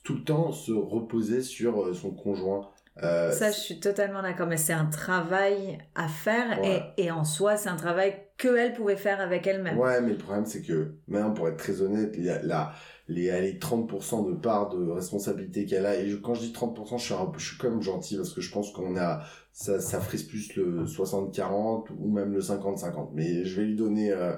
tout 0.05 0.15
le 0.17 0.25
temps 0.25 0.53
se 0.53 0.73
reposer 0.73 1.41
sur 1.41 1.95
son 1.97 2.11
conjoint. 2.11 2.69
Euh, 3.03 3.33
Ça, 3.33 3.51
je 3.51 3.59
suis 3.59 3.81
totalement 3.81 4.21
d'accord, 4.23 4.47
mais 4.47 4.59
c'est 4.59 4.75
un 4.75 4.85
travail 4.87 5.79
à 5.95 6.09
faire 6.09 6.61
Ouais. 6.61 6.83
et, 6.99 7.05
et 7.05 7.11
en 7.11 7.25
soi, 7.25 7.57
c'est 7.57 7.71
un 7.71 7.77
travail 7.77 8.15
que 8.37 8.55
elle 8.57 8.75
pouvait 8.75 8.97
faire 8.97 9.21
avec 9.21 9.47
elle-même. 9.47 9.79
Ouais, 9.79 10.01
mais 10.03 10.11
le 10.11 10.19
problème, 10.19 10.45
c'est 10.45 10.61
que, 10.63 10.93
maintenant, 11.09 11.33
pour 11.33 11.49
être 11.49 11.57
très 11.57 11.81
honnête, 11.81 12.15
il 12.19 12.25
y 12.25 12.31
a 12.31 12.43
la, 12.43 12.73
les, 13.09 13.31
les 13.41 13.59
30% 13.59 14.29
de 14.29 14.35
part 14.35 14.69
de 14.69 14.91
responsabilité 14.91 15.65
qu'elle 15.65 15.87
a, 15.87 15.97
et 15.97 16.09
je- 16.11 16.17
quand 16.17 16.35
je 16.35 16.41
dis 16.43 16.53
30%, 16.53 16.99
je 16.99 17.05
suis, 17.05 17.15
un, 17.15 17.33
je 17.39 17.47
suis 17.49 17.57
quand 17.57 17.71
même 17.71 17.81
gentil, 17.83 18.17
parce 18.17 18.35
que 18.35 18.41
je 18.43 18.53
pense 18.53 18.73
qu'on 18.73 18.97
a, 18.99 19.23
ça, 19.53 19.81
ça 19.81 19.99
frise 20.01 20.25
plus 20.25 20.55
le 20.57 20.85
60-40, 20.87 21.87
ou 21.99 22.11
même 22.11 22.33
le 22.35 22.41
50-50. 22.43 23.11
Mais 23.15 23.45
je 23.47 23.61
vais 23.61 23.67
lui 23.67 23.77
donner, 23.77 24.13
euh, 24.13 24.33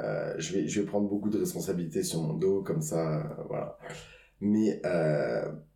euh, 0.00 0.34
je 0.38 0.54
vais, 0.54 0.66
je 0.68 0.80
vais 0.80 0.86
prendre 0.86 1.08
beaucoup 1.08 1.28
de 1.28 1.38
responsabilités 1.38 2.02
sur 2.02 2.22
mon 2.22 2.34
dos, 2.34 2.62
comme 2.62 2.80
ça, 2.80 3.36
voilà. 3.48 3.76
Mais, 4.40 4.80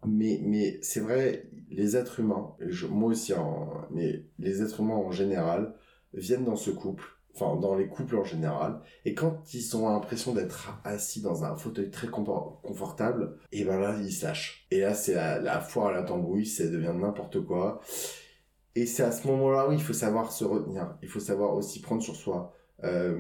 mais, 0.06 0.40
mais 0.44 0.78
c'est 0.82 1.00
vrai, 1.00 1.46
les 1.72 1.96
êtres 1.96 2.20
humains, 2.20 2.54
moi 2.90 3.10
aussi, 3.10 3.32
mais 3.90 4.24
les 4.38 4.62
êtres 4.62 4.80
humains 4.80 4.94
en 4.94 5.10
général, 5.10 5.74
viennent 6.14 6.44
dans 6.44 6.56
ce 6.56 6.70
couple, 6.70 7.04
enfin 7.34 7.56
dans 7.56 7.74
les 7.74 7.88
couples 7.88 8.16
en 8.16 8.24
général, 8.24 8.80
et 9.04 9.14
quand 9.14 9.42
ils 9.54 9.76
ont 9.76 9.88
l'impression 9.88 10.34
d'être 10.34 10.78
assis 10.84 11.22
dans 11.22 11.44
un 11.44 11.56
fauteuil 11.56 11.90
très 11.90 12.08
confort- 12.08 12.60
confortable, 12.62 13.38
et 13.50 13.64
ben 13.64 13.78
là 13.80 13.96
ils 14.00 14.12
se 14.12 14.26
lâchent. 14.26 14.66
Et 14.70 14.80
là 14.80 14.94
c'est 14.94 15.14
la, 15.14 15.38
la 15.38 15.60
foire 15.60 15.86
à 15.88 15.92
la 15.92 16.02
tambouille, 16.02 16.46
ça 16.46 16.66
devient 16.66 16.92
n'importe 16.94 17.40
quoi. 17.44 17.80
Et 18.74 18.86
c'est 18.86 19.02
à 19.02 19.12
ce 19.12 19.26
moment-là 19.28 19.68
où 19.68 19.72
il 19.72 19.82
faut 19.82 19.92
savoir 19.92 20.32
se 20.32 20.44
retenir, 20.44 20.96
il 21.02 21.08
faut 21.08 21.20
savoir 21.20 21.54
aussi 21.54 21.80
prendre 21.80 22.02
sur 22.02 22.16
soi. 22.16 22.54
Euh, 22.84 23.18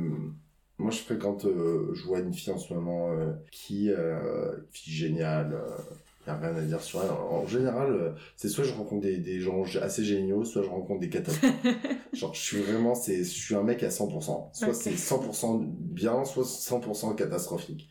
moi 0.78 0.90
je 0.90 0.98
fréquente, 0.98 1.44
euh, 1.44 1.90
je 1.94 2.04
vois 2.06 2.20
une 2.20 2.34
fille 2.34 2.52
en 2.52 2.58
ce 2.58 2.74
moment 2.74 3.12
euh, 3.12 3.32
qui, 3.50 3.90
euh, 3.90 4.56
fille 4.70 4.92
géniale. 4.92 5.58
Euh, 6.26 6.30
y 6.30 6.30
a 6.30 6.36
rien 6.38 6.56
à 6.56 6.60
dire 6.62 6.80
sur 6.80 7.02
elle. 7.02 7.10
En 7.10 7.46
général, 7.46 7.92
euh, 7.92 8.10
c'est 8.36 8.48
soit 8.48 8.64
je 8.64 8.72
rencontre 8.72 9.02
des, 9.02 9.18
des 9.18 9.40
gens 9.40 9.64
assez 9.80 10.04
géniaux, 10.04 10.44
soit 10.44 10.62
je 10.62 10.68
rencontre 10.68 11.00
des 11.00 11.08
catastrophes. 11.10 11.52
Genre, 12.12 12.34
je 12.34 12.40
suis 12.40 12.58
vraiment, 12.62 12.94
c'est, 12.94 13.18
je 13.18 13.22
suis 13.30 13.54
un 13.54 13.62
mec 13.62 13.82
à 13.82 13.88
100%. 13.88 14.50
Soit 14.52 14.68
Ok. 14.68 14.74
c'est 14.74 14.90
100% 14.92 15.64
bien, 15.66 16.24
soit 16.24 16.44
100% 16.44 17.14
catastrophique. 17.16 17.88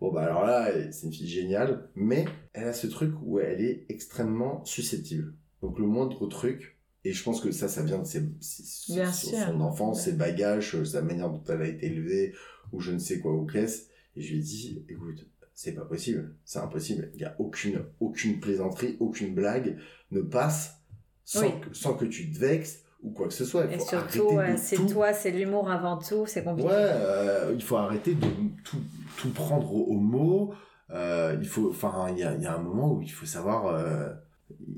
Bon, 0.00 0.12
bah, 0.12 0.22
alors 0.24 0.44
là, 0.44 0.70
c'est 0.92 1.06
une 1.06 1.12
fille 1.12 1.28
géniale, 1.28 1.88
mais 1.94 2.24
elle 2.52 2.68
a 2.68 2.72
ce 2.72 2.86
truc 2.86 3.12
où 3.22 3.38
elle 3.38 3.60
est 3.60 3.86
extrêmement 3.88 4.64
susceptible. 4.64 5.34
Donc, 5.62 5.78
le 5.78 5.86
moindre 5.86 6.26
truc, 6.28 6.78
et 7.04 7.12
je 7.12 7.22
pense 7.22 7.40
que 7.40 7.50
ça, 7.52 7.68
ça 7.68 7.82
vient 7.82 7.98
de 7.98 8.04
ses, 8.04 8.22
ses- 8.40 8.92
Bien 8.94 9.12
son, 9.12 9.28
sûr. 9.28 9.60
enfance, 9.62 10.02
ses 10.04 10.12
bagages, 10.12 10.74
euh, 10.74 10.84
sa 10.84 11.00
manière 11.02 11.30
dont 11.30 11.42
elle 11.48 11.62
a 11.62 11.68
été 11.68 11.86
élevée, 11.86 12.34
ou 12.72 12.80
je 12.80 12.92
ne 12.92 12.98
sais 12.98 13.20
quoi, 13.20 13.32
ou 13.34 13.46
qu'est-ce. 13.46 13.84
Et 14.16 14.20
je 14.22 14.32
lui 14.32 14.40
ai 14.40 14.42
dit, 14.42 14.84
écoute, 14.88 15.26
c'est 15.54 15.72
pas 15.72 15.84
possible, 15.84 16.34
c'est 16.44 16.58
impossible. 16.58 17.10
Il 17.14 17.20
y 17.20 17.24
a 17.24 17.34
aucune, 17.38 17.84
aucune 18.00 18.40
plaisanterie, 18.40 18.96
aucune 19.00 19.34
blague 19.34 19.76
ne 20.10 20.20
passe 20.20 20.80
sans, 21.24 21.42
Oui. 21.42 21.60
que, 21.60 21.74
sans 21.74 21.94
que 21.94 22.04
tu 22.04 22.30
te 22.32 22.38
vexes 22.38 22.82
ou 23.02 23.10
quoi 23.10 23.28
que 23.28 23.34
ce 23.34 23.44
soit. 23.44 23.66
Il 23.66 23.74
Et 23.74 23.78
surtout, 23.78 24.38
euh, 24.38 24.54
c'est 24.56 24.84
toi, 24.86 25.12
c'est 25.12 25.30
l'humour 25.30 25.70
avant 25.70 25.98
tout, 25.98 26.26
c'est 26.26 26.42
compliqué. 26.42 26.68
Ouais, 26.68 26.74
euh, 26.76 27.52
il 27.54 27.62
faut 27.62 27.76
arrêter 27.76 28.14
de 28.14 28.26
tout, 28.64 28.78
tout 29.18 29.30
prendre 29.30 29.72
au, 29.74 29.84
au 29.84 29.98
mot. 29.98 30.54
Euh, 30.90 31.36
il 31.40 31.46
faut, 31.48 31.70
enfin, 31.70 32.06
il 32.10 32.18
y 32.18 32.22
a, 32.24 32.34
y 32.34 32.46
a 32.46 32.54
un 32.54 32.62
moment 32.62 32.92
où 32.94 33.02
il 33.02 33.10
faut 33.10 33.26
savoir, 33.26 33.66
euh, 33.66 34.10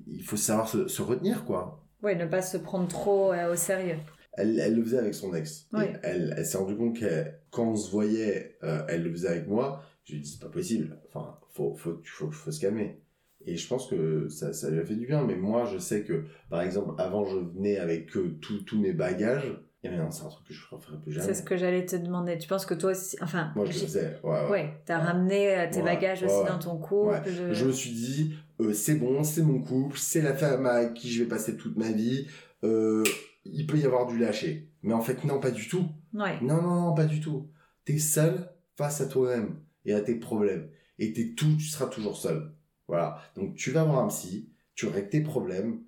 il 0.06 0.22
faut 0.22 0.36
savoir 0.36 0.68
se, 0.68 0.88
se 0.88 1.02
retenir, 1.02 1.44
quoi. 1.44 1.82
Oui, 2.02 2.14
ne 2.16 2.26
pas 2.26 2.42
se 2.42 2.56
prendre 2.58 2.86
trop 2.88 3.32
au 3.34 3.56
sérieux. 3.56 3.96
Elle, 4.34 4.60
elle 4.60 4.74
le 4.76 4.82
faisait 4.84 4.98
avec 4.98 5.14
son 5.14 5.34
ex. 5.34 5.66
Elle, 6.02 6.34
elle 6.36 6.44
s'est 6.46 6.58
rendue 6.58 6.76
compte 6.76 6.98
que 6.98 7.24
quand 7.50 7.64
on 7.70 7.76
se 7.76 7.90
voyait, 7.90 8.58
elle 8.88 9.02
le 9.02 9.10
faisait 9.10 9.28
avec 9.28 9.48
moi. 9.48 9.82
Je 10.06 10.12
lui 10.12 10.18
ai 10.20 10.22
dit, 10.22 10.30
c'est 10.30 10.40
pas 10.40 10.48
possible. 10.50 10.98
Enfin, 11.08 11.36
faut, 11.50 11.74
faut, 11.74 12.00
faut, 12.04 12.30
faut 12.30 12.50
se 12.50 12.60
calmer. 12.60 13.00
Et 13.44 13.56
je 13.56 13.68
pense 13.68 13.86
que 13.88 14.28
ça, 14.28 14.52
ça 14.52 14.70
lui 14.70 14.78
a 14.80 14.84
fait 14.84 14.94
du 14.96 15.06
bien. 15.06 15.24
Mais 15.24 15.36
moi, 15.36 15.66
je 15.66 15.78
sais 15.78 16.02
que, 16.04 16.24
par 16.48 16.62
exemple, 16.62 16.94
avant, 16.98 17.24
je 17.26 17.36
venais 17.36 17.76
avec 17.78 18.08
tous 18.10 18.78
mes 18.78 18.92
bagages. 18.92 19.52
Et 19.82 19.88
maintenant, 19.90 20.10
c'est 20.10 20.24
un 20.24 20.28
truc 20.28 20.46
que 20.48 20.54
je 20.54 20.64
referai 20.70 20.96
plus 20.98 21.12
jamais. 21.12 21.26
C'est 21.26 21.34
ce 21.34 21.42
que 21.42 21.56
j'allais 21.56 21.84
te 21.86 21.94
demander. 21.96 22.38
Tu 22.38 22.48
penses 22.48 22.66
que 22.66 22.74
toi 22.74 22.92
aussi, 22.92 23.16
enfin, 23.20 23.52
Moi, 23.54 23.66
je 23.66 23.72
le 23.72 23.78
faisais. 23.86 24.18
Ouais, 24.24 24.30
ouais. 24.44 24.50
ouais, 24.50 24.80
t'as 24.84 24.98
ramené 24.98 25.54
euh, 25.56 25.66
tes 25.70 25.82
bagages 25.82 26.22
aussi 26.24 26.44
dans 26.48 26.58
ton 26.58 26.76
couple. 26.78 27.10
Ouais. 27.10 27.20
de- 27.20 27.52
Je 27.52 27.64
me 27.66 27.72
suis 27.72 27.90
dit, 27.90 28.34
euh, 28.60 28.72
c'est 28.72 28.96
bon, 28.96 29.22
c'est 29.22 29.42
mon 29.42 29.60
couple, 29.60 29.96
c'est 29.98 30.22
la 30.22 30.34
femme 30.34 30.66
avec 30.66 30.94
qui 30.94 31.10
je 31.10 31.22
vais 31.22 31.28
passer 31.28 31.56
toute 31.56 31.76
ma 31.76 31.92
vie. 31.92 32.26
Euh, 32.64 33.04
il 33.44 33.66
peut 33.66 33.76
y 33.78 33.84
avoir 33.84 34.06
du 34.06 34.18
lâcher. 34.18 34.68
Mais 34.82 34.94
en 34.94 35.02
fait, 35.02 35.22
non, 35.24 35.38
pas 35.40 35.50
du 35.52 35.68
tout. 35.68 35.86
Ouais. 36.14 36.40
Non, 36.42 36.60
non, 36.62 36.74
non, 36.86 36.94
pas 36.94 37.04
du 37.04 37.20
tout. 37.20 37.48
T'es 37.84 37.98
seul 37.98 38.48
face 38.76 39.00
à 39.00 39.06
toi-même 39.06 39.56
et 39.86 39.94
à 39.94 40.00
tes 40.02 40.16
problèmes. 40.16 40.68
Et 40.98 41.12
t'es 41.14 41.34
tout, 41.36 41.56
tu 41.58 41.64
seras 41.66 41.86
toujours 41.86 42.16
seul. 42.18 42.52
Voilà. 42.88 43.18
Donc 43.36 43.54
tu 43.56 43.70
vas 43.72 43.84
voir 43.84 44.04
un 44.04 44.08
psy, 44.08 44.50
tu 44.74 44.86
règles 44.86 45.08
tes 45.10 45.22
problèmes. 45.22 45.82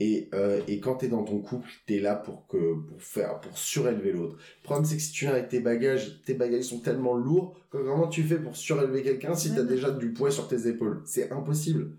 Et, 0.00 0.28
euh, 0.34 0.60
et 0.68 0.80
quand 0.80 0.96
t'es 0.96 1.08
dans 1.08 1.22
ton 1.24 1.40
couple, 1.40 1.70
t'es 1.86 2.00
là 2.00 2.16
pour 2.16 2.46
que 2.48 2.74
pour 2.88 3.00
faire 3.02 3.40
pour 3.40 3.56
surélever 3.56 4.12
l'autre. 4.12 4.36
Le 4.60 4.64
problème 4.64 4.84
c'est 4.84 4.96
que 4.96 5.02
si 5.02 5.12
tu 5.12 5.24
viens 5.26 5.34
avec 5.34 5.48
tes 5.48 5.60
bagages, 5.60 6.22
tes 6.24 6.34
bagages 6.34 6.64
sont 6.64 6.80
tellement 6.80 7.14
lourds 7.14 7.56
que 7.70 7.78
comment 7.78 8.08
tu 8.08 8.22
fais 8.24 8.38
pour 8.38 8.56
surélever 8.56 9.02
quelqu'un 9.02 9.34
si 9.36 9.54
t'as 9.54 9.62
Mhm. 9.62 9.68
déjà 9.68 9.90
du 9.92 10.12
poids 10.12 10.30
sur 10.32 10.48
tes 10.48 10.66
épaules? 10.68 11.02
C'est 11.06 11.30
impossible. 11.30 11.92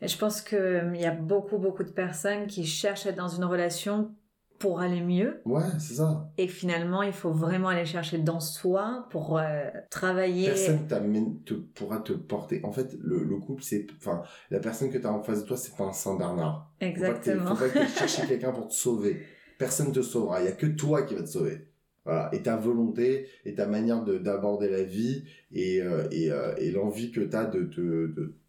Et 0.00 0.08
je 0.08 0.16
pense 0.18 0.40
qu'il 0.40 0.96
y 0.96 1.04
a 1.04 1.10
beaucoup, 1.10 1.58
beaucoup 1.58 1.84
de 1.84 1.90
personnes 1.90 2.46
qui 2.46 2.64
cherchent 2.64 3.06
à 3.06 3.10
être 3.10 3.16
dans 3.16 3.28
une 3.28 3.44
relation 3.44 4.14
pour 4.60 4.80
aller 4.80 5.00
mieux. 5.00 5.40
Ouais, 5.46 5.64
c'est 5.78 5.94
ça. 5.94 6.30
Et 6.36 6.46
finalement, 6.46 7.02
il 7.02 7.14
faut 7.14 7.32
vraiment 7.32 7.68
aller 7.68 7.86
chercher 7.86 8.18
dans 8.18 8.40
soi 8.40 9.06
pour 9.10 9.38
euh, 9.38 9.64
travailler. 9.90 10.48
Personne 10.48 10.86
t'amène, 10.86 11.42
te, 11.42 11.54
pourra 11.54 11.98
te 11.98 12.12
porter. 12.12 12.60
En 12.62 12.70
fait, 12.70 12.94
le, 13.00 13.24
le 13.24 13.36
couple, 13.38 13.62
c'est, 13.62 13.86
enfin, 13.96 14.22
la 14.50 14.60
personne 14.60 14.90
que 14.90 14.98
tu 14.98 15.06
as 15.06 15.12
en 15.12 15.22
face 15.22 15.42
de 15.42 15.48
toi, 15.48 15.56
c'est 15.56 15.74
pas 15.74 15.84
un 15.84 15.92
Saint 15.94 16.14
Bernard. 16.16 16.70
Exactement. 16.78 17.56
Faut 17.56 17.64
pas 17.64 17.70
que 17.70 17.78
tu 17.78 17.98
chercher 17.98 18.26
quelqu'un 18.26 18.52
pour 18.52 18.68
te 18.68 18.74
sauver. 18.74 19.22
Personne 19.58 19.92
te 19.92 20.02
sauvera. 20.02 20.42
Il 20.42 20.44
y 20.44 20.48
a 20.48 20.52
que 20.52 20.66
toi 20.66 21.02
qui 21.02 21.14
va 21.14 21.22
te 21.22 21.28
sauver. 21.28 21.69
Voilà. 22.06 22.30
Et 22.32 22.42
ta 22.42 22.56
volonté 22.56 23.26
et 23.44 23.54
ta 23.54 23.66
manière 23.66 24.02
de 24.04 24.16
d'aborder 24.18 24.70
la 24.70 24.82
vie 24.82 25.24
et 25.52 25.82
euh, 25.82 26.08
et, 26.10 26.32
euh, 26.32 26.54
et 26.56 26.70
l'envie 26.70 27.10
que 27.12 27.20
tu 27.20 27.36
as 27.36 27.44
de 27.44 27.68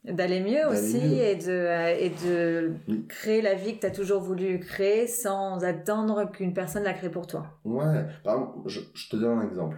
d'aller 0.06 0.40
mieux 0.40 0.66
aussi 0.68 0.98
mieux. 0.98 1.22
et 1.22 1.36
de 1.36 1.52
euh, 1.52 1.96
et 2.00 2.10
de 2.26 2.72
Oui. 2.88 3.06
créer 3.08 3.42
la 3.42 3.56
vie 3.56 3.76
que 3.76 3.82
tu 3.82 3.86
as 3.86 3.92
toujours 3.92 4.22
voulu 4.22 4.60
créer 4.60 5.06
sans 5.06 5.64
attendre 5.66 6.32
qu'une 6.32 6.54
personne 6.54 6.84
la 6.84 6.94
crée 6.94 7.12
pour 7.12 7.28
toi. 7.28 7.60
Ouais, 7.66 8.06
par 8.24 8.36
exemple, 8.36 8.70
je, 8.70 8.80
je 8.94 9.10
te 9.10 9.16
donne 9.18 9.40
un 9.40 9.48
exemple. 9.48 9.78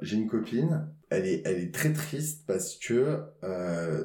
J'ai 0.00 0.16
une 0.16 0.28
copine, 0.28 0.88
elle 1.10 1.26
est, 1.26 1.42
elle 1.44 1.58
est 1.60 1.72
très 1.74 1.92
triste 1.92 2.44
parce 2.46 2.76
que 2.76 3.20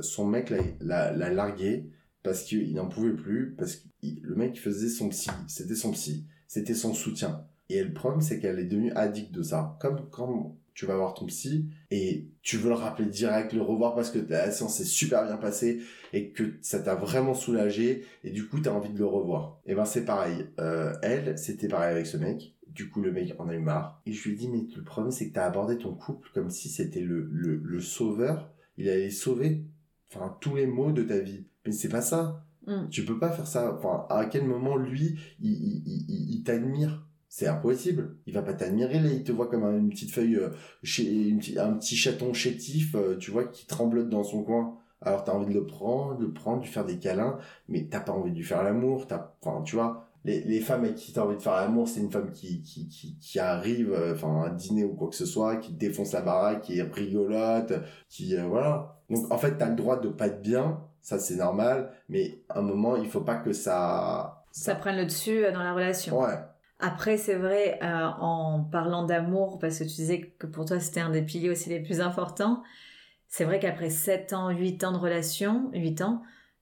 son 0.01 0.25
mec 0.25 0.49
l'a, 0.51 0.59
l'a, 0.81 1.11
l'a 1.13 1.29
largué 1.31 1.89
parce 2.23 2.43
qu'il 2.43 2.73
n'en 2.75 2.87
pouvait 2.87 3.13
plus, 3.15 3.55
parce 3.57 3.75
que 3.77 3.87
le 4.21 4.35
mec 4.35 4.59
faisait 4.59 4.89
son 4.89 5.09
psy, 5.09 5.29
c'était 5.47 5.75
son 5.75 5.91
psy, 5.91 6.25
c'était 6.47 6.73
son 6.75 6.93
soutien. 6.93 7.45
Et 7.69 7.83
le 7.83 7.93
problème, 7.93 8.21
c'est 8.21 8.39
qu'elle 8.39 8.59
est 8.59 8.65
devenue 8.65 8.91
addict 8.93 9.31
de 9.33 9.43
ça. 9.43 9.77
Comme 9.81 10.09
quand 10.09 10.55
tu 10.73 10.85
vas 10.85 10.95
voir 10.95 11.13
ton 11.15 11.25
psy 11.25 11.65
et 11.89 12.27
tu 12.43 12.57
veux 12.57 12.69
le 12.69 12.75
rappeler 12.75 13.07
direct, 13.07 13.51
le 13.53 13.61
revoir 13.63 13.95
parce 13.95 14.11
que 14.11 14.19
la 14.29 14.51
séance 14.51 14.75
s'est 14.77 14.85
super 14.85 15.25
bien 15.25 15.37
passée 15.37 15.81
et 16.13 16.29
que 16.29 16.53
ça 16.61 16.79
t'a 16.79 16.93
vraiment 16.93 17.33
soulagé 17.33 18.05
et 18.23 18.29
du 18.29 18.47
coup 18.47 18.59
t'as 18.59 18.71
envie 18.71 18.93
de 18.93 18.99
le 18.99 19.05
revoir. 19.07 19.59
Et 19.65 19.73
ben 19.73 19.85
c'est 19.85 20.05
pareil. 20.05 20.45
Euh, 20.59 20.93
elle, 21.01 21.35
c'était 21.39 21.67
pareil 21.67 21.91
avec 21.93 22.05
ce 22.05 22.17
mec. 22.17 22.53
Du 22.67 22.89
coup 22.89 23.01
le 23.01 23.11
mec 23.11 23.33
en 23.39 23.49
a 23.49 23.55
eu 23.55 23.59
marre. 23.59 24.01
Et 24.05 24.13
je 24.13 24.23
lui 24.29 24.35
ai 24.35 24.37
dit 24.37 24.47
mais 24.49 24.67
le 24.75 24.83
problème 24.83 25.11
c'est 25.11 25.29
que 25.29 25.33
t'as 25.33 25.45
abordé 25.47 25.79
ton 25.79 25.93
couple 25.95 26.29
comme 26.33 26.51
si 26.51 26.69
c'était 26.69 27.01
le, 27.01 27.27
le, 27.31 27.55
le 27.57 27.79
sauveur. 27.81 28.53
Il 28.77 28.87
allait 28.87 29.09
sauver 29.09 29.63
enfin 30.13 30.37
tous 30.41 30.55
les 30.55 30.67
maux 30.67 30.91
de 30.91 31.01
ta 31.01 31.17
vie. 31.17 31.47
Mais 31.65 31.71
c'est 31.71 31.89
pas 31.89 32.01
ça. 32.01 32.45
Mm. 32.67 32.87
Tu 32.91 33.03
peux 33.03 33.17
pas 33.17 33.31
faire 33.31 33.47
ça. 33.47 33.73
Enfin 33.75 34.05
à 34.11 34.25
quel 34.25 34.45
moment 34.45 34.75
lui 34.77 35.17
il, 35.41 35.51
il, 35.51 35.83
il- 35.87 36.35
il 36.35 36.43
t'admire? 36.43 37.06
C'est 37.29 37.47
impossible. 37.47 38.17
Il 38.25 38.33
va 38.33 38.41
pas 38.41 38.53
t'admirer, 38.53 38.99
là, 38.99 39.09
il 39.09 39.23
te 39.23 39.31
voit 39.31 39.47
comme 39.47 39.63
un- 39.63 39.77
une 39.77 39.89
petite 39.89 40.11
feuille, 40.11 40.35
euh, 40.37 40.49
un 41.57 41.73
petit 41.73 41.95
chaton 41.95 42.33
chétif, 42.33 42.95
euh, 42.95 43.17
tu 43.17 43.31
vois, 43.31 43.45
qui 43.45 43.65
tremblote 43.67 44.09
dans 44.09 44.23
son 44.23 44.43
coin. 44.43 44.77
Alors 45.01 45.23
t'as 45.23 45.33
envie 45.33 45.53
de 45.53 45.59
le 45.59 45.65
prendre, 45.65 46.17
de 46.17 46.25
le 46.25 46.33
prendre, 46.33 46.59
de 46.59 46.63
lui 46.65 46.71
faire 46.71 46.85
des 46.85 46.97
câlins, 46.97 47.37
mais 47.69 47.87
t'as 47.89 47.99
pas 47.99 48.13
envie 48.13 48.31
de 48.31 48.37
lui 48.37 48.43
faire 48.43 48.63
l'amour, 48.63 49.05
t'as, 49.07 49.31
enfin, 49.43 49.61
tu 49.61 49.75
vois, 49.75 50.07
les, 50.25 50.41
les 50.41 50.59
femmes 50.59 50.83
avec 50.85 50.95
qui 50.95 51.13
t'as 51.13 51.21
envie 51.23 51.35
de 51.37 51.41
faire 51.41 51.53
l'amour, 51.55 51.87
c'est 51.87 51.99
une 51.99 52.11
femme 52.11 52.31
qui, 52.31 52.61
qui, 52.63 52.87
qui, 52.89 53.15
qui 53.19 53.39
arrive, 53.39 53.93
euh, 53.93 54.13
enfin, 54.15 54.41
à 54.43 54.47
un 54.47 54.53
dîner 54.53 54.83
ou 54.85 54.95
quoi 54.95 55.09
que 55.09 55.15
ce 55.15 55.25
soit, 55.27 55.57
qui 55.57 55.73
défonce 55.73 56.13
la 56.13 56.21
baraque, 56.21 56.61
qui 56.63 56.81
rigolote, 56.81 57.73
qui, 58.09 58.35
euh, 58.35 58.45
voilà. 58.47 58.95
Donc, 59.09 59.31
en 59.31 59.37
fait, 59.37 59.57
t'as 59.57 59.69
le 59.69 59.75
droit 59.75 59.99
de 59.99 60.09
pas 60.09 60.27
être 60.27 60.41
bien, 60.41 60.81
ça 61.01 61.19
c'est 61.19 61.35
normal, 61.35 61.91
mais 62.09 62.41
à 62.49 62.59
un 62.59 62.61
moment, 62.63 62.95
il 62.95 63.07
faut 63.07 63.21
pas 63.21 63.35
que 63.35 63.53
ça, 63.53 64.43
Ça 64.51 64.73
prenne 64.75 64.97
le 64.97 65.05
dessus 65.05 65.43
dans 65.53 65.63
la 65.63 65.73
relation. 65.73 66.19
ouais, 66.19 66.33
Après, 66.79 67.17
c'est 67.17 67.35
vrai, 67.35 67.79
euh, 67.81 68.05
en 68.19 68.63
parlant 68.71 69.03
d'amour, 69.03 69.57
parce 69.59 69.79
que 69.79 69.83
tu 69.83 69.89
disais 69.95 70.21
que 70.37 70.45
pour 70.45 70.65
toi 70.65 70.79
c'était 70.79 70.99
un 70.99 71.09
des 71.09 71.23
piliers 71.23 71.49
aussi 71.49 71.69
les 71.69 71.79
plus 71.79 72.01
importants, 72.01 72.61
c'est 73.27 73.45
vrai 73.45 73.59
qu'après 73.59 73.89
7 73.89 74.33
ans, 74.33 74.49
8 74.49 74.83
ans 74.83 74.91
de 74.91 74.97
relation, 74.97 75.69
8 75.73 76.01
ans, 76.01 76.21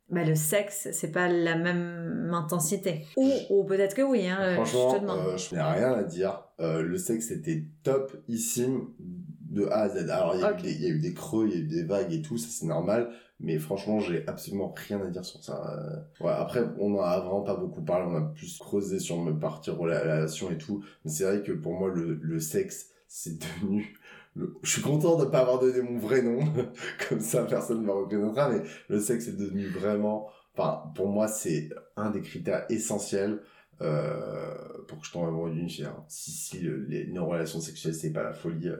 bah, 0.10 0.24
le 0.24 0.36
sexe, 0.36 0.88
c'est 0.92 1.12
pas 1.12 1.28
la 1.28 1.56
même 1.58 2.32
intensité. 2.34 3.06
Ou, 3.18 3.32
ou 3.50 3.64
peut-être 3.66 3.96
que 3.96 4.04
oui, 4.04 4.28
hein, 4.28 4.54
Franchement, 4.56 4.90
je 4.92 4.96
te 4.96 5.02
demande. 5.02 5.20
euh, 5.20 5.38
je 5.38 5.56
n'ai 5.56 5.62
rien 5.62 5.94
à 5.94 6.04
dire. 6.04 6.44
Euh, 6.60 6.82
le 6.82 6.98
sexe 6.98 7.32
était 7.32 7.66
topissime 7.84 8.88
de 9.56 9.66
A 9.68 9.82
à 9.82 9.90
Z. 9.90 10.10
Alors, 10.10 10.36
il 10.36 10.42
y, 10.42 10.44
a 10.44 10.52
eu 10.52 10.62
des- 10.62 10.72
il 10.74 10.82
y 10.82 10.86
a 10.86 10.90
eu 10.90 11.00
des 11.00 11.14
creux, 11.14 11.48
il 11.48 11.54
y 11.54 11.56
a 11.58 11.60
eu 11.62 11.68
des 11.68 11.84
vagues 11.84 12.14
et 12.14 12.22
tout, 12.22 12.38
ça 12.38 12.48
c'est 12.52 12.66
normal. 12.68 13.10
Mais 13.40 13.58
franchement, 13.60 14.00
j'ai 14.00 14.26
absolument 14.28 14.74
rien 14.88 15.02
à 15.02 15.08
dire 15.10 15.26
sur 15.26 15.44
ça. 15.44 15.62
Euh, 16.22 16.24
ouais, 16.26 16.32
après, 16.32 16.62
on 16.80 16.96
en 16.98 17.02
a 17.02 17.20
vraiment 17.20 17.42
pas 17.42 17.56
beaucoup 17.56 17.82
parlé, 17.82 18.06
on 18.10 18.16
a 18.16 18.22
plus 18.22 18.58
creusé 18.60 19.00
sur 19.00 19.18
me 19.22 19.38
partir 19.38 19.78
relation 19.78 20.52
et 20.52 20.58
tout. 20.58 20.84
Mais 21.04 21.12
c'est 21.12 21.24
vrai 21.26 21.42
que 21.44 21.52
pour 21.52 21.74
moi, 21.74 21.90
le, 21.94 22.20
le 22.22 22.40
sexe, 22.40 22.92
c'est 23.08 23.38
devenu... 23.40 23.98
le- 24.36 24.56
Je 24.64 24.70
suis 24.72 24.82
content 24.82 25.18
de 25.18 25.26
pas 25.26 25.40
avoir 25.40 25.60
donné 25.60 25.82
mon 25.82 25.98
vrai 25.98 26.22
nom, 26.22 26.40
comme 27.10 27.20
ça 27.20 27.44
personne 27.44 27.82
ne 27.82 27.86
me 27.88 27.92
reconnaîtra, 27.92 28.50
mais 28.50 28.62
le 28.90 29.00
sexe 29.00 29.28
est 29.28 29.38
devenu 29.38 29.68
vraiment... 29.68 30.28
Enfin, 30.58 30.84
pour 30.96 31.10
moi, 31.10 31.28
c'est 31.28 31.70
un 31.98 32.12
des 32.12 32.22
critères 32.22 32.66
essentiels 32.70 33.42
euh, 33.82 34.56
pour 34.88 35.00
que 35.00 35.06
je 35.06 35.12
tombe 35.12 35.28
amoureux 35.28 35.52
d'une 35.52 35.70
fille. 35.70 35.84
hein. 35.86 36.04
Si, 36.08 36.32
si 36.32 36.60
le- 36.60 36.86
les, 36.86 37.08
nos 37.08 37.26
relations 37.26 37.60
sexuelles, 37.60 37.94
c'est 37.94 38.14
pas 38.14 38.24
la 38.24 38.32
folie. 38.34 38.70
euh, 38.70 38.78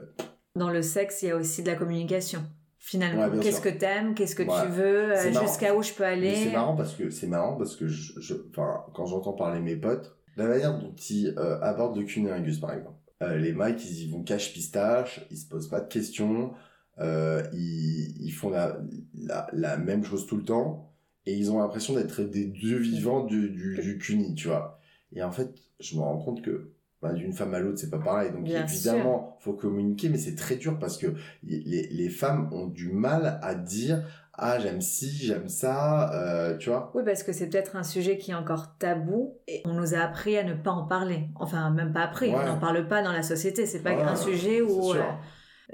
Dans 0.56 0.70
le 0.70 0.82
sexe, 0.82 1.22
il 1.22 1.28
y 1.28 1.30
a 1.30 1.36
aussi 1.36 1.62
de 1.62 1.68
la 1.68 1.76
communication. 1.76 2.42
Finalement, 2.78 3.26
Ouais, 3.28 3.40
qu'est-ce 3.40 3.60
que 3.60 3.68
t'aimes, 3.68 4.14
qu'est-ce 4.14 4.34
que 4.36 4.42
Ouais. 4.44 4.62
tu 4.64 4.68
veux, 4.72 5.12
euh, 5.16 5.32
jusqu'à 5.40 5.74
où 5.74 5.82
je 5.82 5.92
peux 5.92 6.04
aller. 6.04 6.34
c'est 6.34 6.52
marrant 6.52 6.76
parce 6.76 6.94
que 6.94 7.10
c'est 7.10 7.26
marrant 7.26 7.56
parce 7.56 7.74
que 7.76 7.88
je, 7.88 8.34
quand 8.54 9.06
j'entends 9.06 9.32
parler 9.32 9.60
mes 9.60 9.76
potes, 9.76 10.16
la 10.36 10.46
manière 10.46 10.78
dont 10.78 10.94
ils 11.10 11.34
euh, 11.36 11.60
abordent 11.62 11.96
le 11.98 12.04
cunnilingus 12.04 12.58
par 12.60 12.72
exemple. 12.74 12.96
Euh, 13.22 13.36
les 13.38 13.52
mecs, 13.52 13.82
ils 13.84 14.04
y 14.04 14.10
vont 14.10 14.22
cache 14.22 14.52
pistache, 14.52 15.26
ils 15.30 15.36
se 15.38 15.48
posent 15.48 15.68
pas 15.68 15.80
de 15.80 15.88
questions, 15.88 16.52
euh, 16.98 17.42
ils, 17.52 18.14
ils 18.24 18.30
font 18.30 18.50
la, 18.50 18.78
la, 19.14 19.48
la 19.52 19.76
même 19.78 20.04
chose 20.04 20.26
tout 20.26 20.36
le 20.36 20.44
temps 20.44 20.92
et 21.24 21.34
ils 21.34 21.50
ont 21.50 21.58
l'impression 21.58 21.94
d'être 21.94 22.22
des 22.22 22.44
dieux 22.44 22.78
vivants 22.78 23.24
du, 23.24 23.50
du, 23.50 23.78
du 23.82 23.98
cuni, 23.98 24.34
tu 24.34 24.48
vois. 24.48 24.78
Et 25.14 25.22
en 25.22 25.32
fait, 25.32 25.54
je 25.80 25.96
me 25.96 26.02
rends 26.02 26.18
compte 26.18 26.42
que 26.42 26.72
bah, 27.02 27.12
d'une 27.12 27.32
femme 27.32 27.54
à 27.54 27.60
l'autre, 27.60 27.78
c'est 27.78 27.90
pas 27.90 27.98
pareil. 27.98 28.30
Donc 28.32 28.44
Bien 28.44 28.64
évidemment, 28.64 29.36
faut 29.40 29.52
communiquer, 29.52 30.08
mais 30.08 30.18
c'est 30.18 30.34
très 30.34 30.56
dur 30.56 30.78
parce 30.78 30.96
que 30.96 31.08
les, 31.44 31.88
les 31.90 32.08
femmes 32.08 32.48
ont 32.52 32.66
du 32.66 32.90
mal 32.90 33.38
à 33.42 33.54
dire 33.54 34.02
ah 34.38 34.58
j'aime 34.58 34.82
ci, 34.82 35.10
j'aime 35.10 35.48
ça, 35.48 36.12
euh, 36.12 36.58
tu 36.58 36.68
vois? 36.68 36.90
Oui, 36.94 37.02
parce 37.06 37.22
que 37.22 37.32
c'est 37.32 37.46
peut-être 37.48 37.74
un 37.76 37.82
sujet 37.82 38.18
qui 38.18 38.32
est 38.32 38.34
encore 38.34 38.76
tabou 38.78 39.34
et 39.48 39.62
on 39.64 39.72
nous 39.72 39.94
a 39.94 39.98
appris 39.98 40.36
à 40.36 40.44
ne 40.44 40.52
pas 40.52 40.72
en 40.72 40.84
parler. 40.84 41.28
Enfin, 41.36 41.70
même 41.70 41.92
pas 41.92 42.02
appris, 42.02 42.28
Ouais. 42.28 42.36
on 42.42 42.46
n'en 42.46 42.58
parle 42.58 42.86
pas 42.86 43.02
dans 43.02 43.12
la 43.12 43.22
société. 43.22 43.64
C'est 43.64 43.80
pas 43.80 43.94
Ouais, 43.94 44.02
un 44.02 44.14
sujet 44.16 44.60
où, 44.60 44.92
sûr. 44.92 44.96
euh, 45.00 45.04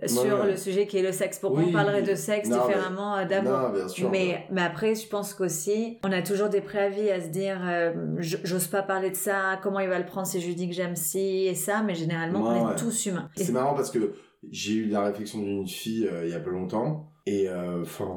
sur 0.07 0.22
Ouais, 0.24 0.32
ouais. 0.32 0.47
le 0.53 0.57
sujet 0.57 0.86
qui 0.86 0.99
est 0.99 1.03
le 1.03 1.12
sexe. 1.12 1.38
Pourquoi 1.38 1.61
Oui, 1.61 1.66
on 1.68 1.72
parlerait 1.72 2.03
de 2.03 2.14
sexe 2.14 2.49
Non, 2.49 2.57
mais- 2.66 2.74
différemment 2.74 3.16
euh, 3.16 3.24
bien 3.24 3.88
sûr. 3.88 4.11
mais, 4.11 4.47
mais 4.51 4.62
après, 4.62 4.95
je 4.95 5.07
pense 5.07 5.34
qu'aussi, 5.34 5.99
on 6.05 6.12
a 6.12 6.22
toujours 6.22 6.49
des 6.49 6.61
préavis 6.61 7.11
à 7.11 7.20
se 7.20 7.28
dire, 7.28 7.61
euh, 7.64 7.93
j'ose 8.18 8.66
pas 8.68 8.82
parler 8.82 9.11
de 9.11 9.16
ça, 9.16 9.59
comment 9.62 9.80
il 9.80 9.88
va 9.88 9.99
le 9.99 10.07
prendre 10.07 10.26
si 10.26 10.40
je 10.40 10.47
lui 10.47 10.55
dis 10.55 10.68
que 10.68 10.74
j'aime 10.74 10.97
ci 10.97 11.47
et 11.47 11.55
ça, 11.55 11.82
mais 11.82 11.95
généralement, 11.95 12.40
Ouais, 12.43 12.59
on 12.61 12.68
est 12.68 12.70
ouais. 12.72 12.76
tous 12.76 13.07
humains. 13.07 13.28
Et- 13.36 13.45
C'est 13.45 13.53
marrant 13.53 13.74
parce 13.74 13.90
que 13.90 14.14
j'ai 14.51 14.72
eu 14.74 14.86
la 14.86 15.03
réflexion 15.03 15.38
d'une 15.40 15.68
fille 15.68 16.09
euh, 16.11 16.24
il 16.24 16.30
y 16.30 16.34
a 16.34 16.40
pas 16.40 16.51
longtemps 16.51 17.09
et 17.26 17.49
euh, 17.49 17.82
enfin 17.82 18.16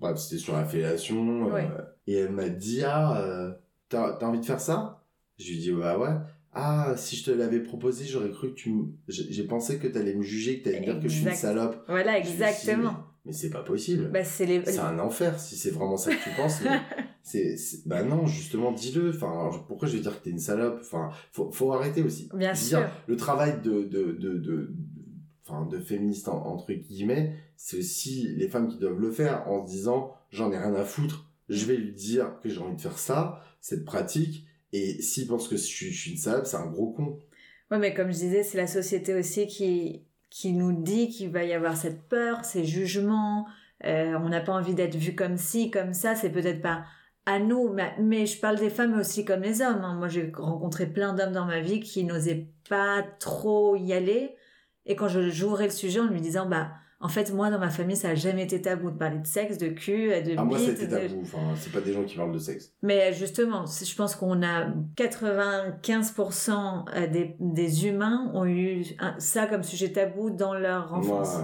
bref 0.00 0.16
c'était 0.16 0.40
sur 0.40 0.54
la 0.56 0.64
fellation 0.64 1.54
euh, 1.54 1.60
et 2.06 2.14
elle 2.14 2.30
m'a 2.30 2.48
dit 2.48 2.82
ah 2.82 3.20
euh, 3.20 3.52
t'as 3.90 4.14
t'as 4.14 4.24
envie 4.26 4.40
de 4.40 4.44
faire 4.46 4.58
ça? 4.60 5.02
Je 5.38 5.50
lui 5.50 5.56
ai 5.56 5.60
dit 5.60 5.72
bah 5.72 5.98
ouais 5.98 6.08
ah 6.58 6.94
si 6.96 7.16
je 7.16 7.24
te 7.24 7.30
l'avais 7.30 7.60
proposé 7.60 8.06
j'aurais 8.06 8.30
cru 8.30 8.50
que 8.50 8.54
tu 8.54 8.74
j'ai 9.08 9.44
pensé 9.44 9.78
que 9.78 9.86
t'allais 9.86 10.14
me 10.14 10.22
juger 10.22 10.58
que 10.58 10.64
t'allais 10.64 10.80
me 10.80 10.84
dire 10.86 11.00
que 11.00 11.08
je 11.08 11.14
suis 11.14 11.26
une 11.26 11.34
salope. 11.34 11.84
Voilà, 11.86 12.18
suis 12.22 12.32
exactement. 12.32 12.96
mais, 13.26 13.32
c'est 13.32 13.50
pas 13.50 13.62
possible. 13.62 14.10
Bah, 14.10 14.24
c'est 14.24 14.46
les... 14.46 14.78
un 14.78 14.98
enfer 14.98 15.38
si 15.38 15.54
c'est 15.54 15.70
vraiment 15.70 15.98
ça 15.98 16.14
que 16.14 16.22
tu 16.22 16.30
penses 16.34 16.62
mais 16.64 16.80
c'est 17.22 17.56
bah 17.84 18.02
non 18.02 18.24
justement 18.24 18.72
dis-le. 18.72 19.10
Enfin 19.10 19.50
pourquoi 19.68 19.86
je 19.86 19.96
vais 19.96 20.02
dire 20.02 20.18
que 20.18 20.24
t'es 20.24 20.30
une 20.30 20.38
salope? 20.38 20.78
Enfin 20.80 21.10
faut 21.30 21.52
faut 21.52 21.72
arrêter 21.74 22.02
aussi. 22.02 22.30
Bien 22.32 22.54
sûr. 22.54 22.78
dire, 22.78 22.90
le 23.06 23.16
travail 23.16 23.60
de 23.62 23.82
de 23.82 24.12
de 24.12 24.38
de 24.38 24.74
enfin 25.46 25.66
de 25.66 25.78
entre 26.30 26.72
guillemets 26.72 27.36
c'est 27.56 27.78
aussi 27.80 28.28
les 28.28 28.48
femmes 28.48 28.68
qui 28.68 28.78
doivent 28.78 28.98
le 28.98 29.10
faire 29.10 29.46
en 29.46 29.66
se 29.66 29.70
disant 29.70 30.14
j'en 30.30 30.50
ai 30.52 30.58
rien 30.58 30.74
à 30.74 30.84
foutre. 30.84 31.30
Je 31.50 31.66
vais 31.66 31.76
lui 31.76 31.92
dire 31.92 32.40
que 32.42 32.48
j'ai 32.48 32.60
envie 32.60 32.76
de 32.76 32.80
faire 32.80 32.98
ça 32.98 33.42
cette 33.60 33.84
pratique 33.84 34.45
et 34.72 35.00
s'il 35.02 35.26
pense 35.28 35.48
que 35.48 35.56
je 35.56 35.62
suis, 35.62 36.10
une 36.10 36.16
salope 36.18 36.46
c'est 36.46 36.56
un 36.56 36.66
gros 36.66 36.92
con 36.92 37.18
Ouais, 37.70 37.78
mais 37.78 37.94
comme 37.94 38.08
je 38.12 38.18
disais, 38.18 38.42
c'est 38.44 38.58
la 38.58 38.66
société 38.68 39.12
aussi 39.14 39.46
qui, 39.48 40.04
qui 40.30 40.52
nous 40.52 40.72
dit 40.82 41.08
qu'il 41.08 41.30
va 41.30 41.42
y 41.44 41.52
avoir 41.52 41.76
cette 41.76 42.08
peur, 42.08 42.44
ces 42.44 42.64
jugements. 42.64 43.46
euh, 43.84 44.16
on 44.22 44.28
n'a 44.28 44.40
pas 44.40 44.52
envie 44.52 44.74
d'être 44.74 44.94
vu 44.96 45.14
comme 45.16 45.36
ci, 45.36 45.70
comme 45.70 45.92
ça. 45.92 46.14
C'est 46.14 46.30
peut-être 46.30 46.62
pas 46.62 46.84
à 47.26 47.40
nous, 47.40 47.68
mais, 47.72 47.92
mais 48.00 48.24
je 48.26 48.38
parle 48.40 48.56
des 48.58 48.70
femmes 48.70 48.96
aussi 48.98 49.24
comme 49.24 49.42
les 49.42 49.62
hommes. 49.62 49.82
hein. 49.84 49.94
Moi, 49.96 50.08
j'ai 50.08 50.30
rencontré 50.36 50.86
plein 50.86 51.12
d'hommes 51.12 51.32
dans 51.32 51.44
ma 51.46 51.60
vie 51.60 51.80
qui 51.80 52.04
n'osaient 52.04 52.46
pas 52.68 53.02
trop 53.18 53.74
y 53.76 53.92
aller. 53.92 54.36
Et 54.84 54.94
quand 54.96 55.08
je 55.08 55.28
j'ouvrais 55.30 55.64
le 55.66 55.70
sujet 55.72 55.98
en 56.00 56.06
lui 56.06 56.20
disant, 56.20 56.46
bah, 56.48 56.70
en 57.00 57.08
fait, 57.08 57.30
moi, 57.32 57.50
dans 57.50 57.58
ma 57.58 57.68
famille, 57.70 57.96
ça 57.96 58.08
a 58.10 58.14
jamais 58.14 58.42
été 58.44 58.62
tabou 58.62 58.90
de 58.90 58.96
parler 58.96 59.18
de 59.18 59.26
sexe, 59.26 59.58
de 59.58 59.68
cul, 59.68 60.08
de 60.22 60.34
ah 60.36 60.44
moi 60.44 60.58
c'était 60.58 60.86
de- 60.86 60.96
tabou 60.96 61.20
enfin 61.22 61.38
c'est 61.58 61.70
pas 61.72 61.80
des 61.82 61.92
gens 61.92 62.04
qui 62.04 62.16
parlent 62.16 62.32
de 62.32 62.38
sexe 62.38 62.72
mais 62.82 63.12
justement, 63.12 63.64
je 63.66 63.94
pense 63.94 64.14
qu'on 64.16 64.42
a 64.42 64.66
95% 64.96 66.84
euh, 66.94 67.06
des, 67.06 67.36
des 67.40 67.86
humains 67.86 68.30
ont 68.34 68.44
eu 68.46 68.84
un- 68.98 69.18
ça 69.18 69.46
comme 69.46 69.62
sujet 69.62 69.92
tabou 69.92 70.30
dans 70.30 70.54
leur 70.54 70.94
enfance. 70.94 71.36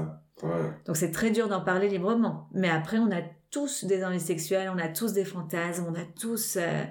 ouais, 0.42 0.48
ouais. 0.48 0.70
Donc 0.86 0.96
c'est 0.96 1.10
très 1.10 1.30
dur 1.30 1.48
d'en 1.48 1.60
parler 1.60 1.88
librement. 1.88 2.48
Mais 2.54 2.68
après, 2.70 2.98
on 2.98 3.10
a 3.10 3.20
tous 3.50 3.84
des 3.84 4.04
envies 4.04 4.20
sexuelles, 4.20 4.70
on 4.74 4.78
a 4.78 4.88
tous 4.88 5.12
des 5.12 5.24
fantasmes, 5.24 5.84
on 5.88 5.94
a 5.94 6.04
tous 6.18 6.56
euh, 6.60 6.84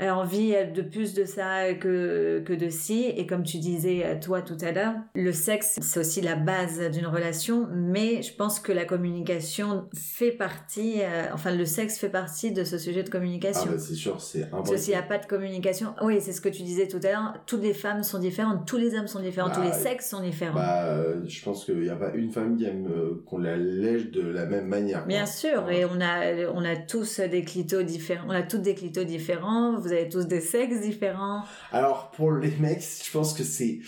envie 0.00 0.54
de 0.74 0.82
plus 0.82 1.14
de 1.14 1.24
ça 1.24 1.74
que, 1.74 2.40
que 2.44 2.52
de 2.52 2.68
ci. 2.68 3.04
Et 3.16 3.26
comme 3.26 3.42
tu 3.42 3.58
disais, 3.58 4.02
euh, 4.04 4.14
toi, 4.20 4.42
tout 4.42 4.56
à 4.60 4.72
l'heure, 4.72 4.94
le 5.14 5.32
sexe, 5.32 5.76
c'est 5.80 6.00
aussi 6.00 6.20
la 6.20 6.36
base 6.36 6.80
d'une 6.90 7.06
relation, 7.06 7.66
mais 7.74 8.22
je 8.22 8.34
pense 8.34 8.60
que 8.60 8.70
la 8.72 8.84
communication 8.84 9.88
fait 9.94 10.30
partie, 10.30 11.02
euh, 11.02 11.24
enfin, 11.32 11.50
le 11.54 11.64
sexe 11.64 11.98
fait 11.98 12.08
partie 12.08 12.52
de 12.52 12.64
ce 12.64 12.78
sujet 12.78 13.02
de 13.02 13.10
communication. 13.10 13.64
Ah, 13.66 13.72
bah, 13.72 13.78
c'est 13.78 13.94
sûr, 13.94 14.20
c'est 14.20 14.48
Parce 14.50 14.70
que 14.70 14.76
s'il 14.76 14.92
n'y 14.94 14.98
a 15.00 15.02
pas 15.02 15.18
de 15.18 15.26
communication, 15.26 15.94
oui, 16.02 16.18
c'est 16.20 16.32
ce 16.32 16.40
que 16.40 16.48
tu 16.48 16.62
disais 16.62 16.86
tout 16.88 17.00
à 17.02 17.10
l'heure, 17.10 17.34
toutes 17.46 17.62
les 17.62 17.74
femmes 17.74 18.02
sont 18.02 18.18
différentes, 18.18 18.66
tous 18.66 18.76
les 18.76 18.94
hommes 18.94 19.08
sont 19.08 19.20
différents, 19.20 19.50
tous 19.50 19.62
les 19.62 19.68
Bah, 19.70 19.74
sexes 19.74 20.10
sont 20.10 20.20
différents. 20.22 20.54
Bah, 20.54 21.02
je 21.26 21.42
pense 21.42 21.64
qu'il 21.64 21.80
n'y 21.80 21.88
a 21.88 21.96
pas 21.96 22.12
une 22.14 22.30
femme 22.30 22.56
qui 22.56 22.64
aime 22.64 22.86
euh, 22.88 23.22
qu'on 23.26 23.38
la 23.38 23.56
lèche 23.56 24.10
de 24.10 24.22
la 24.22 24.46
même 24.46 24.66
manière. 24.66 24.98
quoi. 24.98 25.08
Bien 25.08 25.26
sûr, 25.26 25.68
et 25.70 25.84
on 25.84 26.00
a, 26.00 26.50
on 26.54 26.64
a 26.64 26.76
tous 26.76 27.20
des 27.20 27.42
clitos 27.42 27.82
différents, 27.82 28.26
on 28.28 28.32
a 28.32 28.42
toutes 28.42 28.62
des 28.62 28.74
clitos 28.74 29.04
différents, 29.04 29.78
vous 29.88 29.92
avez 29.92 30.08
tous 30.08 30.26
des 30.26 30.40
sexes 30.40 30.80
différents. 30.80 31.44
Alors, 31.72 32.10
pour 32.12 32.32
les 32.32 32.54
mecs, 32.56 32.82
je 33.04 33.10
pense 33.10 33.32
que 33.34 33.42
c'est 33.44 33.80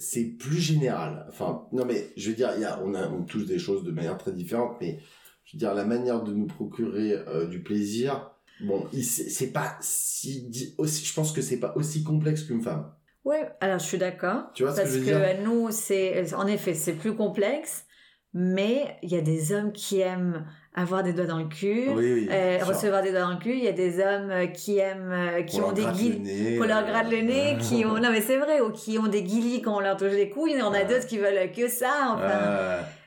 c'est 0.00 0.24
plus 0.24 0.58
général. 0.60 1.26
Enfin, 1.28 1.66
non 1.72 1.84
mais 1.84 2.10
je 2.16 2.30
veux 2.30 2.36
dire, 2.36 2.52
il 2.54 2.62
y 2.62 2.64
a, 2.64 2.80
on 2.84 2.94
a 2.94 3.08
on 3.08 3.22
touche 3.24 3.46
des 3.46 3.58
choses 3.58 3.82
de 3.84 3.90
manière 3.90 4.16
très 4.16 4.32
différente, 4.32 4.76
mais 4.80 4.98
je 5.44 5.56
veux 5.56 5.58
dire 5.58 5.74
la 5.74 5.84
manière 5.84 6.22
de 6.22 6.32
nous 6.32 6.46
procurer 6.46 7.12
euh, 7.12 7.46
du 7.46 7.62
plaisir. 7.62 8.30
Bon, 8.60 8.86
c'est 9.02 9.52
pas 9.52 9.76
si 9.80 10.74
aussi. 10.78 11.04
Je 11.04 11.14
pense 11.14 11.32
que 11.32 11.42
c'est 11.42 11.58
pas 11.60 11.72
aussi 11.76 12.02
complexe 12.02 12.42
qu'une 12.44 12.62
femme. 12.62 12.92
Ouais, 13.24 13.48
alors 13.60 13.78
je 13.78 13.84
suis 13.84 13.98
d'accord. 13.98 14.50
Tu 14.54 14.62
vois 14.64 14.72
ce 14.72 14.78
que 14.78 14.82
Parce 14.82 14.94
je 14.94 15.00
que, 15.00 15.10
veux 15.10 15.34
dire? 15.34 15.42
nous, 15.44 15.70
c'est, 15.70 16.34
en 16.34 16.46
effet, 16.46 16.74
c'est 16.74 16.94
plus 16.94 17.14
complexe, 17.14 17.84
mais 18.32 18.96
il 19.02 19.10
y 19.10 19.16
a 19.16 19.20
des 19.20 19.52
hommes 19.52 19.72
qui 19.72 20.00
aiment 20.00 20.46
avoir 20.80 21.02
des 21.02 21.12
doigts 21.12 21.26
dans 21.26 21.38
le 21.38 21.48
cul, 21.48 21.88
Oui, 21.94 22.12
oui. 22.12 22.28
euh, 22.30 22.58
recevoir 22.64 23.02
des 23.02 23.10
doigts 23.10 23.22
dans 23.22 23.32
le 23.32 23.38
cul. 23.38 23.54
Il 23.56 23.64
y 23.64 23.68
a 23.68 23.72
des 23.72 23.98
hommes 24.00 24.30
euh, 24.30 24.46
qui 24.46 24.78
aiment, 24.78 25.10
euh, 25.12 25.42
qui 25.42 25.60
ont 25.60 25.72
des 25.72 25.84
nez, 25.84 26.56
Qu'on 26.56 26.66
leur 26.66 26.84
gratte 26.86 27.10
le 27.10 27.20
nez, 27.22 27.56
qui 27.60 27.84
ont, 27.84 27.94
non 27.94 28.10
mais 28.10 28.20
c'est 28.20 28.38
vrai, 28.38 28.60
ou 28.60 28.70
qui 28.70 28.98
ont 28.98 29.08
des 29.08 29.22
guilis 29.22 29.60
quand 29.62 29.76
on 29.76 29.80
leur 29.80 29.96
touche 29.96 30.12
les 30.12 30.30
couilles, 30.30 30.56
on 30.62 30.72
a 30.72 30.84
d'autres 30.84 31.06
qui 31.06 31.18
veulent 31.18 31.50
que 31.52 31.68
ça, 31.68 32.14
enfin. 32.14 32.22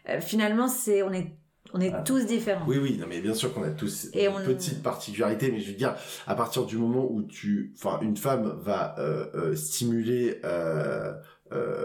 euh, 0.09 0.19
finalement, 0.19 0.67
c'est, 0.67 1.01
on 1.03 1.13
est, 1.13 1.27
on 1.73 1.79
est 1.79 1.91
Ah. 1.93 2.01
tous 2.01 2.25
différents. 2.25 2.65
Oui, 2.67 2.77
oui, 2.81 2.97
non, 2.99 3.05
mais 3.07 3.21
bien 3.21 3.33
sûr 3.33 3.53
qu'on 3.53 3.63
a 3.63 3.69
tous 3.69 4.09
Et 4.13 4.25
une 4.25 4.33
on- 4.33 4.43
petite 4.45 4.83
particularité, 4.83 5.49
mais 5.51 5.59
je 5.61 5.69
veux 5.71 5.77
dire, 5.77 5.95
à 6.27 6.35
partir 6.35 6.65
du 6.65 6.77
moment 6.77 7.07
où 7.09 7.21
tu, 7.23 7.73
enfin, 7.77 7.99
une 8.01 8.17
femme 8.17 8.53
va 8.61 8.95
euh, 8.99 9.27
euh, 9.35 9.55
stimuler, 9.55 10.41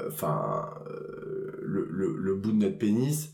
enfin, 0.09 0.71
euh, 0.91 1.59
le, 1.63 1.87
le, 1.91 2.17
le 2.17 2.35
bout 2.35 2.53
de 2.53 2.59
notre 2.65 2.79
pénis, 2.79 3.33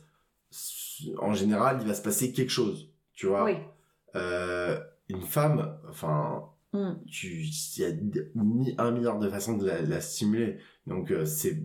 en 1.19 1.33
général, 1.35 1.79
il 1.81 1.89
va 1.89 1.95
se 1.95 2.03
passer 2.03 2.33
quelque 2.33 2.51
chose, 2.51 2.91
tu 3.15 3.27
vois. 3.27 3.45
Oui. 3.45 3.57
Euh, 4.15 4.79
une 5.09 5.23
femme, 5.23 5.79
enfin, 5.89 6.45
Mm. 6.75 6.93
tu, 7.07 7.29
il 7.43 7.83
y 7.83 7.85
a 7.85 8.83
un 8.83 8.91
milliard 8.93 9.19
de 9.19 9.29
façons 9.29 9.59
de 9.59 9.67
la, 9.67 9.83
la 9.83 10.01
stimuler. 10.01 10.57
Donc, 10.87 11.11
euh, 11.11 11.27
c'est, 11.27 11.63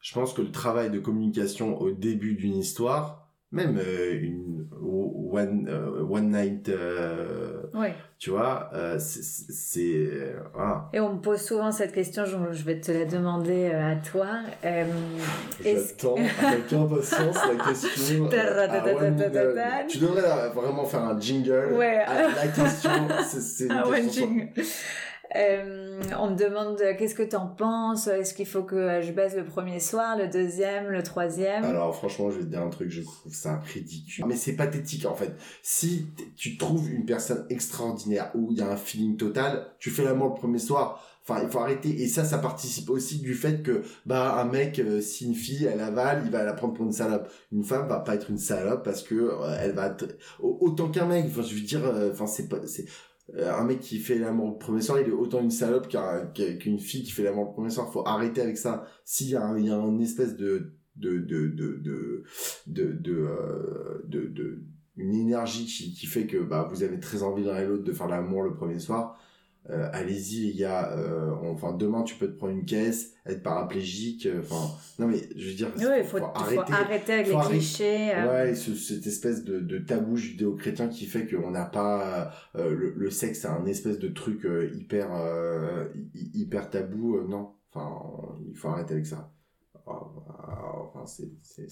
je 0.00 0.12
pense 0.12 0.34
que 0.34 0.42
le 0.42 0.50
travail 0.50 0.90
de 0.90 0.98
communication 0.98 1.80
au 1.80 1.90
début 1.90 2.34
d'une 2.34 2.56
histoire, 2.56 3.30
même 3.50 3.78
euh, 3.78 4.12
une 4.20 4.68
one, 4.82 5.70
one 5.70 6.30
night, 6.30 6.70
euh, 7.74 7.78
Oui. 7.80 7.88
tu 8.18 8.30
vois, 8.30 8.70
euh, 8.74 8.98
c'est, 8.98 9.22
c'est- 9.22 10.34
voilà. 10.54 10.88
Et 10.92 11.00
on 11.00 11.14
me 11.14 11.20
pose 11.20 11.40
souvent 11.40 11.72
cette 11.72 11.92
question, 11.92 12.24
je, 12.24 12.62
vais 12.64 12.80
te 12.80 12.92
la 12.92 13.04
demander 13.04 13.70
euh, 13.72 13.92
à 13.92 13.96
toi. 13.96 14.26
Euh, 14.64 14.84
J'attends 15.64 16.16
avec 16.16 16.72
impatience 16.72 17.36
la 17.36 17.64
question. 17.64 18.28
euh, 18.32 19.86
tu 19.88 19.98
devrais 19.98 20.22
euh, 20.24 20.48
vraiment 20.50 20.84
faire 20.84 21.02
un 21.04 21.18
jingle. 21.20 21.72
Ouais. 21.76 21.98
à 21.98 22.28
la 22.28 22.48
question, 22.48 22.90
c'est, 23.26 23.64
une 23.64 23.72
Ah 23.72 23.88
ouais, 23.88 24.02
question. 24.02 24.28
Euh, 25.34 26.00
on 26.18 26.30
me 26.30 26.36
demande 26.36 26.80
euh, 26.80 26.94
qu'est-ce 26.98 27.14
que 27.14 27.22
t'en 27.22 27.46
penses? 27.46 28.06
Est-ce 28.06 28.34
qu'il 28.34 28.46
faut 28.46 28.62
que 28.62 28.76
euh, 28.76 29.02
je 29.02 29.12
baise 29.12 29.34
le 29.36 29.44
premier 29.44 29.80
soir, 29.80 30.16
le 30.16 30.28
deuxième, 30.28 30.88
le 30.88 31.02
troisième? 31.02 31.64
Alors 31.64 31.94
franchement, 31.94 32.30
je 32.30 32.38
vais 32.38 32.44
te 32.44 32.50
dire 32.50 32.60
un 32.60 32.68
truc, 32.68 32.90
je 32.90 33.02
trouve 33.02 33.32
ça 33.32 33.60
ridicule. 33.72 34.26
Mais 34.26 34.36
c'est 34.36 34.54
pathétique 34.54 35.06
en 35.06 35.14
fait. 35.14 35.34
Si 35.62 36.06
tu 36.36 36.58
trouves 36.58 36.90
une 36.90 37.06
personne 37.06 37.46
extraordinaire 37.48 38.30
où 38.34 38.48
il 38.50 38.58
y 38.58 38.60
a 38.60 38.70
un 38.70 38.76
feeling 38.76 39.16
total, 39.16 39.66
tu 39.78 39.90
fais 39.90 40.04
l'amour 40.04 40.28
le 40.28 40.34
premier 40.34 40.58
soir. 40.58 41.02
Enfin, 41.24 41.40
il 41.44 41.48
faut 41.48 41.60
arrêter. 41.60 42.02
Et 42.02 42.08
ça, 42.08 42.24
ça 42.24 42.38
participe 42.38 42.90
aussi 42.90 43.20
du 43.20 43.34
fait 43.34 43.62
que 43.62 43.82
bah 44.04 44.40
un 44.40 44.44
mec, 44.44 44.80
euh, 44.80 45.00
si 45.00 45.24
une 45.24 45.34
fille 45.34 45.64
elle 45.64 45.80
avale, 45.80 46.22
il 46.24 46.32
va 46.32 46.42
la 46.42 46.52
prendre 46.52 46.74
pour 46.74 46.84
une 46.84 46.92
salope. 46.92 47.30
Une 47.52 47.62
femme 47.62 47.88
va 47.88 48.00
pas 48.00 48.16
être 48.16 48.28
une 48.28 48.38
salope 48.38 48.84
parce 48.84 49.02
que 49.02 49.14
euh, 49.14 49.56
elle 49.60 49.72
va 49.72 49.96
autant 50.40 50.88
qu'un 50.88 51.06
mec. 51.06 51.26
Enfin, 51.28 51.42
je 51.42 51.54
veux 51.54 51.60
dire, 51.60 51.82
enfin 52.10 52.26
c'est 52.26 52.48
pas 52.48 52.58
c'est 52.66 52.86
un 53.38 53.64
mec 53.64 53.80
qui 53.80 53.98
fait 53.98 54.18
l'amour 54.18 54.50
le 54.52 54.58
premier 54.58 54.82
soir, 54.82 55.00
il 55.00 55.08
est 55.08 55.12
autant 55.12 55.40
une 55.40 55.50
salope 55.50 55.88
qu'un- 55.88 56.26
qu'une 56.58 56.78
fille 56.78 57.02
qui 57.02 57.10
fait 57.12 57.22
l'amour 57.22 57.46
le 57.46 57.52
premier 57.52 57.70
soir. 57.70 57.90
Faut 57.92 58.06
arrêter 58.06 58.40
avec 58.42 58.58
ça. 58.58 58.84
S'il 59.04 59.28
y 59.30 59.36
a 59.36 59.42
une 59.44 60.00
espèce 60.00 60.36
de 60.36 60.72
de 60.96 61.18
de 61.18 61.46
de 61.48 61.76
de 61.78 62.22
de 62.66 62.92
de, 62.92 63.12
euh, 63.12 64.02
de, 64.06 64.26
de- 64.26 64.62
une 64.96 65.14
énergie 65.14 65.64
qui, 65.64 65.94
qui 65.94 66.06
fait 66.06 66.26
que 66.26 66.36
bah 66.36 66.68
vous 66.70 66.82
avez 66.82 67.00
très 67.00 67.22
envie 67.22 67.44
l'un 67.44 67.56
et 67.58 67.66
l'autre 67.66 67.84
de 67.84 67.92
faire 67.92 68.08
l'amour 68.08 68.42
le 68.42 68.52
premier 68.54 68.78
soir. 68.78 69.18
Euh, 69.70 69.88
allez-y 69.92 70.46
les 70.48 70.54
gars. 70.58 70.90
Euh, 70.96 71.30
enfin 71.52 71.72
demain 71.72 72.02
tu 72.02 72.16
peux 72.16 72.26
te 72.26 72.36
prendre 72.36 72.52
une 72.52 72.64
caisse, 72.64 73.12
être 73.26 73.44
paraplégique. 73.44 74.26
euh, 74.26 74.40
Enfin 74.40 74.74
non 74.98 75.06
mais 75.06 75.18
je 75.36 75.48
veux 75.50 75.54
dire 75.54 75.68
Oui, 75.78 75.84
il 75.98 76.04
faut, 76.04 76.18
faut 76.18 76.24
arrêter, 76.34 77.12
avec 77.12 77.26
Faut 77.26 77.30
les 77.30 77.36
arrêter. 77.36 77.58
clichés. 77.58 78.12
Ouais, 78.28 78.54
ce- 78.56 78.74
cette 78.74 79.06
espèce 79.06 79.44
de, 79.44 79.60
de 79.60 79.78
tabou 79.78 80.16
judéo-chrétien 80.16 80.88
qui 80.88 81.06
fait 81.06 81.26
qu'on 81.28 81.52
n'a 81.52 81.64
pas 81.66 82.32
euh, 82.56 82.74
le, 82.74 82.92
le 82.96 83.10
sexe, 83.10 83.42
c'est 83.42 83.48
un 83.48 83.64
espèce 83.66 84.00
de 84.00 84.08
truc 84.08 84.44
hyper 84.74 85.08
hy- 86.14 86.30
hyper 86.34 86.68
tabou. 86.68 87.20
non, 87.28 87.54
enfin, 87.72 88.36
il 88.48 88.56
faut 88.56 88.68
arrêter 88.68 88.94
avec 88.94 89.06
ça. 89.06 89.32
Ah, 89.86 89.92
ah, 89.94 90.72
Enfin, 90.94 91.06
c'est 91.06 91.30
c'est 91.42 91.66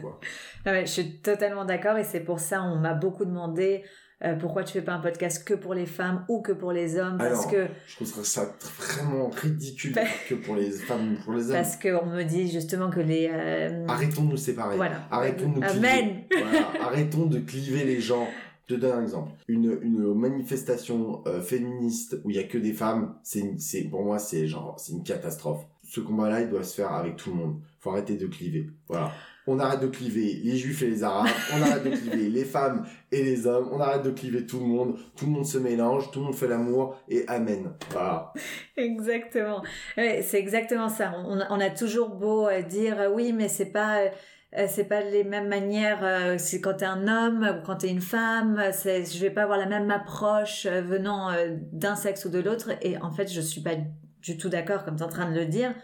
quoi. 0.00 0.20
Ouais, 0.66 0.86
je 0.86 0.90
suis 0.90 1.20
totalement 1.20 1.64
d'accord 1.64 1.96
et 1.98 2.04
c'est 2.04 2.20
pour 2.20 2.38
ça 2.40 2.62
on 2.62 2.78
m'a 2.78 2.94
beaucoup 2.94 3.24
demandé 3.24 3.82
euh, 4.24 4.34
pourquoi 4.34 4.64
tu 4.64 4.72
fais 4.72 4.82
pas 4.82 4.92
un 4.94 4.98
podcast 5.00 5.44
que 5.44 5.54
pour 5.54 5.74
les 5.74 5.86
femmes 5.86 6.24
ou 6.28 6.40
que 6.42 6.52
pour 6.52 6.72
les 6.72 6.98
hommes? 6.98 7.18
Parce 7.18 7.30
Alors, 7.46 7.50
que 7.50 7.66
Je 7.86 7.94
trouve 7.96 8.24
ça 8.24 8.52
vraiment 8.78 9.30
ridicule 9.30 9.92
Bah- 9.94 10.02
que 10.28 10.34
pour 10.34 10.56
les 10.56 10.70
femmes 10.72 11.12
ou 11.14 11.22
pour 11.24 11.34
les 11.34 11.46
hommes. 11.46 11.52
parce 11.56 11.76
que 11.76 11.88
on 12.02 12.06
me 12.06 12.22
dit 12.24 12.50
justement 12.50 12.90
que 12.90 13.00
les 13.00 13.28
euh, 13.32 13.86
Arrêtons 13.86 14.24
de 14.24 14.30
nous 14.30 14.36
séparer. 14.36 14.76
voilà 14.76 15.06
Arrêtons 15.10 15.48
de 15.50 15.54
nous 15.56 15.60
cliver. 15.60 15.88
Amen. 15.88 16.22
Voilà, 16.30 16.68
arrêtons 16.86 17.26
de 17.26 17.38
cliver 17.38 17.84
les 17.84 18.00
gens. 18.00 18.26
Je 18.68 18.74
te 18.74 18.80
donne 18.80 18.98
un 18.98 19.02
exemple. 19.02 19.30
Une, 19.48 19.78
une 19.82 20.12
manifestation 20.14 21.22
euh, 21.26 21.40
féministe 21.40 22.18
où 22.24 22.30
il 22.30 22.36
y 22.36 22.38
a 22.38 22.42
que 22.44 22.58
des 22.58 22.72
femmes, 22.72 23.14
c'est 23.22 23.84
pour 23.84 24.02
moi 24.04 24.18
c'est 24.18 24.46
genre 24.46 24.74
c'est 24.78 24.92
une 24.92 25.02
catastrophe. 25.04 25.64
Ce 25.90 26.00
combat-là, 26.00 26.42
il 26.42 26.50
doit 26.50 26.64
se 26.64 26.74
faire 26.74 26.92
avec 26.92 27.16
tout 27.16 27.30
le 27.30 27.36
monde. 27.36 27.60
Faut 27.80 27.90
arrêter 27.90 28.16
de 28.16 28.26
cliver. 28.26 28.68
Voilà. 28.88 29.10
On 29.50 29.58
arrête 29.60 29.80
de 29.80 29.86
cliver 29.86 30.40
les 30.44 30.58
juifs 30.58 30.82
et 30.82 30.88
les 30.88 31.02
arabes. 31.02 31.26
On 31.56 31.62
arrête 31.62 31.82
de 31.82 31.96
cliver 31.96 32.28
les 32.28 32.44
femmes 32.44 32.86
et 33.10 33.22
les 33.22 33.46
hommes. 33.46 33.70
On 33.72 33.80
arrête 33.80 34.02
de 34.02 34.10
cliver 34.10 34.44
tout 34.44 34.60
le 34.60 34.66
monde. 34.66 34.98
Tout 35.16 35.24
le 35.24 35.32
monde 35.32 35.46
se 35.46 35.56
mélange. 35.56 36.10
Tout 36.10 36.18
le 36.18 36.26
monde 36.26 36.34
fait 36.34 36.48
l'amour 36.48 37.00
et 37.08 37.26
amen. 37.28 37.72
Voilà. 37.90 38.34
Exactement. 38.76 39.62
C'est 39.96 40.38
exactement 40.38 40.90
ça. 40.90 41.14
On, 41.26 41.60
a 41.60 41.70
toujours 41.70 42.10
beau 42.10 42.46
euh, 42.46 42.60
dire 42.60 43.00
euh, 43.00 43.08
oui, 43.10 43.32
mais 43.32 43.48
c'est 43.48 43.72
pas 43.72 44.02
euh, 44.02 44.66
c'est 44.68 44.84
pas 44.84 45.00
les 45.00 45.24
mêmes 45.24 45.48
manières. 45.48 46.38
c'est 46.38 46.60
quand 46.60 46.74
t'es 46.74 46.84
un 46.84 47.08
homme 47.08 47.58
ou 47.58 47.66
quand 47.66 47.76
t'es 47.76 47.88
une 47.88 48.02
femme. 48.02 48.62
C'est 48.72 49.06
je 49.06 49.18
vais 49.18 49.30
pas 49.30 49.44
avoir 49.44 49.58
la 49.58 49.66
même 49.66 49.90
approche 49.90 50.66
venant 50.66 51.30
d'un 51.72 51.96
sexe 51.96 52.26
ou 52.26 52.28
de 52.28 52.38
l'autre. 52.38 52.72
Et 52.82 52.98
en 52.98 53.12
fait, 53.12 53.32
je 53.32 53.40
suis 53.40 53.62
pas 53.62 53.76
du 54.20 54.36
tout 54.36 54.50
d'accord 54.50 54.84
comme 54.84 54.96
t'es 54.96 55.04
en 55.04 55.08
train 55.08 55.30
de 55.30 55.34
le 55.34 55.46
dire. 55.46 55.74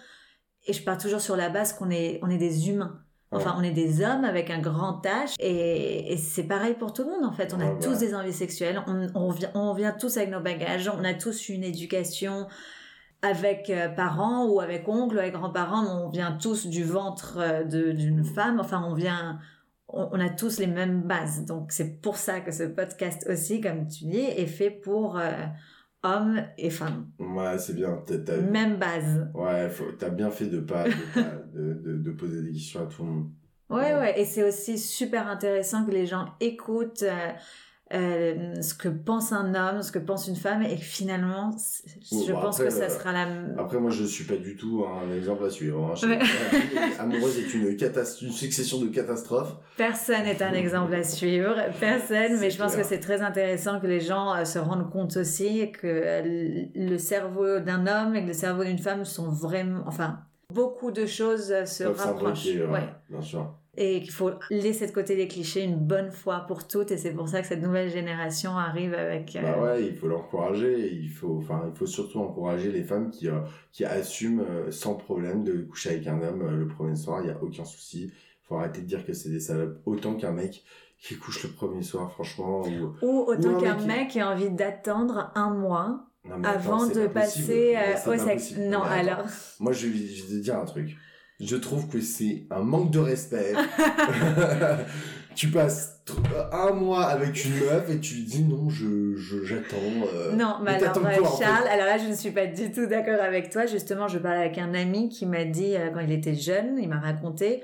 Et 0.67 0.75
je 0.75 0.83
pars 0.83 0.99
toujours 0.99 1.21
sur 1.23 1.37
la 1.37 1.49
base 1.49 1.73
qu'on 1.73 1.91
est 1.91 2.21
on 2.23 2.29
est 2.29 2.39
des 2.39 2.69
humains. 2.69 3.05
Enfin, 3.35 3.55
on 3.59 3.62
est 3.62 3.72
des 3.72 4.03
hommes 4.03 4.24
avec 4.24 4.51
un 4.51 4.61
grand 4.61 5.03
H 5.05 5.35
et, 5.39 6.12
et 6.12 6.16
c'est 6.16 6.45
pareil 6.45 6.74
pour 6.74 6.93
tout 6.93 7.03
le 7.03 7.11
monde 7.11 7.24
en 7.24 7.32
fait. 7.32 7.55
On 7.55 7.61
a 7.61 7.70
tous 7.80 7.99
des 7.99 8.14
envies 8.14 8.32
sexuelles, 8.32 8.82
on, 8.87 9.09
on, 9.14 9.30
vient, 9.30 9.51
on 9.55 9.74
vient 9.74 9.93
tous 9.93 10.16
avec 10.16 10.30
nos 10.30 10.41
bagages, 10.41 10.89
on 10.89 11.05
a 11.05 11.14
tous 11.14 11.49
une 11.49 11.64
éducation 11.64 12.47
avec 13.22 13.70
euh, 13.70 13.89
parents 13.89 14.47
ou 14.47 14.61
avec 14.61 14.87
oncles 14.87 15.16
ou 15.16 15.18
avec 15.18 15.32
grands-parents, 15.32 16.05
on 16.05 16.11
vient 16.11 16.32
tous 16.32 16.66
du 16.66 16.85
ventre 16.85 17.39
euh, 17.39 17.64
d'une 17.64 18.24
femme, 18.24 18.61
enfin 18.61 18.85
on 18.87 18.95
vient, 18.95 19.39
on, 19.89 20.11
on 20.12 20.20
a 20.20 20.28
tous 20.28 20.59
les 20.59 20.66
mêmes 20.66 21.03
bases. 21.03 21.47
Donc 21.47 21.72
c'est 21.72 22.03
pour 22.03 22.16
ça 22.16 22.41
que 22.41 22.53
ce 22.53 22.64
podcast 22.64 23.26
aussi, 23.30 23.61
comme 23.61 23.89
tu 23.89 24.05
dis, 24.05 24.20
est 24.20 24.47
fait 24.47 24.70
pour 24.70 25.18
euh, 25.18 25.30
hommes 26.05 26.43
et 26.59 26.71
femmes. 26.71 27.09
Ouais, 27.19 27.59
c'est 27.59 27.75
bien. 27.75 28.03
Même 28.51 28.77
base. 28.77 29.29
Ouais, 29.35 29.69
t'as 29.99 30.11
bien 30.11 30.31
fait 30.31 30.47
de 30.47 30.61
pas, 30.61 30.85
de, 30.85 30.91
pas- 31.15 31.43
de, 31.55 31.75
de, 31.75 31.97
de 31.97 32.11
poser 32.13 32.43
des 32.43 32.53
questions 32.53 32.83
à 32.83 32.87
tout 32.87 33.03
le 33.05 33.09
monde. 33.11 33.31
Ouais, 33.71 33.81
Ouais. 33.81 33.95
ouais, 33.95 34.21
et 34.21 34.25
c'est 34.25 34.47
aussi 34.47 34.79
super 34.79 35.27
intéressant 35.29 35.85
que 35.87 35.91
les 35.91 36.07
gens 36.07 36.27
écoutent. 36.41 37.03
euh, 37.03 37.31
euh, 37.93 38.61
ce 38.62 38.74
que 38.74 38.89
pense 38.89 39.32
un 39.32 39.55
homme, 39.55 39.82
ce 39.82 39.93
que 39.93 39.99
pense 39.99 40.26
une 40.26 40.37
femme, 40.37 40.62
et 40.62 40.76
que 40.76 40.82
finalement, 40.82 41.51
Bon, 41.51 42.22
je 42.26 42.32
bah, 42.32 42.41
pense 42.41 42.57
après, 42.61 42.68
que 42.68 42.74
ça 42.74 42.85
euh, 42.85 42.89
sera 42.99 43.12
la. 43.12 43.26
Après, 43.59 43.78
moi, 43.78 43.91
je 43.91 44.05
suis 44.05 44.24
pas 44.24 44.37
du 44.37 44.57
tout 44.57 44.85
un 44.87 45.14
exemple 45.14 45.45
à 45.45 45.51
suivre. 45.51 45.95
hein. 46.03 46.09
Ouais. 46.09 46.18
Amoureuse 46.99 47.39
est 47.39 47.55
une, 47.55 47.76
succession 48.32 48.80
de 48.80 48.87
catastrophes. 48.89 49.57
Personne 49.76 50.24
n'est 50.24 50.43
un 50.43 50.53
exemple 50.55 50.95
à 50.95 51.03
suivre, 51.03 51.55
personne, 51.78 52.39
mais 52.41 52.51
je 52.51 52.59
pense 52.59 52.72
clair. 52.72 52.82
que 52.82 52.89
c'est 52.89 53.01
très 53.01 53.20
intéressant 53.22 53.80
que 53.80 53.87
les 53.87 54.01
gens 54.01 54.35
euh, 54.35 54.45
se 54.45 54.59
rendent 54.59 54.91
compte 54.91 55.16
aussi 55.16 55.70
que 55.72 55.87
euh, 55.87 56.64
le 56.74 56.99
cerveau 56.99 57.61
d'un 57.61 57.87
homme 57.87 58.16
et 58.16 58.22
que 58.22 58.28
le 58.28 58.32
cerveau 58.32 58.64
d'une 58.64 58.78
femme 58.78 59.05
sont 59.05 59.28
vraiment, 59.28 59.82
enfin, 59.87 60.20
beaucoup 60.53 60.91
de 60.91 61.05
choses 61.07 61.53
se 61.66 61.85
rapprochent. 61.85 62.47
ouais, 62.47 62.66
Ouais. 62.66 62.89
Bien 63.11 63.20
sûr. 63.22 63.55
Et 63.77 64.01
qu'il 64.03 64.12
faut 64.12 64.31
laisser 64.51 64.87
de 64.87 64.93
côté 64.93 65.16
les 65.16 65.27
clichés 65.27 65.62
une 65.62 65.77
bonne 65.77 66.11
fois 66.11 66.41
pour 66.47 66.66
toutes, 66.68 66.91
et 66.93 66.97
c'est 66.97 67.12
pour 67.12 67.29
ça 67.29 67.41
que 67.41 67.47
cette 67.49 67.62
nouvelle 67.62 67.91
génération 67.91 68.57
arrive 68.57 68.95
avec. 68.95 69.35
euh, 69.35 69.43
Bah 69.43 69.61
ouais, 69.61 69.87
il 69.87 69.97
faut 69.97 70.07
l'encourager. 70.09 70.93
Il 70.93 71.09
faut, 71.11 71.39
enfin, 71.39 71.64
il 71.72 71.77
faut 71.77 71.87
surtout 71.87 72.20
encourager 72.20 72.70
les 72.70 72.85
femmes 72.85 73.11
qui, 73.11 73.29
euh, 73.29 73.41
qui 73.72 73.85
assument 73.85 74.45
euh, 74.49 74.70
sans 74.70 74.95
problème 74.95 75.43
de 75.45 75.62
coucher 75.62 75.91
avec 75.91 76.07
un 76.07 76.20
homme 76.22 76.43
euh, 76.43 76.57
le 76.57 76.68
premier 76.68 76.95
soir. 76.97 77.20
Il 77.22 77.29
y 77.29 77.31
a 77.33 77.43
aucun 77.43 77.64
souci. 77.64 78.12
Faut 78.43 78.57
arrêter 78.57 78.81
de 78.83 78.87
dire 78.87 79.05
que 79.07 79.12
c'est 79.12 79.31
des 79.31 79.41
salopes 79.41 79.81
autant 79.87 80.14
qu'un 80.14 80.33
mec 80.33 80.64
qui 80.99 81.16
couche 81.16 81.43
le 81.45 81.51
premier 81.51 81.83
soir, 81.83 82.12
franchement. 82.12 82.62
Ou... 82.62 82.95
Ou 83.03 83.25
autant 83.27 83.59
qu'un 83.61 83.77
mec 83.87 84.09
qui- 84.09 84.18
ait 84.18 84.22
envie 84.22 84.51
d'attendre 84.51 85.33
un 85.35 85.51
mois 85.51 86.07
Non, 86.25 86.37
mais 86.39 86.47
attends, 86.49 86.59
avant 86.75 86.87
de 86.87 87.07
pas 87.07 87.20
passer 87.22 87.77
au 88.07 88.16
sexe. 88.18 88.55
Non, 88.57 88.83
alors. 88.83 89.25
Moi, 89.61 89.72
je 89.72 89.87
vais, 89.89 89.99
je 90.07 90.22
vais 90.25 90.29
te 90.39 90.43
dire 90.43 90.57
un 90.59 90.64
truc. 90.64 90.97
Je 91.41 91.57
trouve 91.57 91.89
que 91.89 92.01
c'est 92.01 92.45
un 92.51 92.61
manque 92.62 92.91
de 92.91 92.99
respect. 93.01 93.53
tu 95.35 95.49
passes 95.49 96.01
tr- 96.07 96.49
un 96.53 96.72
mois 96.72 97.05
avec 97.07 97.45
une 97.45 97.55
meuf 97.55 97.91
et 97.91 97.99
tu 97.99 98.14
lui 98.14 98.22
dis 98.24 98.43
non, 98.45 98.70
je, 98.70 99.16
je, 99.16 99.45
j'attends. 99.45 99.76
euh, 100.14 100.32
Non, 100.32 100.59
mais 100.62 100.72
alors 100.82 100.97
euh, 100.99 101.16
quoi, 101.18 101.28
en 101.28 101.37
fait? 101.37 101.45
Charles, 101.45 101.66
alors 101.68 101.87
là 101.87 101.99
je 101.99 102.09
ne 102.09 102.14
suis 102.14 102.30
pas 102.30 102.47
du 102.47 102.70
tout 102.70 102.87
d'accord 102.87 103.20
avec 103.20 103.51
toi. 103.51 103.66
Justement, 103.66 104.07
je 104.09 104.18
parlais 104.18 104.41
avec 104.41 104.59
un 104.59 104.74
ami 104.74 105.09
qui 105.09 105.26
m'a 105.26 105.45
dit 105.45 105.74
euh, 105.76 105.91
quand 105.93 106.01
il 106.01 106.12
était 106.12 106.35
jeune, 106.35 106.78
il 106.80 106.89
m'a 106.89 107.01
raconté 107.01 107.62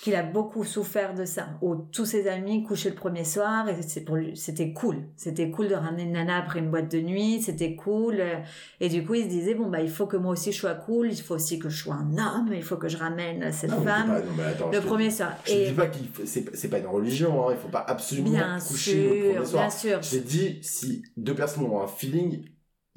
qu'il 0.00 0.14
a 0.14 0.22
beaucoup 0.22 0.62
souffert 0.62 1.12
de 1.14 1.24
ça. 1.24 1.48
Où 1.60 1.74
tous 1.74 2.04
ses 2.04 2.28
amis 2.28 2.62
couchaient 2.62 2.90
le 2.90 2.94
premier 2.94 3.24
soir 3.24 3.68
et 3.68 3.82
c'est 3.82 4.02
pour 4.02 4.14
lui, 4.14 4.36
c'était 4.36 4.72
cool. 4.72 4.98
C'était 5.16 5.50
cool 5.50 5.66
de 5.68 5.74
ramener 5.74 6.04
une 6.04 6.12
nana 6.12 6.36
après 6.38 6.60
une 6.60 6.70
boîte 6.70 6.88
de 6.90 7.00
nuit, 7.00 7.42
c'était 7.42 7.74
cool. 7.74 8.20
euh, 8.20 8.36
Et 8.80 8.88
du 8.88 9.04
coup, 9.04 9.14
il 9.14 9.24
se 9.24 9.28
disait 9.28 9.54
bon 9.54 9.66
bah 9.68 9.80
il 9.80 9.90
faut 9.90 10.06
que 10.06 10.16
moi 10.16 10.32
aussi 10.32 10.52
je 10.52 10.58
sois 10.60 10.74
cool, 10.74 11.10
il 11.10 11.20
faut 11.20 11.34
aussi 11.34 11.58
que 11.58 11.68
je 11.68 11.82
sois 11.82 11.94
un 11.96 12.12
homme, 12.16 12.50
il 12.54 12.62
faut 12.62 12.76
que 12.76 12.88
je 12.88 12.96
ramène 12.96 13.50
cette 13.50 13.70
non, 13.70 13.82
femme. 13.82 14.06
pas- 14.06 14.20
non, 14.20 14.32
mais 14.36 14.44
attends, 14.44 14.70
Le 14.70 14.80
premier 14.80 15.10
soir. 15.10 15.32
Je 15.44 15.52
Et 15.52 15.66
dis 15.66 15.72
pas 15.72 15.88
qu'il 15.88 16.06
faut- 16.08 16.22
c'est, 16.24 16.54
c'est 16.56 16.68
pas 16.68 16.78
une 16.78 16.86
religion, 16.86 17.48
hein, 17.48 17.52
il 17.52 17.58
faut 17.58 17.68
pas 17.68 17.84
absolument 17.88 18.30
bien 18.30 18.58
coucher 18.60 18.94
le 19.02 19.08
sûr, 19.24 19.32
premier 19.34 19.46
soir. 19.46 19.62
bien 19.64 19.70
sûr. 19.70 19.98
J'ai 20.02 20.20
dit, 20.20 20.58
si 20.62 21.02
deux 21.16 21.34
personnes 21.34 21.64
ont 21.64 21.82
un 21.82 21.88
feeling, 21.88 22.44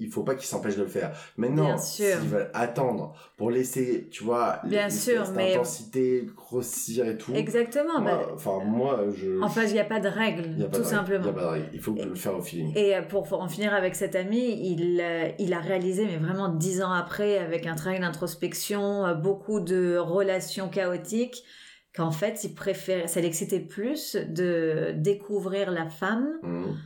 il 0.02 0.10
faut 0.10 0.24
pas 0.24 0.36
qu'ils 0.36 0.47
s'empêchent 0.47 0.76
de 0.78 0.82
le 0.84 0.88
faire. 0.89 1.12
Maintenant, 1.38 1.78
s'ils 1.78 2.06
veulent 2.28 2.49
attendre 2.54 3.14
pour 3.38 3.52
laisser, 3.52 4.10
tu 4.12 4.24
vois, 4.24 4.60
Bien 4.66 4.89
sûr, 4.89 5.24
mais- 5.36 5.54
d'intensité 5.54 6.28
grossir 6.36 7.08
et 7.08 7.18
tout. 7.18 7.34
Exactement. 7.34 8.02
moi, 8.02 8.12
bah, 8.16 8.32
enfin, 8.34 8.60
moi, 8.66 8.99
je. 9.16 9.39
en 9.41 9.47
fait, 9.49 9.68
il 9.68 9.74
n'y 9.74 9.80
a 9.80 9.86
pas 9.86 9.99
de 9.99 10.08
règle, 10.10 10.45
il 10.54 10.60
y 10.60 10.64
a 10.64 10.68
pas 10.68 10.78
tout 10.78 10.84
de 10.84 10.88
simplement. 10.88 11.24
Il 11.24 11.28
y 11.28 11.30
a 11.30 11.34
pas 11.34 11.41
de 11.41 11.47
règle. 11.47 11.70
Il 11.74 11.80
faut 11.80 11.93
le 11.93 12.16
faire 12.16 12.36
au 12.38 12.41
feeling. 12.41 12.74
Et 12.76 12.95
euh, 12.95 13.02
pour, 13.04 13.32
en 13.39 13.47
finir 13.47 13.74
avec 13.74 13.95
cet 13.95 14.16
ami, 14.16 14.72
il, 14.72 14.99
euh, 15.02 15.30
il 15.39 15.54
a 15.54 15.60
réalisé, 15.60 16.06
mais 16.06 16.18
vraiment 16.18 16.49
dix 16.49 16.82
ans 16.82 16.91
après, 16.91 17.38
avec 17.38 17.66
un 17.68 17.76
travail 17.76 17.99
d'introspection, 17.99 19.06
euh, 19.06 19.14
beaucoup 19.14 19.60
de 19.60 19.97
relations 19.97 20.68
chaotiques, 20.70 21.43
qu'en 21.95 22.12
fait, 22.12 22.43
il 22.43 22.54
préférait, 22.56 23.08
ça 23.08 23.20
l'excitait 23.22 23.60
plus 23.60 24.16
de 24.16 24.93
découvrir 24.95 25.72
la 25.72 25.89
femme 25.89 26.28
Mhm. 26.43 26.78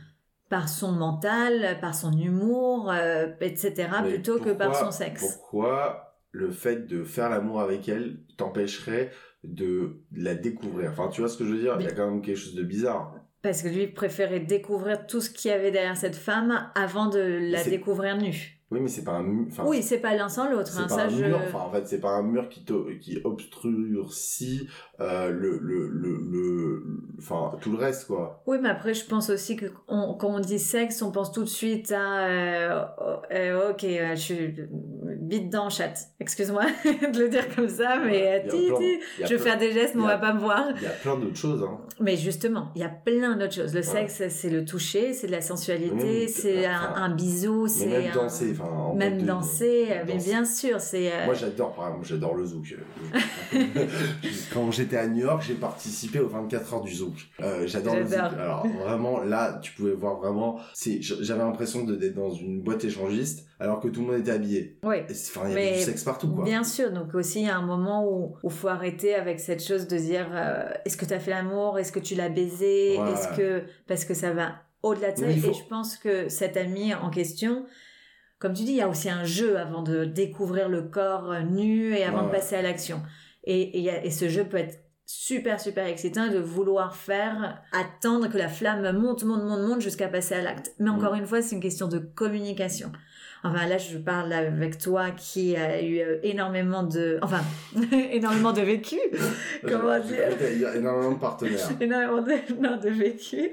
Par 0.48 0.68
son 0.68 0.92
mental, 0.92 1.78
par 1.80 1.94
son 1.94 2.12
humour, 2.12 2.90
euh, 2.90 3.28
etc., 3.40 3.88
Mais 4.02 4.14
plutôt 4.14 4.38
que 4.38 4.50
par 4.50 4.74
son 4.74 4.90
sexe. 4.90 5.38
Pourquoi 5.38 6.16
le 6.30 6.50
fait 6.50 6.86
de 6.86 7.02
faire 7.02 7.30
l'amour 7.30 7.60
avec 7.60 7.88
elle 7.88 8.20
t'empêcherait 8.36 9.10
de 9.42 10.02
la 10.12 10.34
découvrir? 10.34 10.90
Enfin, 10.90 11.08
tu 11.08 11.20
vois 11.20 11.28
ce 11.28 11.36
que 11.38 11.44
je 11.44 11.50
veux 11.50 11.60
dire? 11.60 11.76
Il 11.80 11.84
y 11.84 11.88
a 11.88 11.92
quand 11.92 12.10
même 12.10 12.22
quelque 12.22 12.36
chose 12.36 12.54
de 12.54 12.62
bizarre. 12.62 13.14
Parce 13.42 13.62
que 13.62 13.68
lui 13.68 13.86
préférait 13.86 14.40
découvrir 14.40 15.06
tout 15.06 15.20
ce 15.20 15.30
qu'il 15.30 15.50
y 15.50 15.54
avait 15.54 15.70
derrière 15.70 15.96
cette 15.96 16.16
femme 16.16 16.70
avant 16.74 17.06
de 17.06 17.20
la 17.50 17.62
découvrir 17.64 18.16
nue. 18.16 18.55
Oui, 18.72 18.80
mais 18.80 18.88
c'est 18.88 19.04
pas 19.04 19.12
un 19.12 19.22
mur. 19.22 19.46
oui, 19.64 19.80
c'est 19.82 19.98
pas 19.98 20.14
l'un 20.16 20.28
sans 20.28 20.50
l'autre. 20.50 20.72
C'est 20.72 20.80
hein, 20.80 20.86
pas 20.88 20.94
ça, 20.96 21.04
un 21.04 21.08
je... 21.08 21.24
mur, 21.24 21.38
enfin 21.46 21.58
en 21.60 21.70
fait 21.70 21.86
c'est 21.86 22.00
pas 22.00 22.10
un 22.10 22.22
mur 22.22 22.48
qui, 22.48 22.64
t'o- 22.64 22.88
qui 23.00 23.18
obstrucit 23.22 24.68
euh, 25.00 25.30
le, 25.30 25.58
le, 25.58 25.88
le, 25.88 26.16
le, 26.30 26.82
enfin 27.18 27.52
tout 27.60 27.70
le 27.70 27.78
reste 27.78 28.06
quoi. 28.08 28.42
Oui, 28.46 28.58
mais 28.60 28.68
après, 28.68 28.94
je 28.94 29.04
pense 29.06 29.30
aussi 29.30 29.56
que 29.56 29.66
on- 29.88 30.14
quand 30.14 30.28
on 30.34 30.40
dit 30.40 30.58
sexe, 30.58 31.00
on 31.02 31.12
pense 31.12 31.32
tout 31.32 31.42
de 31.44 31.48
suite 31.48 31.92
à 31.92 32.26
euh, 32.26 32.84
euh, 33.32 33.70
ok, 33.70 33.84
euh, 33.84 34.10
je 34.16 34.20
suis 34.20 34.54
bite 35.20 35.50
dans 35.50 35.70
chatte. 35.70 35.98
Excuse-moi 36.20 36.64
de 36.84 37.18
le 37.20 37.28
dire 37.28 37.54
comme 37.54 37.68
ça, 37.68 37.98
mais 38.04 38.46
ti, 38.48 38.68
ti. 38.76 38.98
je 39.22 39.26
vais 39.34 39.38
faire 39.38 39.58
des 39.58 39.72
gestes, 39.72 39.94
mais 39.94 40.02
on 40.02 40.06
va 40.06 40.18
pas 40.18 40.32
me 40.34 40.40
voir. 40.40 40.64
Il 40.76 40.82
y 40.82 40.86
a 40.86 40.90
plein 40.90 41.16
d'autres 41.16 41.36
choses 41.36 41.62
hein. 41.62 41.78
Mais 42.00 42.16
justement, 42.16 42.72
il 42.74 42.80
y 42.82 42.84
a 42.84 42.88
plein 42.88 43.36
d'autres 43.36 43.54
choses. 43.54 43.72
Le 43.74 43.80
Ouais. 43.80 43.82
sexe, 44.08 44.22
c'est 44.28 44.50
le 44.50 44.64
toucher, 44.64 45.12
c'est 45.12 45.26
de 45.28 45.32
la 45.32 45.40
sensualité, 45.40 46.26
c'est 46.28 46.66
un, 46.66 46.94
un 46.96 47.14
bisou, 47.14 47.66
c'est 47.68 48.08
enfin 48.58 48.70
en 48.70 48.94
même 48.94 49.20
de- 49.22 49.26
danser. 49.26 49.86
euh, 49.90 50.04
Mais 50.06 50.14
danser. 50.14 50.28
bien 50.30 50.44
sûr, 50.44 50.80
c'est. 50.80 51.12
euh, 51.12 51.24
Moi 51.26 51.34
j'adore, 51.34 51.74
par 51.74 51.88
exemple, 51.88 52.06
j'adore 52.06 52.34
le 52.34 52.44
zouk. 52.46 52.74
Quand 54.52 54.70
j'étais 54.70 54.96
à 54.96 55.06
New 55.06 55.20
York, 55.24 55.42
j'ai 55.46 55.54
participé 55.54 56.20
aux 56.20 56.28
24 56.28 56.74
heures 56.74 56.80
du 56.82 56.94
zouk. 56.94 57.14
Euh, 57.40 57.66
j'adore 57.66 57.96
le 57.96 58.06
zouk. 58.06 58.18
Alors 58.18 58.66
vraiment, 58.66 59.20
là, 59.22 59.58
tu 59.62 59.72
pouvais 59.72 59.92
voir 59.92 60.16
vraiment. 60.18 60.58
C'est, 60.74 60.98
j'avais 61.00 61.42
l'impression 61.42 61.84
de- 61.84 61.96
d'être 61.96 62.14
dans 62.14 62.30
une 62.30 62.62
boîte 62.62 62.84
échangiste, 62.84 63.46
alors 63.60 63.80
que 63.80 63.88
tout 63.88 64.00
le 64.00 64.06
monde 64.08 64.20
était 64.20 64.30
habillé. 64.32 64.78
oui. 64.82 64.96
Enfin, 65.10 65.42
il 65.48 65.50
y 65.50 65.52
avait 65.68 65.72
du 65.78 65.82
sexe 65.84 66.04
partout, 66.04 66.28
quoi. 66.32 66.44
Bien 66.44 66.64
sûr, 66.64 66.92
donc 66.92 67.14
aussi 67.14 67.40
il 67.40 67.46
y 67.46 67.50
a 67.50 67.56
un 67.56 67.66
moment 67.66 68.06
où 68.10 68.36
il 68.44 68.50
faut 68.50 68.68
arrêter 68.68 69.14
avec 69.14 69.40
cette 69.40 69.62
chose 69.62 69.86
de 69.86 69.96
dire 69.98 70.26
euh, 70.32 70.64
est-ce 70.84 70.96
que 70.96 71.04
tu 71.04 71.14
as 71.14 71.20
fait 71.20 71.30
l'amour, 71.30 71.78
est-ce 71.78 71.92
que 71.92 71.98
tu 72.00 72.14
l'as 72.14 72.28
baisé, 72.28 72.98
Ouais. 72.98 73.12
est-ce 73.12 73.28
que 73.36 73.62
parce 73.86 74.04
que 74.04 74.14
ça 74.14 74.32
va 74.32 74.52
au-delà 74.82 75.12
de 75.12 75.18
ça 75.18 75.26
faut- 75.26 75.50
et 75.50 75.54
je 75.54 75.64
pense 75.68 75.96
que 75.96 76.28
cet 76.28 76.56
ami 76.56 76.94
en 76.94 77.10
question 77.10 77.64
comme 78.38 78.52
tu 78.52 78.64
dis, 78.64 78.72
il 78.72 78.76
y 78.76 78.82
a 78.82 78.88
aussi 78.88 79.08
un 79.08 79.24
jeu 79.24 79.58
avant 79.58 79.82
de 79.82 80.04
découvrir 80.04 80.68
le 80.68 80.82
corps 80.82 81.32
euh, 81.32 81.42
nu 81.42 81.94
et 81.94 82.04
avant 82.04 82.22
Ouais, 82.22 82.26
de 82.26 82.30
passer 82.32 82.56
à 82.56 82.62
l'action. 82.62 83.02
Et, 83.44 83.84
et, 84.04 84.10
ce 84.10 84.28
jeu 84.28 84.44
peut 84.44 84.56
être 84.56 84.82
super 85.08 85.60
super 85.60 85.86
excitant 85.86 86.26
de 86.28 86.38
vouloir 86.38 86.96
faire 86.96 87.62
attendre 87.70 88.28
que 88.28 88.36
la 88.36 88.48
flamme 88.48 88.82
monte 88.98 89.22
monte 89.22 89.44
monte 89.44 89.60
monte 89.60 89.80
jusqu'à 89.80 90.08
passer 90.08 90.34
à 90.34 90.42
l'acte. 90.42 90.74
Mais 90.80 90.90
encore 90.90 91.14
une 91.14 91.26
fois, 91.26 91.42
c'est 91.42 91.54
une 91.54 91.62
question 91.62 91.86
de 91.86 91.98
communication. 91.98 92.90
Enfin 93.44 93.66
là, 93.68 93.78
je 93.78 93.98
parle 93.98 94.32
avec 94.32 94.78
toi 94.78 95.10
qui 95.10 95.56
a 95.56 95.80
eu 95.80 96.00
euh, 96.00 96.18
énormément 96.24 96.82
de, 96.82 97.18
enfin 97.22 97.40
énormément 98.10 98.52
de 98.52 98.62
vécu, 98.62 98.96
comment 99.62 99.98
dire? 100.00 100.28
Il 100.52 100.60
y 100.60 100.64
a 100.64 100.74
énormément 100.74 101.12
de 101.12 101.18
partenaires. 101.18 101.68
énormément 101.80 102.22
de, 102.22 102.60
non, 102.60 102.76
de 102.76 102.88
vécu. 102.88 103.52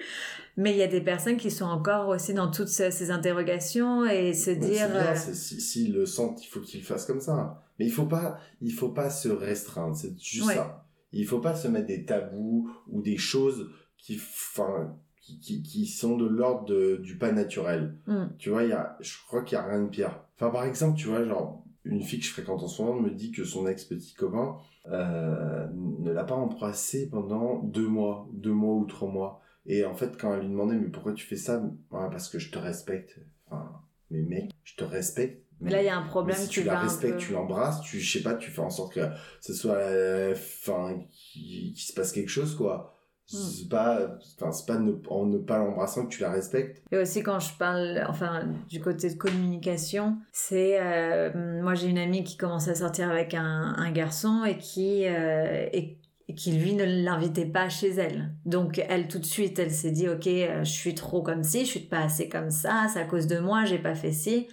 Mais 0.57 0.71
il 0.71 0.77
y 0.77 0.83
a 0.83 0.87
des 0.87 1.01
personnes 1.01 1.37
qui 1.37 1.49
sont 1.49 1.65
encore 1.65 2.09
aussi 2.09 2.33
dans 2.33 2.51
toutes 2.51 2.67
ces, 2.67 3.09
interrogations 3.11 4.05
et 4.05 4.33
se 4.33 4.51
Mais 4.51 4.55
dire. 4.57 4.89
bien, 4.89 5.11
euh, 5.13 5.15
si- 5.15 5.59
s'ils 5.59 5.93
le 5.93 6.05
sentent, 6.05 6.43
il 6.43 6.47
faut 6.47 6.59
qu'ils 6.59 6.81
le 6.81 6.85
fassent 6.85 7.05
comme 7.05 7.21
ça. 7.21 7.63
Mais 7.79 7.85
il 7.85 7.91
faut 7.91 8.05
pas, 8.05 8.37
il 8.61 8.71
faut 8.71 8.89
pas 8.89 9.09
se 9.09 9.29
restreindre. 9.29 9.95
C'est 9.95 10.17
juste 10.19 10.47
Ouais. 10.47 10.55
ça. 10.55 10.85
Il 11.11 11.25
faut 11.25 11.39
pas 11.39 11.55
se 11.55 11.67
mettre 11.67 11.87
des 11.87 12.05
tabous 12.05 12.69
ou 12.87 13.01
des 13.01 13.17
choses 13.17 13.69
qui, 13.97 14.15
enfin, 14.17 14.95
qui, 15.21 15.39
qui, 15.39 15.63
qui 15.63 15.85
sont 15.87 16.17
de 16.17 16.25
l'ordre 16.27 16.97
du 16.97 17.17
pas 17.17 17.31
naturel. 17.31 17.97
hmm, 18.07 18.25
Tu 18.37 18.49
vois, 18.49 18.63
il 18.63 18.69
y 18.69 18.73
a, 18.73 18.97
je 18.99 19.13
crois 19.25 19.41
qu'il 19.43 19.55
y 19.57 19.59
a 19.61 19.65
rien 19.65 19.81
de 19.83 19.89
pire. 19.89 20.19
Enfin, 20.35 20.49
par 20.51 20.65
exemple, 20.65 20.97
tu 20.97 21.07
vois, 21.07 21.23
genre, 21.25 21.63
une 21.85 22.01
fille 22.01 22.19
que 22.19 22.25
je 22.25 22.31
fréquente 22.31 22.61
en 22.63 22.67
ce 22.67 22.81
moment 22.81 22.99
me 22.99 23.09
dit 23.09 23.31
que 23.31 23.43
son 23.43 23.67
ex-petit 23.67 24.13
copain 24.13 24.57
euh, 24.91 25.67
ne 25.99 26.11
l'a 26.11 26.23
pas 26.23 26.35
embrassé 26.35 27.09
pendant 27.09 27.59
deux 27.63 27.87
mois, 27.87 28.27
deux 28.33 28.51
mois 28.53 28.75
ou 28.75 28.85
trois 28.85 29.09
mois. 29.09 29.41
Et 29.65 29.85
en 29.85 29.95
fait, 29.95 30.17
quand 30.19 30.33
elle 30.33 30.41
lui 30.41 30.49
demandait, 30.49 30.75
mais 30.75 30.89
pourquoi 30.89 31.13
tu 31.13 31.25
fais 31.25 31.37
ça? 31.37 31.59
Ouais, 31.91 32.09
Parce 32.11 32.29
que 32.29 32.39
je 32.39 32.51
te 32.51 32.59
respecte. 32.59 33.19
Enfin, 33.47 33.71
mais 34.11 34.21
mec, 34.21 34.51
je 34.63 34.75
te 34.75 34.83
respecte. 34.83 35.41
Mais 35.61 35.71
là, 35.71 35.81
il 35.81 35.85
y 35.85 35.89
a 35.89 35.97
un 35.97 36.05
problème 36.05 36.35
si 36.35 36.49
tu 36.49 36.63
la 36.63 36.77
respectes, 36.79 37.19
tu 37.19 37.31
l'embrasses, 37.31 37.79
tu, 37.81 37.99
je 37.99 38.17
sais 38.17 38.23
pas, 38.23 38.33
tu 38.33 38.51
fais 38.51 38.59
en 38.59 38.69
sorte 38.69 38.93
que 38.95 39.07
ce 39.39 39.53
soit, 39.53 39.75
euh, 39.77 40.33
enfin, 40.33 40.99
qu'il 41.09 41.77
se 41.77 41.93
passe 41.93 42.11
quelque 42.11 42.29
chose, 42.29 42.55
quoi. 42.55 42.89
Hmm. 43.31 43.37
C'est 43.37 43.69
pas, 43.69 44.17
enfin, 44.35 44.51
c'est 44.51 44.65
pas 44.65 44.77
ne- 44.77 44.95
en 45.07 45.25
ne 45.25 45.37
pas 45.37 45.57
l'embrassant 45.57 46.05
que 46.05 46.13
tu 46.13 46.21
la 46.21 46.29
respectes. 46.31 46.83
Et 46.91 46.97
aussi 46.97 47.23
quand 47.23 47.39
je 47.39 47.53
parle, 47.57 48.03
enfin, 48.09 48.43
du 48.67 48.81
côté 48.81 49.09
de 49.09 49.15
communication, 49.17 50.17
c'est 50.33 50.77
euh, 50.81 51.61
moi 51.61 51.73
j'ai 51.73 51.87
une 51.87 51.97
amie 51.97 52.25
qui 52.25 52.35
commence 52.35 52.67
à 52.67 52.75
sortir 52.75 53.09
avec 53.09 53.33
un, 53.33 53.73
un 53.77 53.91
garçon 53.93 54.43
et 54.43 54.57
qui 54.57 55.07
euh, 55.07 55.69
et, 55.71 55.97
et 56.33 56.35
qui 56.35 56.51
lui 56.53 56.73
ne 56.73 56.83
l'invitait 56.83 57.45
pas 57.45 57.69
chez 57.69 57.89
elle. 57.89 58.33
Donc 58.45 58.81
elle 58.89 59.07
tout 59.07 59.19
de 59.19 59.25
suite, 59.25 59.59
elle 59.59 59.71
s'est 59.71 59.91
dit 59.91 60.09
ok, 60.09 60.27
euh, 60.27 60.63
je 60.63 60.71
suis 60.71 60.95
trop 60.95 61.21
comme 61.21 61.43
ci, 61.43 61.61
je 61.61 61.71
suis 61.71 61.79
pas 61.81 61.99
assez 61.99 62.27
comme 62.27 62.49
ça, 62.49 62.87
c'est 62.91 62.99
à 62.99 63.05
cause 63.05 63.27
de 63.27 63.39
moi, 63.39 63.65
j'ai 63.65 63.79
pas 63.79 63.95
fait 63.95 64.11
ci. 64.11 64.47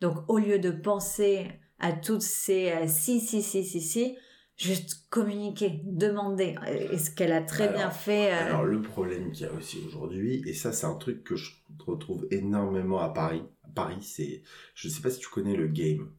Donc 0.00 0.28
au 0.28 0.38
lieu 0.38 0.58
de 0.58 0.70
penser 0.70 1.46
à 1.78 1.92
toutes 1.92 2.22
ces 2.22 2.70
euh, 2.70 2.86
si 2.86 3.20
si 3.20 3.42
si 3.42 3.64
si 3.64 3.80
si, 3.80 4.16
juste 4.56 5.08
communiquer, 5.10 5.82
demander. 5.84 6.54
Et 6.90 6.98
ce 6.98 7.10
qu'elle 7.10 7.32
a 7.32 7.42
très 7.42 7.68
bien 7.68 7.90
fait. 7.90 8.32
euh, 8.32 8.46
Alors, 8.46 8.64
le 8.64 8.80
problème 8.80 9.30
qu'il 9.32 9.46
y 9.46 9.48
a 9.48 9.52
aussi 9.52 9.78
aujourd'hui, 9.86 10.42
et 10.46 10.54
ça, 10.54 10.72
c'est 10.72 10.86
un 10.86 10.94
truc 10.94 11.22
que 11.24 11.36
je 11.36 11.50
retrouve 11.86 12.26
énormément 12.30 13.00
à 13.00 13.10
Paris. 13.10 13.42
À 13.64 13.68
Paris, 13.68 14.02
c'est. 14.02 14.42
Je 14.74 14.88
sais 14.88 15.02
pas 15.02 15.10
si 15.10 15.18
tu 15.18 15.28
connais 15.28 15.56
le 15.56 15.68
game. 15.68 16.10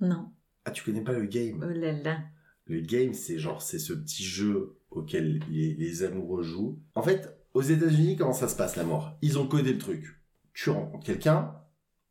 Non. 0.00 0.30
Ah, 0.66 0.70
tu 0.70 0.84
connais 0.84 1.02
pas 1.02 1.12
le 1.12 1.24
game? 1.24 1.64
Oh 1.66 1.72
là 1.72 1.92
là. 1.92 2.18
Le 2.66 2.80
game, 2.80 3.12
c'est 3.12 3.38
genre, 3.38 3.60
c'est 3.60 3.78
ce 3.78 3.92
petit 3.92 4.24
jeu 4.24 4.78
auquel 4.90 5.40
les, 5.50 6.02
amoureux 6.02 6.42
jouent. 6.42 6.80
En 6.94 7.02
fait, 7.02 7.36
aux 7.52 7.62
États-Unis, 7.62 8.16
comment 8.16 8.32
ça 8.32 8.48
se 8.48 8.56
passe 8.56 8.76
l'amour 8.76 9.12
Ils 9.22 9.38
ont 9.38 9.46
codé 9.46 9.72
le 9.72 9.78
truc. 9.78 10.20
Tu 10.54 10.70
rencontres 10.70 11.04
quelqu'un, 11.04 11.54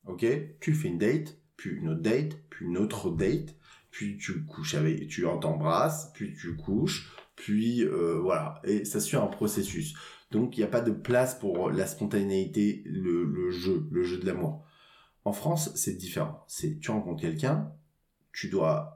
ok? 0.06 0.26
Tu 0.60 0.74
fais 0.74 0.90
une 0.90 0.98
date, 0.98 1.38
puis 1.56 1.72
une 1.72 1.90
autre 1.90 2.02
date, 2.02 2.38
puis 2.50 2.66
une 2.66 2.78
autre 2.78 3.10
date, 3.10 3.56
puis 3.90 4.18
tu 4.18 4.46
couches 4.46 4.76
avec, 4.76 5.08
tu 5.08 5.24
t'embrasses, 5.42 6.12
puis 6.14 6.36
tu 6.36 6.56
couches, 6.56 7.12
puis 7.36 7.84
euh, 7.84 8.20
voilà. 8.20 8.62
Et 8.64 8.86
ça 8.86 9.00
suit 9.00 9.18
un 9.18 9.28
processus. 9.28 9.96
Donc 10.32 10.58
il 10.58 10.62
n'y 10.62 10.66
a 10.66 10.68
pas 10.70 10.82
de 10.82 10.92
place 10.92 11.36
pour 11.36 11.72
la 11.72 11.88
spontanéité, 11.88 12.84
le, 12.86 13.24
le 13.24 13.52
jeu, 13.52 13.88
le 13.92 14.04
jeu 14.04 14.18
de 14.18 14.26
l'amour. 14.26 14.66
En 15.26 15.32
France, 15.32 15.72
c'est 15.76 15.94
différent. 15.94 16.44
C'est 16.48 16.80
tu 16.80 16.92
rencontres 16.92 17.22
quelqu'un, 17.22 17.72
tu 18.34 18.50
dois 18.50 18.93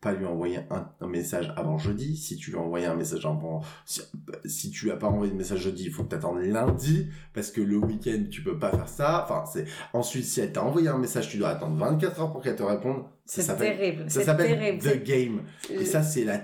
pas 0.00 0.12
lui 0.12 0.26
envoyer 0.26 0.58
un, 0.70 0.92
un 1.00 1.08
message 1.08 1.52
avant 1.56 1.76
jeudi. 1.76 2.16
Si 2.16 2.36
tu 2.36 2.50
lui 2.52 2.58
as 2.58 2.60
envoyé 2.62 2.86
un 2.86 2.94
message 2.94 3.26
avant, 3.26 3.62
si, 3.84 4.00
si 4.44 4.70
tu 4.70 4.90
as 4.92 4.96
pas 4.96 5.08
envoyé 5.08 5.32
de 5.32 5.36
message 5.36 5.60
jeudi, 5.60 5.84
il 5.86 5.90
faut 5.92 6.04
que 6.04 6.10
tu 6.10 6.14
attendes 6.14 6.40
lundi 6.40 7.08
parce 7.34 7.50
que 7.50 7.60
le 7.60 7.76
week-end 7.78 8.24
tu 8.30 8.42
peux 8.42 8.58
pas 8.58 8.70
faire 8.70 8.88
ça. 8.88 9.24
Enfin, 9.24 9.44
c'est 9.52 9.64
ensuite 9.92 10.24
si 10.24 10.40
elle 10.40 10.52
t'a 10.52 10.62
envoyé 10.62 10.88
un 10.88 10.98
message, 10.98 11.28
tu 11.28 11.38
dois 11.38 11.48
attendre 11.50 11.76
24 11.76 12.20
heures 12.20 12.32
pour 12.32 12.42
qu'elle 12.42 12.56
te 12.56 12.62
réponde. 12.62 13.04
Ça 13.24 13.42
C'est 13.42 13.56
terrible. 13.56 14.02
ça 14.10 14.20
C'est 14.20 14.26
s'appelle 14.26 14.58
terrible. 14.58 14.82
the 14.82 15.04
game. 15.04 15.42
Et 15.70 15.84
ça 15.84 16.02
c'est 16.02 16.24
la 16.24 16.40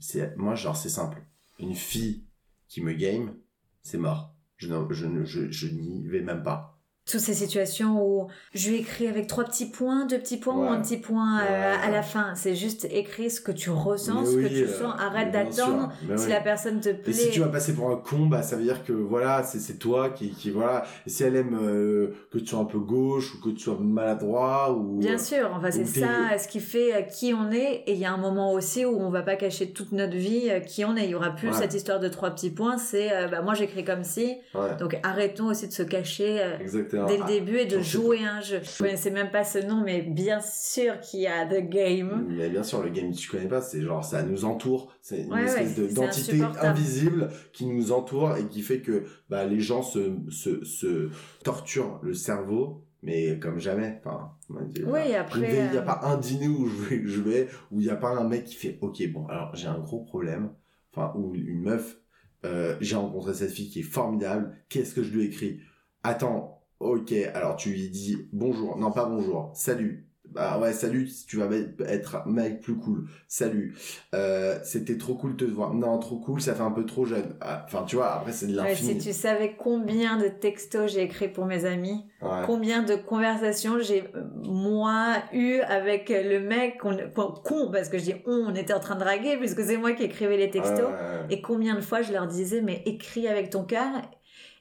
c'est 0.00 0.36
moi 0.36 0.54
genre 0.56 0.76
c'est 0.76 0.88
simple. 0.88 1.22
Une 1.60 1.74
fille 1.74 2.24
qui 2.68 2.82
me 2.82 2.92
game, 2.92 3.34
c'est 3.82 3.98
mort. 3.98 4.34
Je 4.56 4.66
ne 4.74 4.92
je 4.92 5.24
je, 5.24 5.50
je 5.50 5.68
n'y 5.68 6.06
vais 6.08 6.22
même 6.22 6.42
pas. 6.42 6.75
Toutes 7.08 7.20
ces 7.20 7.34
situations 7.34 8.02
où 8.04 8.26
je 8.52 8.70
lui 8.70 8.78
écris 8.78 9.06
avec 9.06 9.28
trois 9.28 9.44
petits 9.44 9.66
points, 9.70 10.06
deux 10.06 10.18
petits 10.18 10.38
points 10.38 10.56
ou 10.56 10.62
un 10.68 10.80
petit 10.80 10.96
point 10.96 11.40
euh, 11.40 11.74
à 11.80 11.88
la 11.90 12.02
fin. 12.02 12.34
C'est 12.34 12.56
juste 12.56 12.86
écrire 12.90 13.30
ce 13.30 13.40
que 13.40 13.52
tu 13.52 13.70
ressens, 13.70 14.22
Mais 14.22 14.26
ce 14.26 14.36
que 14.36 14.48
tu 14.48 14.64
euh, 14.64 14.78
sens. 14.80 14.92
Arrête 14.98 15.30
d'attendre. 15.30 15.92
Si 16.16 16.24
oui. 16.24 16.30
la 16.30 16.40
personne 16.40 16.80
te 16.80 16.88
plaît. 16.88 17.12
Et 17.12 17.14
si 17.14 17.30
tu 17.30 17.40
vas 17.40 17.48
passer 17.48 17.74
pour 17.74 17.90
un 17.90 17.96
con, 17.96 18.26
bah 18.26 18.42
ça 18.42 18.56
veut 18.56 18.64
dire 18.64 18.84
que 18.84 18.92
voilà, 18.92 19.44
c'est 19.44 19.78
toi 19.78 20.10
qui 20.10 20.30
qui 20.30 20.50
voilà. 20.50 20.84
Et 21.06 21.10
si 21.10 21.22
elle 21.22 21.36
aime 21.36 21.56
euh, 21.62 22.08
que 22.32 22.38
tu 22.38 22.46
sois 22.46 22.58
un 22.58 22.64
peu 22.64 22.80
gauche 22.80 23.34
ou 23.34 23.40
que 23.40 23.50
tu 23.50 23.60
sois 23.60 23.78
maladroit 23.80 24.72
ou 24.72 24.98
Bien 24.98 25.18
sûr, 25.18 25.48
enfin 25.54 25.70
c'est 25.70 25.84
ça 25.84 26.36
ce 26.38 26.48
qui 26.48 26.58
fait 26.60 27.06
qui 27.12 27.32
on 27.32 27.52
est 27.52 27.84
et 27.86 27.92
il 27.92 27.98
y 27.98 28.04
a 28.04 28.12
un 28.12 28.16
moment 28.18 28.52
aussi 28.52 28.84
où 28.84 29.00
on 29.00 29.10
va 29.10 29.22
pas 29.22 29.36
cacher 29.36 29.70
toute 29.70 29.92
notre 29.92 30.16
vie 30.16 30.50
qui 30.66 30.84
on 30.84 30.96
est. 30.96 31.04
Il 31.04 31.10
y 31.10 31.14
aura 31.14 31.30
plus 31.30 31.46
Ouais. 31.46 31.54
cette 31.54 31.74
histoire 31.74 32.00
de 32.00 32.08
trois 32.08 32.30
petits 32.30 32.50
points, 32.50 32.78
c'est 32.78 33.28
bah 33.30 33.42
moi 33.42 33.54
j'écris 33.54 33.84
comme 33.84 34.02
si. 34.02 34.38
Donc 34.80 34.98
arrêtons 35.04 35.46
aussi 35.46 35.68
de 35.68 35.72
se 35.72 35.84
cacher 35.84 36.40
euh, 36.40 36.56
exactement. 37.04 37.26
dès 37.26 37.34
le 37.34 37.40
début 37.40 37.58
et 37.58 37.66
de 37.66 37.80
jouer 37.80 38.24
un 38.24 38.40
jeu. 38.40 38.60
Je 38.62 38.78
connaissais 38.78 39.10
même 39.10 39.30
pas 39.30 39.44
ce 39.44 39.58
nom 39.58 39.82
mais 39.84 40.02
bien 40.02 40.40
sûr 40.40 41.00
qu'il 41.00 41.20
y 41.20 41.26
a 41.26 41.46
The 41.46 41.68
Game. 41.68 42.26
Mais 42.28 42.48
bien 42.48 42.62
sûr, 42.62 42.82
le 42.82 42.90
game 42.90 43.12
tu 43.12 43.30
connais 43.30 43.48
pas, 43.48 43.60
c'est 43.60 43.82
genre 43.82 44.04
ça 44.04 44.22
nous 44.22 44.44
entoure, 44.44 44.92
c'est 45.00 45.22
une 45.22 45.32
Ouais, 45.32 45.44
espèce 45.44 45.78
ouais, 45.78 45.92
d'entité 45.92 46.42
invisible 46.60 47.30
qui 47.52 47.66
nous 47.66 47.92
entoure 47.92 48.36
et 48.36 48.46
qui 48.46 48.62
fait 48.62 48.80
que 48.80 49.04
bah 49.28 49.44
les 49.44 49.60
gens 49.60 49.82
se 49.82 50.16
se 50.28 50.64
se 50.64 51.10
torturent 51.44 52.00
le 52.02 52.14
cerveau, 52.14 52.84
mais 53.02 53.38
comme 53.38 53.58
jamais. 53.58 54.00
Enfin, 54.04 54.32
Oui, 54.50 55.14
après, 55.14 55.40
il 55.40 55.70
n'y 55.70 55.76
a, 55.78 55.80
euh, 55.80 55.82
pas 55.82 56.00
un 56.02 56.16
dîner 56.16 56.48
où 56.48 56.66
je 56.68 56.82
vais, 56.82 57.02
je 57.04 57.20
vais 57.20 57.48
où 57.70 57.80
il 57.80 57.84
n'y 57.84 57.90
a 57.90 57.96
pas 57.96 58.10
un 58.10 58.24
mec 58.28 58.44
qui 58.44 58.54
fait 58.54 58.78
OK, 58.80 59.02
bon, 59.12 59.26
alors 59.26 59.54
j'ai 59.54 59.68
un 59.68 59.78
gros 59.78 60.00
problème, 60.04 60.50
enfin 60.92 61.12
ou 61.16 61.34
une 61.34 61.62
meuf, 61.62 61.98
euh, 62.44 62.76
j'ai 62.80 62.96
rencontré 62.96 63.34
cette 63.34 63.50
fille 63.50 63.70
qui 63.70 63.80
est 63.80 63.84
formidable, 63.84 64.54
qu'est-ce 64.68 64.94
que 64.94 65.02
je 65.02 65.12
lui 65.12 65.24
écris 65.26 65.60
Attends, 66.02 66.55
OK, 66.80 67.12
alors 67.34 67.56
tu 67.56 67.70
lui 67.70 67.88
dis 67.88 68.28
bonjour, 68.32 68.76
non 68.76 68.90
pas 68.92 69.06
bonjour, 69.06 69.50
salut. 69.54 70.02
Bah 70.28 70.58
ouais, 70.58 70.72
salut, 70.72 71.08
tu 71.28 71.36
vas 71.38 71.48
être 71.86 72.26
mec 72.26 72.60
plus 72.60 72.74
cool. 72.76 73.08
Salut. 73.28 73.74
Euh, 74.12 74.58
c'était 74.64 74.98
trop 74.98 75.14
cool 75.14 75.36
de 75.36 75.46
te 75.46 75.50
voir. 75.50 75.72
Non, 75.72 75.98
trop 75.98 76.18
cool, 76.18 76.40
ça 76.42 76.52
fait 76.54 76.64
un 76.64 76.72
peu 76.72 76.84
trop 76.84 77.04
jeune. 77.06 77.36
Ah, 77.40 77.62
Enfin, 77.64 77.84
tu 77.86 77.94
vois, 77.96 78.12
après 78.12 78.32
c'est 78.32 78.48
de 78.48 78.60
Ouais, 78.60 78.74
si 78.74 78.82
l'infini. 78.86 79.00
tu 79.00 79.12
savais 79.12 79.54
combien 79.56 80.18
de 80.18 80.26
textos 80.28 80.92
j'ai 80.92 81.02
écrit 81.02 81.28
pour 81.28 81.46
mes 81.46 81.64
amis, 81.64 82.04
Ouais. 82.20 82.42
combien 82.44 82.82
de 82.82 82.96
conversations 82.96 83.78
j'ai 83.78 84.02
euh, 84.14 84.24
moi 84.44 85.14
eu 85.32 85.60
avec 85.60 86.08
le 86.10 86.40
mec 86.40 86.78
qu'on 86.80 86.96
con 87.44 87.70
parce 87.70 87.88
que 87.88 87.96
je 87.96 88.02
dis 88.04 88.14
on, 88.26 88.48
on 88.50 88.54
était 88.54 88.74
en 88.74 88.80
train 88.80 88.96
de 88.96 89.00
draguer 89.00 89.36
puisque 89.38 89.62
c'est 89.62 89.76
moi 89.76 89.92
qui 89.92 90.02
écrivais 90.02 90.36
les 90.36 90.50
textos 90.50 90.80
ouais. 90.90 91.26
et 91.30 91.40
combien 91.40 91.76
de 91.76 91.80
fois 91.80 92.02
je 92.02 92.12
leur 92.12 92.26
disais 92.26 92.62
mais 92.62 92.82
écris 92.84 93.28
avec 93.28 93.50
ton 93.50 93.64
cœur 93.64 93.86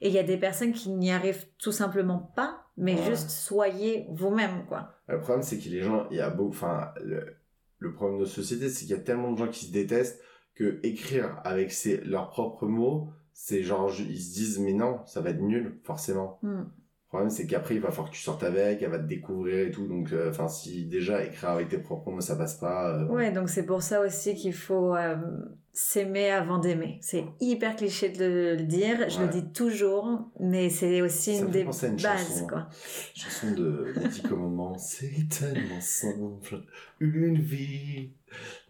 et 0.05 0.09
il 0.09 0.13
y 0.13 0.19
a 0.19 0.23
des 0.23 0.37
personnes 0.37 0.71
qui 0.73 0.89
n'y 0.91 1.11
arrivent 1.11 1.45
tout 1.57 1.71
simplement 1.71 2.19
pas 2.35 2.61
mais 2.77 2.95
Ouais. 2.95 3.05
juste 3.05 3.29
soyez 3.29 4.05
vous-même 4.11 4.65
quoi 4.67 4.91
Le 5.07 5.19
problème, 5.19 5.43
c'est 5.43 5.57
que 5.57 5.69
les 5.69 5.81
gens, 5.81 6.07
il 6.11 6.17
y 6.17 6.21
a 6.21 6.29
beaucoup, 6.29 6.49
enfin, 6.49 6.91
le, 7.03 7.37
le 7.79 7.93
problème 7.93 8.17
de 8.17 8.23
notre 8.23 8.35
société, 8.35 8.67
c'est 8.69 8.81
qu'il 8.85 8.95
y 8.95 8.99
a 8.99 9.01
tellement 9.01 9.31
de 9.31 9.37
gens 9.37 9.47
qui 9.47 9.65
se 9.65 9.71
détestent 9.71 10.21
que 10.55 10.79
écrire 10.83 11.39
avec 11.45 11.71
ses, 11.71 12.01
leurs 12.01 12.29
propres 12.29 12.67
mots, 12.67 13.09
c'est 13.33 13.63
genre, 13.63 13.89
ils 13.97 14.21
se 14.21 14.33
disent, 14.33 14.59
mais 14.59 14.73
non, 14.73 14.99
ça 15.05 15.21
va 15.21 15.29
être 15.29 15.41
nul, 15.41 15.79
forcément. 15.83 16.39
Hmm. 16.41 16.63
Problème, 17.15 17.29
c'est 17.29 17.47
qu'après, 17.47 17.75
il 17.75 17.81
va 17.81 17.89
falloir 17.91 18.09
que 18.09 18.15
tu 18.15 18.21
sortes 18.21 18.43
avec, 18.43 18.81
elle 18.81 18.89
va 18.91 18.99
te 18.99 19.07
découvrir 19.07 19.67
et 19.67 19.71
tout. 19.71 19.87
Donc, 19.87 20.11
euh, 20.11 20.29
enfin, 20.29 20.47
si 20.47 20.85
déjà 20.85 21.23
écrire 21.23 21.49
avec 21.49 21.69
tes 21.69 21.77
propres 21.77 22.11
mots, 22.11 22.21
ça 22.21 22.35
passe 22.35 22.55
pas. 22.55 22.89
euh, 22.95 23.07
ouais 23.07 23.31
donc 23.31 23.49
c'est 23.49 23.65
pour 23.65 23.81
ça 23.81 24.01
aussi 24.01 24.35
qu'il 24.35 24.53
faut 24.53 24.95
euh, 24.95 25.15
s'aimer 25.71 26.29
avant 26.31 26.57
d'aimer 26.57 26.97
c'est 27.01 27.25
hyper 27.41 27.75
cliché 27.75 28.09
de 28.09 28.55
le 28.57 28.63
dire 28.63 29.09
je 29.09 29.19
le 29.21 29.27
dis 29.27 29.51
toujours 29.51 30.29
mais 30.39 30.69
c'est 30.69 31.01
aussi 31.01 31.35
Ça 31.35 31.41
une 31.41 31.47
me 31.47 31.51
fait 31.51 31.59
des 31.59 31.65
penser 31.65 31.85
à 31.85 31.89
une 31.89 31.95
bases 31.95 32.27
chanson. 32.27 32.47
quoi 32.47 32.67
Chanson 33.13 33.51
de 33.51 33.93
des 33.97 34.07
Dix 34.07 34.21
Commandements. 34.21 34.77
C'est 34.77 35.27
tellement 35.29 35.81
simple, 35.81 36.61
une 36.99 37.39
vie. 37.39 38.09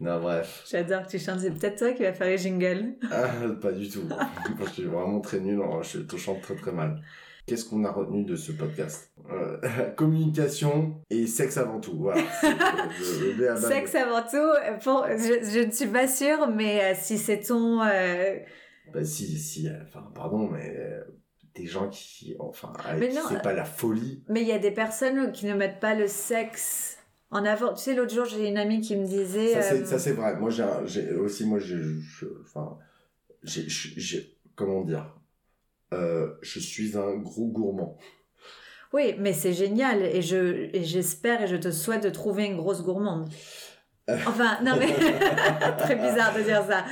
Non, 0.00 0.20
bref. 0.20 0.64
J'adore 0.70 1.02
que 1.04 1.10
tu 1.10 1.18
chantes. 1.18 1.40
C'est 1.40 1.50
peut-être 1.50 1.78
toi 1.78 1.92
qui 1.92 2.02
vas 2.02 2.12
faire 2.12 2.26
les 2.28 2.38
jingles. 2.38 2.94
Ah, 3.10 3.28
pas 3.60 3.72
du 3.72 3.88
tout. 3.88 4.02
Je 4.64 4.70
suis 4.72 4.84
vraiment 4.84 5.20
très 5.20 5.40
nul. 5.40 5.60
Je 5.82 5.98
te 6.00 6.16
chante 6.16 6.40
très 6.42 6.54
très 6.56 6.72
mal. 6.72 7.00
Qu'est-ce 7.46 7.64
qu'on 7.64 7.84
a 7.84 7.92
retenu 7.92 8.24
de 8.24 8.34
ce 8.34 8.50
podcast 8.52 9.12
Euh, 9.30 9.58
Communication 9.96 11.00
et 11.10 11.26
sexe 11.28 11.56
avant 11.58 11.80
tout. 11.80 11.96
Voilà. 11.96 12.22
Le- 12.42 13.32
le 13.54 13.56
Sexe 13.56 13.94
avant 13.94 14.22
tout. 14.22 14.80
Pour, 14.82 15.06
je, 15.08 15.48
je 15.48 15.64
ne 15.66 15.70
suis 15.70 15.86
pas 15.86 16.08
sûre, 16.08 16.48
mais 16.48 16.82
euh, 16.82 16.94
si 17.00 17.18
c'est 17.18 17.40
ton. 17.40 17.82
euh, 17.82 18.36
Bah 18.92 19.04
si, 19.04 19.38
si. 19.38 19.68
Enfin, 19.86 20.10
pardon, 20.14 20.48
mais 20.48 20.76
des 21.54 21.66
gens 21.66 21.88
qui, 21.88 22.34
enfin, 22.38 22.72
non, 23.00 23.20
c'est 23.28 23.42
pas 23.42 23.52
la 23.54 23.64
folie. 23.64 24.24
Mais 24.28 24.42
il 24.42 24.48
y 24.48 24.52
a 24.52 24.58
des 24.58 24.72
personnes 24.72 25.30
qui 25.32 25.46
ne 25.46 25.54
mettent 25.54 25.80
pas 25.80 25.94
le 25.94 26.06
sexe 26.08 26.98
en 27.30 27.44
avant. 27.44 27.72
Tu 27.74 27.82
sais, 27.84 27.94
l'autre 27.94 28.12
jour, 28.12 28.24
j'ai 28.24 28.48
une 28.48 28.58
amie 28.58 28.80
qui 28.80 28.96
me 28.96 29.06
disait. 29.06 29.54
Ça 29.54 29.98
c'est, 29.98 30.10
euh, 30.10 30.14
vrai. 30.14 30.36
Moi 30.36 30.50
j'ai, 30.50 31.12
aussi 31.12 31.46
moi 31.46 31.58
j'ai, 31.60 31.80
enfin, 32.42 32.76
j'ai- 33.44 34.36
comment 34.54 34.82
dire, 34.82 35.15
euh, 35.92 36.34
je 36.42 36.58
suis 36.58 36.96
un 36.96 37.16
gros 37.16 37.48
gourmand. 37.48 37.98
Oui, 38.92 39.14
mais 39.18 39.32
c'est 39.32 39.52
génial. 39.52 40.02
Et 40.02 40.18
et 40.18 40.84
j'espère 40.84 41.42
et 41.42 41.46
je 41.46 41.56
te 41.56 41.70
souhaite 41.70 42.02
de 42.02 42.10
trouver 42.10 42.46
une 42.46 42.56
grosse 42.56 42.82
gourmande. 42.82 43.28
Enfin, 44.08 44.58
non, 44.64 44.74
mais. 44.78 44.86
Très 45.78 45.96
bizarre 45.96 46.32
de 46.36 46.42
dire 46.42 46.62
ça. 46.68 46.84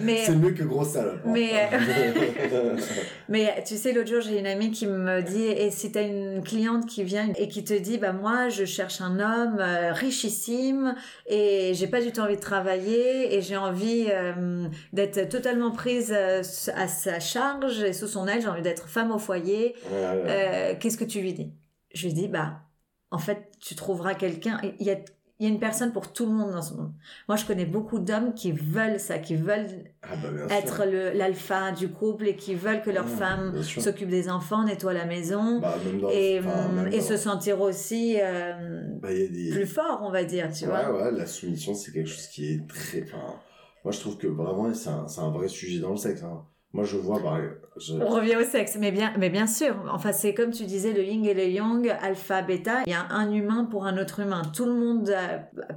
Mais- 0.00 0.24
c'est 0.24 0.34
mieux 0.36 0.52
que 0.52 0.62
gros 0.62 0.84
salope. 0.84 1.20
hein. 1.26 1.30
Mais, 1.32 1.68
Mais 3.28 3.62
tu 3.66 3.76
sais, 3.76 3.92
l'autre 3.92 4.08
jour, 4.08 4.20
j'ai 4.22 4.38
une 4.38 4.46
amie 4.46 4.70
qui 4.70 4.86
me 4.86 5.20
dit, 5.22 5.44
et 5.44 5.70
si 5.70 5.92
t'as 5.92 6.02
une 6.06 6.42
cliente 6.42 6.86
qui 6.86 7.04
vient 7.04 7.28
et 7.36 7.48
qui 7.48 7.62
te 7.64 7.74
dit, 7.74 7.98
bah 7.98 8.12
moi, 8.12 8.48
je 8.48 8.64
cherche 8.64 9.00
un 9.00 9.18
homme 9.20 9.58
euh, 9.60 9.92
richissime 9.92 10.94
et 11.26 11.72
j'ai 11.74 11.88
pas 11.88 12.00
du 12.00 12.12
tout 12.12 12.20
envie 12.20 12.36
de 12.36 12.40
travailler 12.40 13.34
et 13.34 13.42
j'ai 13.42 13.56
envie 13.56 14.06
euh, 14.10 14.66
d'être 14.92 15.28
totalement 15.28 15.72
prise 15.72 16.12
euh, 16.16 16.42
à 16.74 16.88
sa 16.88 17.20
charge 17.20 17.82
et 17.82 17.92
sous 17.92 18.08
son 18.08 18.26
aile, 18.28 18.40
j'ai 18.40 18.48
envie 18.48 18.62
d'être 18.62 18.88
femme 18.88 19.10
au 19.12 19.18
foyer. 19.18 19.74
Euh, 19.92 20.74
Qu'est-ce 20.80 20.96
que 20.96 21.04
tu 21.04 21.20
lui 21.20 21.32
dis? 21.34 21.52
Je 21.94 22.06
lui 22.06 22.14
dis, 22.14 22.28
bah, 22.28 22.60
en 23.10 23.18
fait, 23.18 23.50
tu 23.60 23.74
trouveras 23.74 24.14
quelqu'un. 24.14 24.60
Il 24.80 24.86
y 24.86 24.90
a 24.90 24.96
il 25.38 25.46
y 25.46 25.50
a 25.50 25.52
une 25.52 25.60
personne 25.60 25.92
pour 25.92 26.12
tout 26.12 26.24
le 26.26 26.32
monde 26.32 26.52
dans 26.52 26.62
ce 26.62 26.74
monde. 26.74 26.92
Moi, 27.28 27.36
je 27.36 27.44
connais 27.44 27.66
beaucoup 27.66 27.98
d'hommes 27.98 28.32
qui 28.34 28.52
veulent 28.52 28.98
ça, 28.98 29.18
qui 29.18 29.36
veulent 29.36 29.66
Ah 30.02 30.16
bah 30.16 30.28
être 30.50 30.84
l'alpha 31.14 31.72
du 31.72 31.88
couple 31.88 32.28
et 32.28 32.36
qui 32.36 32.54
veulent 32.54 32.80
que 32.82 32.90
leur 32.90 33.04
Mmh, 33.04 33.08
femme 33.08 33.62
s'occupe 33.62 34.08
des 34.08 34.28
enfants, 34.30 34.64
nettoie 34.64 34.94
la 34.94 35.04
maison 35.04 35.60
Bah, 35.60 35.74
dans, 36.00 36.08
et, 36.10 36.38
enfin, 36.40 36.90
se 37.00 37.16
sentir 37.16 37.60
aussi 37.60 38.16
euh, 38.20 38.82
bah, 39.00 39.12
il 39.12 39.20
y 39.20 39.24
a 39.24 39.28
des, 39.28 39.50
plus 39.50 39.66
fort, 39.66 40.00
on 40.02 40.10
va 40.10 40.24
dire, 40.24 40.50
tu 40.52 40.64
ouais, 40.64 40.70
vois. 40.70 41.04
ouais, 41.04 41.10
la 41.12 41.26
soumission 41.26 41.74
c'est 41.74 41.92
quelque 41.92 42.08
chose 42.08 42.28
qui 42.28 42.54
est 42.54 42.66
très, 42.66 43.02
enfin, 43.02 43.34
moi 43.84 43.92
je 43.92 44.00
trouve 44.00 44.16
que 44.16 44.26
vraiment 44.26 44.72
c'est 44.74 44.88
un, 44.88 45.06
un 45.18 45.30
vrai 45.30 45.48
sujet 45.48 45.80
dans 45.80 45.90
le 45.90 45.96
sexe. 45.96 46.22
Hein. 46.22 46.44
Moi, 46.72 46.84
je 46.84 46.96
vois, 46.96 47.18
bah, 47.20 47.38
On 48.00 48.08
revient 48.08 48.36
au 48.36 48.44
sexe, 48.44 48.76
mais 48.78 48.92
bien, 48.92 49.14
mais 49.18 49.30
bien 49.30 49.46
sûr. 49.46 49.74
Enfin, 49.90 50.12
c'est 50.12 50.34
comme 50.34 50.50
tu 50.50 50.64
disais, 50.64 50.92
le 50.92 51.02
yin 51.02 51.24
et 51.24 51.32
le 51.32 51.46
yang, 51.46 51.88
alpha, 52.02 52.42
bêta. 52.42 52.82
Il 52.86 52.90
y 52.90 52.94
a 52.94 53.06
un 53.10 53.32
humain 53.32 53.64
pour 53.64 53.86
un 53.86 53.96
autre 53.96 54.20
humain. 54.20 54.42
Tout 54.54 54.66
le 54.66 54.74
monde 54.74 55.14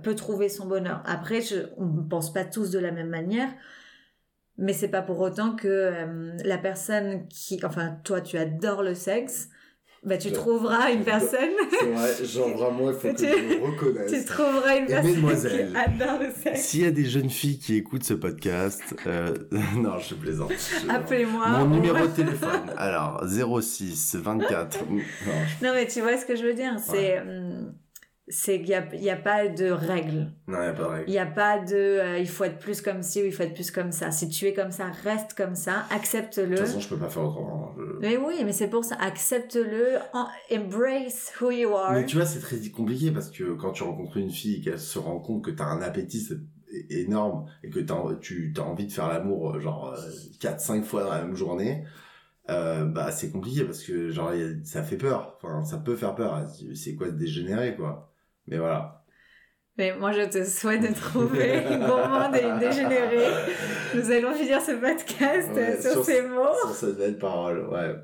peut 0.03 0.15
trouver 0.15 0.49
son 0.49 0.67
bonheur. 0.67 1.01
Après, 1.05 1.41
je, 1.41 1.55
on 1.77 1.85
ne 1.85 2.01
pense 2.01 2.33
pas 2.33 2.43
tous 2.43 2.71
de 2.71 2.79
la 2.79 2.91
même 2.91 3.09
manière. 3.09 3.49
Mais 4.57 4.73
c'est 4.73 4.89
pas 4.89 5.01
pour 5.01 5.21
autant 5.21 5.55
que 5.55 5.67
euh, 5.69 6.37
la 6.43 6.57
personne 6.57 7.27
qui, 7.29 7.61
enfin, 7.63 7.97
toi, 8.03 8.19
tu 8.19 8.37
adores 8.37 8.83
le 8.83 8.93
sexe, 8.93 9.49
bah, 10.03 10.17
tu 10.17 10.31
trouveras 10.31 10.91
une 10.91 11.03
personne. 11.03 11.49
C'est 11.79 11.85
vrai, 11.85 12.25
genre 12.25 12.49
vraiment, 12.57 12.89
il 12.91 12.95
faut 12.95 13.09
que 13.13 13.17
tu... 13.17 13.25
je 13.25 13.59
reconnaisse. 13.59 14.11
Tu 14.11 14.25
trouveras 14.25 14.77
une 14.77 14.85
personne 14.85 15.13
qui 15.13 15.77
adore 15.77 16.19
le 16.21 16.31
sexe. 16.31 16.61
S'il 16.61 16.81
y 16.81 16.85
a 16.85 16.91
des 16.91 17.05
jeunes 17.05 17.29
filles 17.29 17.59
qui 17.59 17.75
écoutent 17.75 18.03
ce 18.03 18.13
podcast, 18.13 18.81
euh... 19.07 19.33
non, 19.75 19.99
je 19.99 20.15
plaisante. 20.15 20.51
Appelez-moi. 20.87 21.47
Mon 21.49 21.67
numéro 21.67 22.07
de 22.07 22.11
téléphone, 22.11 22.71
alors 22.77 23.23
06 23.27 24.15
24. 24.15 24.85
non, 24.89 24.97
non, 25.61 25.73
mais 25.73 25.87
tu 25.87 26.01
vois 26.01 26.17
ce 26.17 26.25
que 26.25 26.35
je 26.35 26.43
veux 26.43 26.53
dire, 26.53 26.75
c'est. 26.79 27.19
Hum, 27.19 27.73
c'est 28.29 28.61
qu'il 28.61 29.01
n'y 29.01 29.09
a, 29.09 29.15
pas 29.15 29.47
de 29.47 29.71
règles. 29.71 30.31
Non, 30.47 30.57
il 30.57 30.61
n'y 30.61 30.67
a 30.67 30.73
pas 30.73 30.83
de 30.83 30.87
règles. 30.87 31.03
Il 31.07 31.11
n'y 31.11 31.19
a 31.19 31.25
pas 31.25 31.59
de 31.59 31.75
euh, 31.75 32.19
il 32.19 32.27
faut 32.27 32.43
être 32.43 32.59
plus 32.59 32.81
comme 32.81 33.01
ci 33.01 33.21
ou 33.21 33.25
il 33.25 33.33
faut 33.33 33.43
être 33.43 33.55
plus 33.55 33.71
comme 33.71 33.91
ça. 33.91 34.11
Si 34.11 34.29
tu 34.29 34.45
es 34.45 34.53
comme 34.53 34.71
ça, 34.71 34.91
reste 35.03 35.33
comme 35.33 35.55
ça, 35.55 35.85
accepte-le. 35.91 36.49
De 36.49 36.55
toute 36.55 36.65
façon, 36.65 36.79
je 36.79 36.89
peux 36.89 36.97
pas 36.97 37.09
faire 37.09 37.23
autrement. 37.23 37.73
Hein, 37.77 37.81
mais 38.01 38.17
oui, 38.17 38.35
mais 38.45 38.53
c'est 38.53 38.69
pour 38.69 38.85
ça, 38.85 38.95
accepte-le, 38.99 39.97
embrace 40.51 41.33
who 41.41 41.51
you 41.51 41.73
are. 41.75 41.93
Mais 41.93 42.05
tu 42.05 42.17
vois, 42.17 42.25
c'est 42.25 42.39
très 42.39 42.57
compliqué 42.69 43.11
parce 43.11 43.31
que 43.31 43.53
quand 43.55 43.71
tu 43.71 43.83
rencontres 43.83 44.17
une 44.17 44.29
fille 44.29 44.57
et 44.57 44.61
qu'elle 44.61 44.79
se 44.79 44.99
rend 44.99 45.19
compte 45.19 45.43
que 45.43 45.51
tu 45.51 45.61
as 45.61 45.67
un 45.67 45.81
appétit 45.81 46.27
énorme 46.89 47.45
et 47.63 47.69
que 47.69 47.79
as, 47.79 48.15
tu 48.19 48.53
as 48.57 48.61
envie 48.61 48.87
de 48.87 48.91
faire 48.91 49.07
l'amour 49.07 49.55
euh, 49.55 49.59
genre 49.59 49.95
4-5 50.39 50.79
euh, 50.79 50.83
fois 50.83 51.03
dans 51.03 51.09
la 51.09 51.23
même 51.23 51.35
journée, 51.35 51.83
euh, 52.49 52.85
bah 52.85 53.11
c'est 53.11 53.31
compliqué 53.31 53.63
parce 53.63 53.83
que 53.83 54.09
genre 54.09 54.31
ça 54.63 54.83
fait 54.83 54.97
peur. 54.97 55.37
Enfin, 55.41 55.63
ça 55.63 55.77
peut 55.77 55.95
faire 55.95 56.15
peur. 56.15 56.47
C'est 56.75 56.95
quoi 56.95 57.09
de 57.09 57.17
dégénérer 57.17 57.75
quoi? 57.75 58.08
Mais 58.49 58.57
voilà. 58.57 58.99
Mais 59.79 59.95
moi, 59.97 60.11
je 60.11 60.23
te 60.23 60.43
souhaite 60.43 60.81
de 60.81 60.93
trouver 60.99 61.63
gourmand 61.69 62.33
et 62.33 62.59
dégénéré. 62.59 63.23
Nous 63.95 64.11
allons 64.11 64.33
finir 64.33 64.61
ce 64.61 64.73
podcast 64.73 65.81
sur, 65.81 66.03
ces 66.03 66.21
mots. 66.21 66.53
Sur 66.59 66.75
cette 66.75 66.97
belle 66.97 67.17
parole, 67.17 67.65
ouais. 67.69 67.95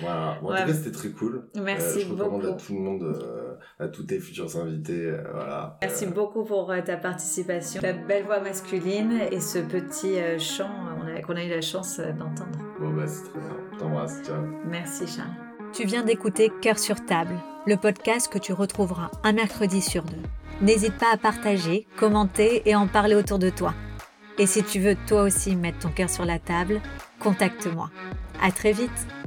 Voilà. 0.00 0.38
en 0.40 0.46
tout 0.46 0.54
cas, 0.54 0.72
c'était 0.72 0.92
très 0.92 1.08
cool. 1.08 1.48
Merci 1.60 1.98
euh, 1.98 2.02
je 2.02 2.08
beaucoup. 2.10 2.36
recommande 2.36 2.46
à 2.46 2.52
tout 2.52 2.74
le 2.74 2.80
monde, 2.80 3.02
euh, 3.02 3.54
à 3.80 3.88
tous 3.88 4.04
tes 4.04 4.20
futurs 4.20 4.56
invités, 4.56 5.06
euh, 5.06 5.24
voilà. 5.32 5.76
Merci 5.82 6.06
beaucoup 6.06 6.44
pour 6.44 6.72
ta 6.86 6.96
participation, 6.96 7.80
ta 7.80 7.92
belle 7.94 8.26
voix 8.26 8.38
masculine 8.38 9.18
et 9.32 9.40
ce 9.40 9.58
petit 9.58 10.14
chant 10.38 10.70
qu'on 11.26 11.34
a, 11.34 11.40
a 11.40 11.44
eu 11.44 11.50
la 11.50 11.60
chance 11.60 11.98
d'entendre. 11.98 12.58
Bon, 12.78 12.90
bah, 12.90 13.08
c'est 13.08 13.28
très 13.28 13.40
bien. 13.40 13.78
T'embrasse, 13.80 14.22
ciao. 14.22 14.36
Merci, 14.66 15.04
Charles. 15.08 15.43
Tu 15.74 15.84
viens 15.86 16.04
d'écouter 16.04 16.52
Cœur 16.62 16.78
sur 16.78 17.04
table, 17.04 17.34
le 17.66 17.76
podcast 17.76 18.32
que 18.32 18.38
tu 18.38 18.52
retrouveras 18.52 19.10
un 19.24 19.32
mercredi 19.32 19.80
sur 19.82 20.04
deux. 20.04 20.22
N'hésite 20.60 20.96
pas 20.96 21.12
à 21.12 21.16
partager, 21.16 21.88
commenter 21.96 22.62
et 22.64 22.76
en 22.76 22.86
parler 22.86 23.16
autour 23.16 23.40
de 23.40 23.50
toi. 23.50 23.74
Et 24.38 24.46
si 24.46 24.62
tu 24.62 24.78
veux 24.78 24.94
toi 25.08 25.22
aussi 25.22 25.56
mettre 25.56 25.80
ton 25.80 25.88
cœur 25.88 26.10
sur 26.10 26.24
la 26.24 26.38
table, 26.38 26.80
contacte-moi. 27.18 27.90
À 28.40 28.52
très 28.52 28.70
vite! 28.70 29.23